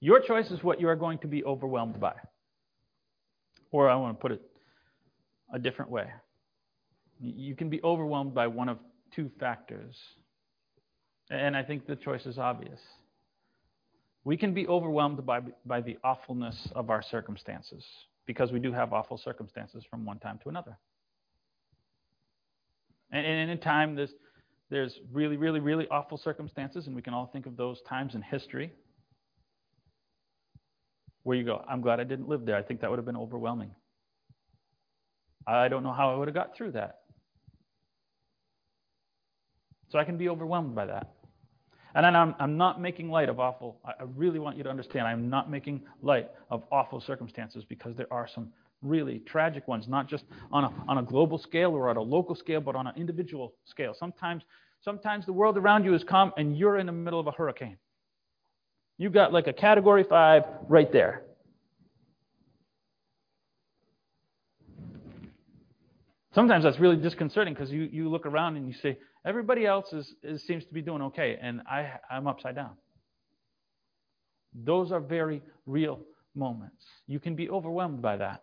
Your 0.00 0.20
choice 0.20 0.50
is 0.50 0.62
what 0.62 0.80
you 0.80 0.88
are 0.88 0.96
going 0.96 1.18
to 1.18 1.26
be 1.26 1.44
overwhelmed 1.44 1.98
by. 1.98 2.14
Or 3.70 3.88
I 3.88 3.96
want 3.96 4.18
to 4.18 4.20
put 4.20 4.32
it 4.32 4.42
a 5.52 5.58
different 5.58 5.90
way. 5.90 6.06
You 7.20 7.56
can 7.56 7.70
be 7.70 7.82
overwhelmed 7.82 8.34
by 8.34 8.46
one 8.48 8.68
of 8.68 8.78
two 9.14 9.30
factors. 9.40 9.96
And 11.30 11.56
I 11.56 11.62
think 11.62 11.86
the 11.86 11.96
choice 11.96 12.26
is 12.26 12.38
obvious. 12.38 12.80
We 14.24 14.36
can 14.36 14.52
be 14.52 14.66
overwhelmed 14.66 15.24
by, 15.24 15.40
by 15.64 15.80
the 15.80 15.96
awfulness 16.04 16.68
of 16.74 16.90
our 16.90 17.02
circumstances 17.02 17.84
because 18.26 18.52
we 18.52 18.58
do 18.58 18.72
have 18.72 18.92
awful 18.92 19.18
circumstances 19.18 19.84
from 19.88 20.04
one 20.04 20.18
time 20.18 20.38
to 20.42 20.48
another. 20.48 20.76
And, 23.14 23.24
and 23.24 23.50
in 23.50 23.58
time, 23.58 23.94
there's, 23.94 24.12
there's 24.70 24.98
really, 25.12 25.36
really, 25.36 25.60
really 25.60 25.86
awful 25.88 26.18
circumstances, 26.18 26.88
and 26.88 26.96
we 26.96 27.00
can 27.00 27.14
all 27.14 27.30
think 27.32 27.46
of 27.46 27.56
those 27.56 27.80
times 27.88 28.14
in 28.16 28.22
history 28.22 28.72
where 31.22 31.36
you 31.36 31.44
go, 31.44 31.64
I'm 31.68 31.80
glad 31.80 32.00
I 32.00 32.04
didn't 32.04 32.28
live 32.28 32.44
there. 32.44 32.56
I 32.56 32.62
think 32.62 32.80
that 32.80 32.90
would 32.90 32.98
have 32.98 33.06
been 33.06 33.16
overwhelming. 33.16 33.70
I 35.46 35.68
don't 35.68 35.84
know 35.84 35.92
how 35.92 36.12
I 36.12 36.16
would 36.16 36.28
have 36.28 36.34
got 36.34 36.56
through 36.56 36.72
that. 36.72 37.02
So 39.90 39.98
I 39.98 40.04
can 40.04 40.18
be 40.18 40.28
overwhelmed 40.28 40.74
by 40.74 40.86
that. 40.86 41.14
And 41.94 42.04
I'm, 42.04 42.34
I'm 42.40 42.56
not 42.56 42.80
making 42.80 43.08
light 43.10 43.28
of 43.28 43.38
awful, 43.38 43.78
I 43.84 44.02
really 44.16 44.40
want 44.40 44.56
you 44.56 44.64
to 44.64 44.70
understand, 44.70 45.06
I'm 45.06 45.30
not 45.30 45.48
making 45.48 45.82
light 46.02 46.28
of 46.50 46.64
awful 46.72 47.00
circumstances 47.00 47.64
because 47.68 47.94
there 47.94 48.12
are 48.12 48.26
some 48.26 48.50
really 48.84 49.20
tragic 49.20 49.66
ones, 49.66 49.88
not 49.88 50.08
just 50.08 50.24
on 50.52 50.64
a, 50.64 50.70
on 50.86 50.98
a 50.98 51.02
global 51.02 51.38
scale 51.38 51.72
or 51.72 51.90
at 51.90 51.96
a 51.96 52.02
local 52.02 52.34
scale, 52.34 52.60
but 52.60 52.76
on 52.76 52.86
an 52.86 52.94
individual 52.96 53.54
scale. 53.64 53.94
Sometimes, 53.98 54.42
sometimes 54.82 55.26
the 55.26 55.32
world 55.32 55.56
around 55.56 55.84
you 55.84 55.94
is 55.94 56.04
calm 56.04 56.32
and 56.36 56.56
you're 56.56 56.78
in 56.78 56.86
the 56.86 56.92
middle 56.92 57.18
of 57.18 57.26
a 57.26 57.32
hurricane. 57.32 57.78
You've 58.98 59.12
got 59.12 59.32
like 59.32 59.48
a 59.48 59.52
category 59.52 60.04
five 60.04 60.44
right 60.68 60.92
there. 60.92 61.24
Sometimes 66.34 66.64
that's 66.64 66.80
really 66.80 66.96
disconcerting 66.96 67.54
because 67.54 67.70
you, 67.70 67.88
you 67.92 68.10
look 68.10 68.26
around 68.26 68.56
and 68.56 68.66
you 68.66 68.74
say, 68.82 68.98
everybody 69.24 69.66
else 69.66 69.92
is, 69.92 70.14
is, 70.22 70.44
seems 70.46 70.64
to 70.64 70.74
be 70.74 70.82
doing 70.82 71.00
okay, 71.02 71.38
and 71.40 71.62
I, 71.70 71.92
I'm 72.10 72.26
upside 72.26 72.56
down. 72.56 72.72
Those 74.52 74.90
are 74.90 75.00
very 75.00 75.42
real 75.66 76.00
moments. 76.34 76.84
You 77.06 77.20
can 77.20 77.36
be 77.36 77.48
overwhelmed 77.48 78.02
by 78.02 78.16
that. 78.16 78.42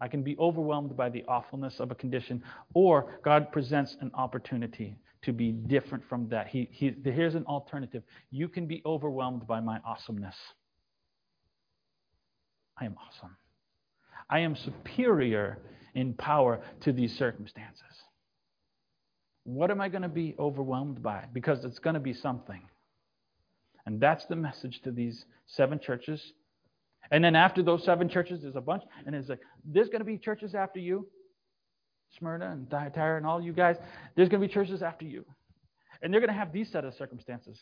I 0.00 0.08
can 0.08 0.22
be 0.22 0.36
overwhelmed 0.38 0.96
by 0.96 1.08
the 1.08 1.24
awfulness 1.26 1.80
of 1.80 1.90
a 1.90 1.94
condition, 1.94 2.42
or 2.74 3.20
God 3.24 3.52
presents 3.52 3.96
an 4.00 4.10
opportunity 4.14 4.96
to 5.22 5.32
be 5.32 5.52
different 5.52 6.04
from 6.08 6.28
that. 6.28 6.48
He, 6.48 6.68
he, 6.70 6.94
here's 7.04 7.34
an 7.34 7.44
alternative. 7.46 8.02
You 8.30 8.48
can 8.48 8.66
be 8.66 8.82
overwhelmed 8.86 9.46
by 9.46 9.60
my 9.60 9.80
awesomeness. 9.84 10.36
I 12.80 12.84
am 12.84 12.96
awesome. 13.06 13.36
I 14.30 14.40
am 14.40 14.54
superior 14.54 15.58
in 15.94 16.14
power 16.14 16.60
to 16.82 16.92
these 16.92 17.16
circumstances. 17.16 17.82
What 19.44 19.70
am 19.70 19.80
I 19.80 19.88
going 19.88 20.02
to 20.02 20.08
be 20.08 20.34
overwhelmed 20.38 21.02
by? 21.02 21.24
Because 21.32 21.64
it's 21.64 21.78
going 21.78 21.94
to 21.94 22.00
be 22.00 22.12
something. 22.12 22.60
And 23.86 23.98
that's 23.98 24.26
the 24.26 24.36
message 24.36 24.82
to 24.82 24.90
these 24.90 25.24
seven 25.46 25.80
churches. 25.80 26.34
And 27.10 27.24
then 27.24 27.34
after 27.34 27.62
those 27.62 27.84
seven 27.84 28.08
churches, 28.08 28.42
there's 28.42 28.56
a 28.56 28.60
bunch. 28.60 28.82
And 29.06 29.14
it's 29.14 29.28
like, 29.28 29.40
there's 29.64 29.88
going 29.88 30.00
to 30.00 30.04
be 30.04 30.18
churches 30.18 30.54
after 30.54 30.78
you. 30.78 31.06
Smyrna 32.18 32.50
and 32.50 32.68
Thyatira 32.70 33.16
and 33.16 33.26
all 33.26 33.40
you 33.40 33.52
guys. 33.52 33.76
There's 34.16 34.28
going 34.28 34.40
to 34.40 34.48
be 34.48 34.52
churches 34.52 34.82
after 34.82 35.04
you. 35.04 35.24
And 36.02 36.12
they're 36.12 36.20
going 36.20 36.32
to 36.32 36.38
have 36.38 36.52
these 36.52 36.70
set 36.70 36.84
of 36.84 36.94
circumstances. 36.94 37.58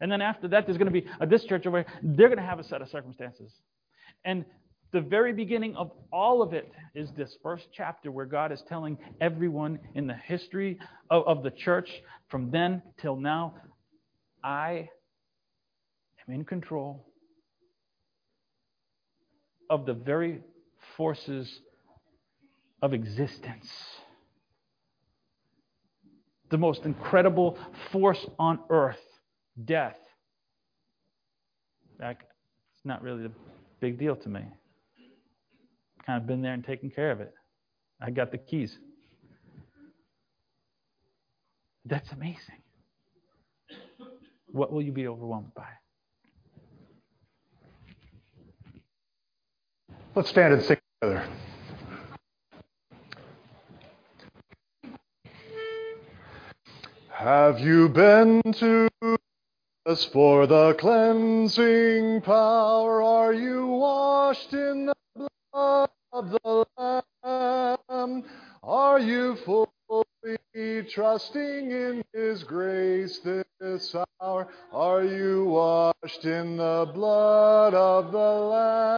And 0.00 0.10
then 0.10 0.20
after 0.20 0.48
that, 0.48 0.66
there's 0.66 0.78
going 0.78 0.92
to 0.92 1.00
be 1.00 1.06
a, 1.20 1.26
this 1.26 1.44
church 1.44 1.66
over 1.66 1.78
here. 1.78 1.86
They're 2.02 2.28
going 2.28 2.38
to 2.38 2.44
have 2.44 2.58
a 2.58 2.64
set 2.64 2.82
of 2.82 2.88
circumstances. 2.88 3.52
And 4.24 4.44
the 4.92 5.00
very 5.00 5.32
beginning 5.32 5.76
of 5.76 5.90
all 6.12 6.40
of 6.40 6.54
it 6.54 6.70
is 6.94 7.10
this 7.16 7.36
first 7.42 7.66
chapter 7.74 8.10
where 8.10 8.26
God 8.26 8.52
is 8.52 8.62
telling 8.68 8.96
everyone 9.20 9.78
in 9.94 10.06
the 10.06 10.14
history 10.14 10.78
of, 11.10 11.26
of 11.26 11.42
the 11.42 11.50
church 11.50 11.90
from 12.28 12.50
then 12.50 12.82
till 13.00 13.16
now, 13.16 13.54
I 14.42 14.88
am 16.26 16.34
in 16.34 16.44
control 16.44 17.07
of 19.70 19.86
the 19.86 19.94
very 19.94 20.40
forces 20.96 21.60
of 22.82 22.92
existence. 22.92 23.70
The 26.50 26.58
most 26.58 26.84
incredible 26.84 27.58
force 27.92 28.24
on 28.38 28.60
earth, 28.70 29.00
death. 29.64 29.98
That's 31.98 32.22
not 32.84 33.02
really 33.02 33.26
a 33.26 33.30
big 33.80 33.98
deal 33.98 34.16
to 34.16 34.28
me 34.28 34.42
kind 36.08 36.22
of 36.22 36.26
been 36.26 36.40
there 36.40 36.54
and 36.54 36.64
taken 36.64 36.90
care 36.90 37.10
of 37.10 37.20
it. 37.20 37.34
I 38.00 38.10
got 38.10 38.32
the 38.32 38.38
keys. 38.38 38.78
That's 41.84 42.10
amazing. 42.12 42.62
What 44.50 44.72
will 44.72 44.80
you 44.80 44.90
be 44.90 45.06
overwhelmed 45.06 45.52
by? 45.54 45.68
Let's 50.14 50.30
stand 50.30 50.54
and 50.54 50.62
sing 50.62 50.78
together. 51.00 51.24
Have 57.10 57.60
you 57.60 57.88
been 57.88 58.42
to 58.54 58.88
Jesus 59.86 60.04
for 60.06 60.46
the 60.46 60.74
cleansing 60.74 62.22
power? 62.22 63.02
Are 63.02 63.32
you 63.32 63.66
washed 63.66 64.52
in 64.52 64.86
the 64.86 65.28
blood 65.52 65.90
of 66.12 66.30
the 66.30 66.66
Lamb? 67.22 68.24
Are 68.62 68.98
you 68.98 69.36
fully 69.36 70.84
trusting 70.90 71.70
in 71.70 72.02
His 72.12 72.44
grace 72.44 73.20
this 73.60 73.94
hour? 74.20 74.48
Are 74.72 75.04
you 75.04 75.44
washed 75.44 76.24
in 76.24 76.56
the 76.56 76.90
blood 76.92 77.74
of 77.74 78.10
the 78.12 78.18
Lamb? 78.18 78.97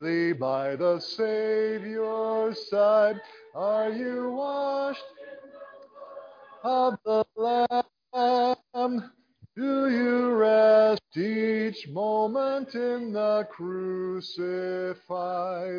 by 0.00 0.76
the 0.76 0.98
Savior's 0.98 2.70
side? 2.70 3.20
Are 3.54 3.90
you 3.90 4.30
washed 4.30 5.04
of 6.64 6.98
the 7.04 7.22
Lamb? 7.36 7.84
Do 9.54 9.90
you 9.90 10.30
rest 10.36 11.02
each 11.14 11.86
moment 11.88 12.74
in 12.74 13.12
the 13.12 13.46
crucified? 13.50 14.24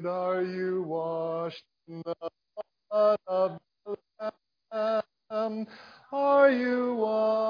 Are 0.06 0.44
you 0.44 0.84
washed 0.84 1.64
in 1.88 2.04
the 2.06 2.14
blood 2.92 3.18
of 3.26 3.60
the 3.88 3.98
Lamb? 4.72 5.66
Are 6.12 6.52
you 6.52 6.94
washed 6.94 7.42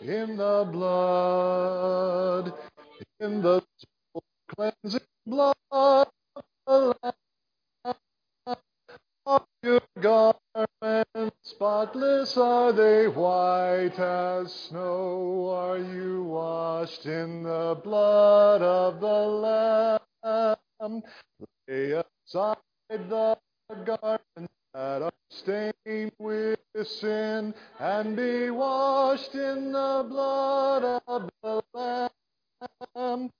in 0.00 0.36
the 0.36 0.68
blood, 0.70 2.52
in 3.18 3.42
the 3.42 3.64
cleansing 4.56 5.00
blood 5.26 5.54
of 5.70 6.08
the 6.66 6.94
Lamb? 7.02 7.94
Are 9.26 9.44
your 9.62 9.80
garments 10.00 11.36
spotless? 11.42 12.36
Are 12.36 12.72
they 12.72 13.08
white 13.08 13.98
as 13.98 14.52
snow? 14.52 15.50
Are 15.50 15.78
you 15.78 16.24
washed 16.24 17.06
in 17.06 17.42
the 17.42 17.78
blood 17.82 18.62
of 18.62 19.00
the 19.00 19.98
Lamb? 20.80 21.02
Lay 21.68 21.92
aside 21.92 22.56
the 22.88 23.36
garments 23.84 24.54
that 24.74 25.02
are 25.02 25.12
stained 25.30 26.12
with 26.18 26.58
sin 26.84 27.54
and 27.80 28.16
be 28.16 28.50
washed 28.50 29.34
in 29.34 29.72
the 29.72 30.06
blood 30.08 31.02
of 31.08 31.30
the 31.42 31.62
Lamb. 31.74 33.30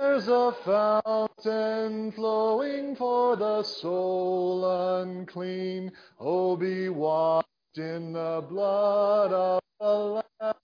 There's 0.00 0.28
a 0.28 0.52
fountain 0.64 2.10
flowing 2.12 2.96
for 2.96 3.36
the 3.36 3.62
soul 3.62 4.64
unclean. 5.02 5.92
Oh, 6.18 6.56
be 6.56 6.88
washed 6.88 7.46
in 7.76 8.14
the 8.14 8.42
blood 8.48 9.30
of 9.30 9.60
the 9.78 10.22
Lamb. 10.40 10.54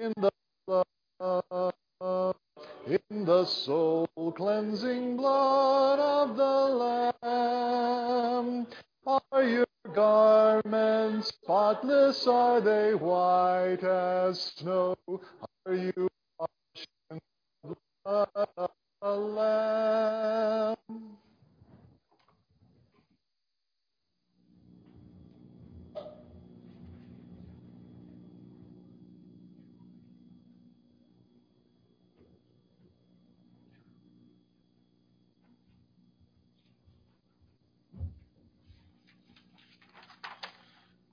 In 0.00 0.12
the 0.16 0.32
blood, 0.66 0.86
in 2.88 3.24
the 3.24 3.44
soul 3.44 4.08
cleansing 4.34 5.18
blood 5.18 6.00
of 6.00 6.36
the 6.36 7.14
Lamb. 7.22 8.66
Are 9.06 9.44
your 9.44 9.66
garments 9.94 11.28
spotless? 11.28 12.26
Are 12.26 12.60
they 12.60 12.94
white 12.94 13.84
as 13.84 14.40
snow? 14.56 14.96
Are 15.66 15.74
you 15.74 16.08
washed 16.38 16.88
in 17.10 17.20
the 17.64 17.76
blood 18.04 18.28
of 18.56 18.70
the 19.02 19.10
Lamb? 19.10 20.21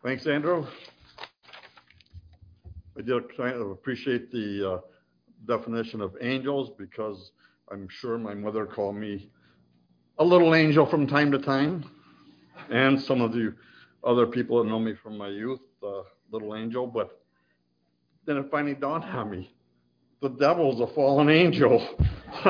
Thanks, 0.09 0.25
Andrew. 0.25 0.65
I 2.97 3.01
did 3.03 3.37
kind 3.37 3.53
of 3.53 3.69
appreciate 3.69 4.31
the 4.31 4.67
uh, 4.67 4.79
definition 5.45 6.01
of 6.01 6.15
angels 6.19 6.71
because 6.79 7.29
I'm 7.71 7.87
sure 7.91 8.17
my 8.17 8.33
mother 8.33 8.65
called 8.65 8.95
me 8.95 9.29
a 10.17 10.23
little 10.23 10.55
angel 10.55 10.87
from 10.87 11.05
time 11.05 11.31
to 11.31 11.37
time, 11.37 11.87
and 12.71 12.99
some 12.99 13.21
of 13.21 13.33
the 13.33 13.53
other 14.03 14.25
people 14.25 14.63
that 14.63 14.67
know 14.67 14.79
me 14.79 14.95
from 14.95 15.15
my 15.15 15.27
youth, 15.27 15.61
uh, 15.83 16.01
little 16.31 16.55
angel. 16.55 16.87
But 16.87 17.21
then 18.25 18.37
it 18.37 18.47
finally 18.49 18.73
dawned 18.73 19.03
on 19.03 19.29
me: 19.29 19.53
the 20.23 20.29
devil's 20.29 20.81
a 20.81 20.87
fallen 20.87 21.29
angel. 21.29 21.87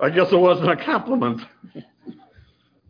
I 0.00 0.10
guess 0.14 0.30
it 0.30 0.38
wasn't 0.38 0.70
a 0.70 0.76
compliment. 0.76 1.40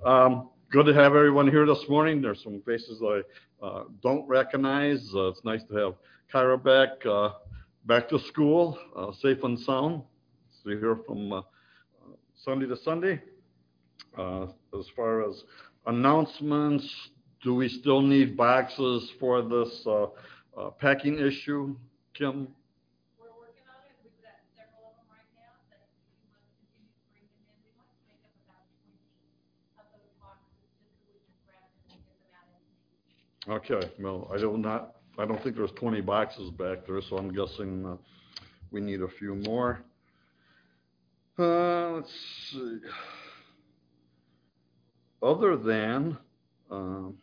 Um, 0.05 0.51
good 0.77 0.85
to 0.85 0.93
have 0.93 1.17
everyone 1.17 1.49
here 1.49 1.65
this 1.65 1.89
morning. 1.89 2.21
There's 2.21 2.43
some 2.43 2.61
faces 2.67 3.01
I 3.03 3.23
uh, 3.65 3.85
don't 4.03 4.29
recognize. 4.29 5.11
Uh, 5.15 5.29
it's 5.29 5.43
nice 5.43 5.63
to 5.71 5.75
have 5.75 5.95
Kyra 6.31 6.63
back, 6.63 7.07
uh, 7.07 7.31
back 7.87 8.11
to 8.11 8.19
school, 8.19 8.79
uh, 8.95 9.11
safe 9.11 9.43
and 9.43 9.59
sound. 9.59 10.03
So 10.51 10.69
you 10.69 10.79
hear 10.79 10.99
from 11.07 11.33
uh, 11.33 11.41
Sunday 12.35 12.67
to 12.67 12.77
Sunday. 12.77 13.23
Uh, 14.19 14.49
as 14.79 14.87
far 14.95 15.27
as 15.27 15.45
announcements, 15.87 16.95
do 17.43 17.55
we 17.55 17.71
still 17.71 18.03
need 18.03 18.37
boxes 18.37 19.11
for 19.19 19.41
this 19.41 19.87
packing 20.79 21.19
issue, 21.19 21.75
Kim? 22.13 22.49
We're 23.19 23.33
working 23.33 23.65
on 23.65 23.81
it, 23.89 23.97
we've 24.05 24.13
got 24.21 24.37
several 24.53 24.93
of 24.93 24.97
them 25.01 25.09
right 25.09 25.25
now, 25.41 25.57
that 25.73 25.89
if 25.89 26.21
you 26.21 26.29
want 26.29 26.45
to 26.45 26.53
continue 26.69 26.93
to 26.93 27.01
bring 27.09 27.25
them 27.33 27.49
in, 27.49 27.65
we 27.65 27.73
want 27.81 27.89
to 27.97 28.05
make 28.13 28.21
up 28.29 28.37
about 28.45 28.69
twenty 28.77 29.01
of 29.81 29.89
those 29.89 30.13
boxes, 30.21 30.53
just 30.81 30.97
so 31.01 31.13
we 31.13 31.21
can 31.25 31.37
grab 31.45 31.65
them 31.65 31.97
and 31.97 32.01
get 32.09 32.17
them 32.21 32.33
out 32.37 32.49
as 32.57 32.65
needed. 32.73 33.36
Okay, 33.49 33.81
well, 34.01 34.29
I 34.35 34.39
do 34.39 34.57
not, 34.57 34.59
not 34.59 34.97
I 35.19 35.25
don't 35.25 35.41
think 35.43 35.55
there's 35.55 35.71
20 35.73 36.01
boxes 36.01 36.51
back 36.51 36.85
there, 36.87 37.01
so 37.09 37.17
I'm 37.17 37.33
guessing 37.33 37.87
uh, 37.87 37.97
we 38.73 38.81
need 38.81 39.03
a 39.03 39.09
few 39.09 39.37
more. 39.37 39.85
Uh, 41.39 41.93
let's 41.93 42.11
see. 42.51 42.79
Other 45.23 45.57
than, 45.57 46.19
um, 46.73 47.15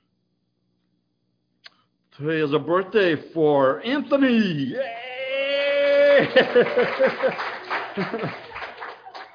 today 2.18 2.40
is 2.40 2.54
a 2.54 2.60
birthday 2.60 3.18
for 3.34 3.86
Anthony. 3.86 4.76
Yay! 4.76 6.30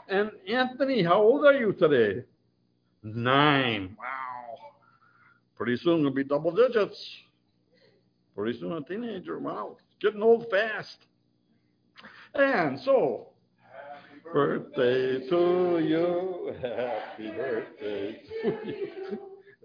and 0.09 0.31
Anthony, 0.49 1.03
how 1.03 1.21
old 1.21 1.45
are 1.45 1.53
you 1.53 1.75
today? 1.75 2.25
Nine. 3.03 3.95
Wow. 3.99 4.18
Pretty 5.59 5.77
soon 5.77 6.01
it'll 6.01 6.13
be 6.13 6.23
double 6.23 6.53
digits. 6.53 7.05
Pretty 8.37 8.59
soon 8.59 8.73
a 8.73 8.81
teenager. 8.83 9.41
Wow. 9.41 9.77
Getting 10.01 10.23
old 10.23 10.49
fast. 10.49 11.07
And 12.35 12.79
so, 12.81 13.31
birthday 14.33 15.29
to 15.29 15.81
you. 15.81 16.55
Happy 16.63 17.31
birthday 17.33 18.23
to 18.43 18.59
you. 18.65 19.19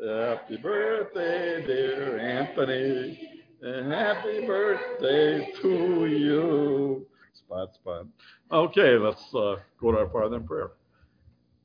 Happy 0.03 0.57
birthday, 0.57 1.63
dear 1.67 2.17
Anthony. 2.17 3.43
And 3.61 3.91
happy 3.91 4.47
birthday 4.47 5.51
to 5.61 6.07
you. 6.07 7.05
Spot, 7.33 7.73
spot. 7.75 8.07
Okay, 8.51 8.97
let's 8.97 9.23
uh, 9.35 9.57
go 9.79 9.91
to 9.91 9.99
our 9.99 10.09
Father 10.09 10.37
in 10.37 10.47
prayer. 10.47 10.71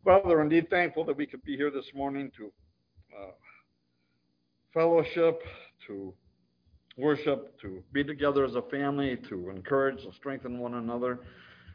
Father, 0.04 0.42
indeed 0.42 0.68
thankful 0.68 1.04
that 1.04 1.16
we 1.16 1.26
could 1.26 1.42
be 1.44 1.56
here 1.56 1.70
this 1.70 1.90
morning 1.94 2.30
to 2.36 2.52
uh, 3.18 3.30
fellowship, 4.72 5.42
to 5.86 6.12
worship, 6.96 7.58
to 7.60 7.82
be 7.92 8.04
together 8.04 8.44
as 8.44 8.54
a 8.54 8.62
family, 8.62 9.16
to 9.28 9.50
encourage 9.50 10.02
and 10.04 10.12
strengthen 10.14 10.58
one 10.58 10.74
another. 10.74 11.20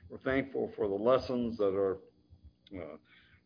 We're 0.10 0.18
thankful 0.20 0.72
for 0.76 0.88
the 0.88 0.94
lessons 0.94 1.58
that 1.58 1.76
are 1.76 1.98
uh, 2.76 2.98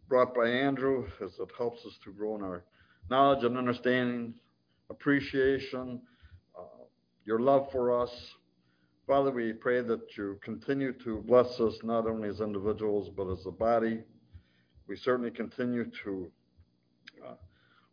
brought 0.10 0.34
by 0.34 0.48
Andrew 0.48 1.06
as 1.24 1.32
it 1.40 1.50
helps 1.58 1.86
us 1.86 1.94
to 2.04 2.12
grow 2.12 2.36
in 2.36 2.42
our 2.42 2.64
knowledge 3.10 3.44
and 3.44 3.58
understanding, 3.58 4.34
appreciation, 4.90 6.02
uh, 6.58 6.84
your 7.26 7.40
love 7.40 7.72
for 7.72 8.02
us. 8.02 8.12
Father, 9.06 9.32
we 9.32 9.54
pray 9.54 9.82
that 9.82 10.18
you 10.18 10.38
continue 10.44 10.92
to 11.04 11.24
bless 11.28 11.60
us 11.62 11.76
not 11.84 12.08
only 12.08 12.28
as 12.28 12.42
individuals 12.42 13.10
but 13.16 13.32
as 13.32 13.46
a 13.46 13.52
body. 13.52 14.02
We 14.88 14.98
certainly 14.98 15.32
continue 15.32 15.86
to 16.04 16.32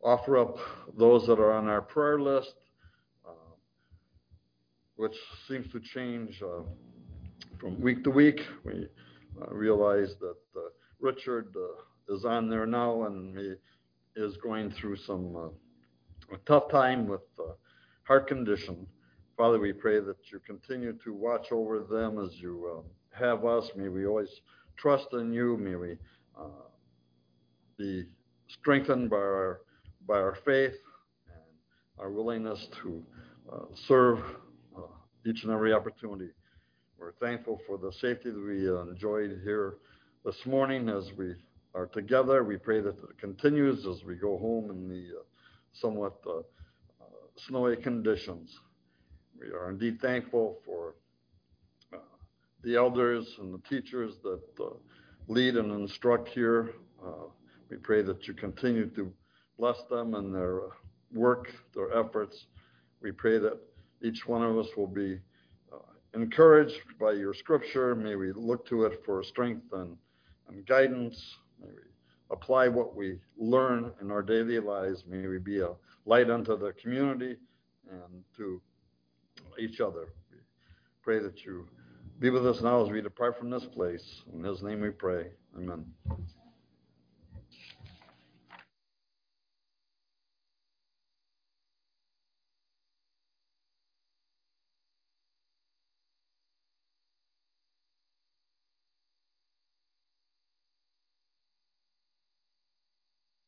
offer 0.05 0.37
up 0.37 0.59
those 0.99 1.27
that 1.27 1.41
are 1.41 1.53
on 1.53 1.67
our 1.69 1.81
prayer 1.81 2.21
list, 2.21 2.55
uh, 3.27 3.33
which 4.97 5.17
seems 5.49 5.71
to 5.73 5.81
change 5.81 6.43
uh, 6.43 6.63
from 7.59 7.81
week 7.81 8.05
to 8.05 8.11
week. 8.11 8.43
We 8.65 8.87
uh, 9.41 9.53
realize 9.53 10.15
that 10.21 10.37
uh, 10.57 10.61
Richard 11.01 11.55
uh, 11.57 12.15
is 12.15 12.25
on 12.25 12.51
there 12.51 12.67
now 12.67 13.05
and 13.05 13.37
he 13.37 13.55
is 14.15 14.37
going 14.37 14.71
through 14.71 14.97
some 14.97 15.35
uh, 15.37 16.37
tough 16.47 16.71
time 16.71 17.09
with 17.09 17.23
heart 18.03 18.29
condition. 18.29 18.87
Father, 19.37 19.59
we 19.59 19.73
pray 19.73 20.01
that 20.01 20.17
you 20.31 20.39
continue 20.47 20.93
to 21.03 21.15
watch 21.15 21.51
over 21.51 21.81
them 21.81 22.23
as 22.23 22.35
you 22.41 22.85
have 23.11 23.45
us. 23.45 23.71
May 23.75 23.89
we 23.89 24.07
always 24.07 24.29
trust 24.77 25.09
in 25.15 25.33
you. 25.33 25.57
May 25.57 25.75
we 25.75 25.97
be 27.77 28.05
strengthened 28.49 29.11
by 29.11 29.17
our 29.17 29.61
by 30.07 30.19
our 30.19 30.37
faith 30.45 30.75
and 31.27 31.43
our 31.99 32.11
willingness 32.11 32.67
to 32.83 33.03
uh, 33.53 33.65
serve 33.87 34.19
uh, 34.77 34.81
each 35.27 35.45
and 35.45 35.53
every 35.53 35.73
opportunity. 35.73 36.31
We're 36.99 37.13
thankful 37.13 37.61
for 37.67 37.79
the 37.79 37.93
safety 37.93 38.31
that 38.31 38.45
we 38.45 38.69
uh, 38.69 38.83
enjoyed 38.83 39.41
here 39.45 39.75
this 40.25 40.47
morning 40.47 40.89
as 40.89 41.11
we 41.17 41.35
are 41.75 41.87
together. 41.87 42.45
We 42.45 42.57
pray 42.57 42.81
that 42.81 42.97
it 42.97 43.19
continues 43.19 43.87
as 43.87 44.05
we 44.05 44.15
go 44.15 44.39
home 44.39 44.71
in 44.71 44.89
the 44.89 45.19
uh, 45.19 45.23
somewhat 45.73 46.17
uh, 46.27 46.39
uh, 46.39 46.43
snowy 47.47 47.77
conditions. 47.77 48.59
We 49.41 49.49
are 49.49 49.71
indeed 49.71 50.01
thankful 50.01 50.59
for 50.65 50.95
the 52.63 52.77
elders 52.77 53.27
and 53.39 53.53
the 53.53 53.61
teachers 53.69 54.15
that 54.23 54.41
lead 55.29 55.57
and 55.57 55.73
instruct 55.73 56.29
here. 56.29 56.75
We 57.71 57.77
pray 57.79 58.03
that 58.03 58.29
you 58.29 58.35
continue 58.35 58.87
to 58.91 59.13
bless 59.59 59.77
them 59.91 60.15
and 60.15 60.35
their 60.35 60.67
uh, 60.67 60.71
work, 61.13 61.51
their 61.75 61.97
efforts. 61.97 62.47
We 63.01 63.13
pray 63.13 63.39
that 63.39 63.59
each 64.03 64.27
one 64.27 64.43
of 64.43 64.59
us 64.59 64.69
will 64.77 64.87
be 64.87 65.19
uh, 65.73 65.77
encouraged 66.15 66.81
by 67.01 67.13
your 67.13 67.35
scripture. 67.35 67.95
May 67.95 68.17
we 68.17 68.33
look 68.33 68.67
to 68.69 68.85
it 68.85 69.01
for 69.05 69.23
strength 69.23 69.73
and, 69.73 69.97
and 70.49 70.67
guidance. 70.67 71.21
May 71.61 71.69
we 71.69 71.83
apply 72.31 72.69
what 72.69 72.97
we 72.97 73.19
learn 73.39 73.93
in 74.01 74.11
our 74.11 74.23
daily 74.23 74.59
lives. 74.59 75.05
May 75.07 75.27
we 75.27 75.39
be 75.39 75.61
a 75.61 75.71
light 76.07 76.31
unto 76.31 76.59
the 76.59 76.73
community 76.73 77.37
and 77.91 78.25
to 78.37 78.61
each 79.59 79.81
other. 79.81 80.09
We 80.31 80.39
pray 81.03 81.21
that 81.21 81.45
you 81.45 81.69
be 82.19 82.31
with 82.31 82.47
us 82.47 82.61
now 82.63 82.85
as 82.85 82.91
we 82.91 83.01
depart 83.01 83.39
from 83.39 83.51
this 83.51 83.65
place. 83.65 84.23
In 84.33 84.43
his 84.43 84.63
name 84.63 84.81
we 84.81 84.91
pray. 84.91 85.27
Amen. 85.57 85.85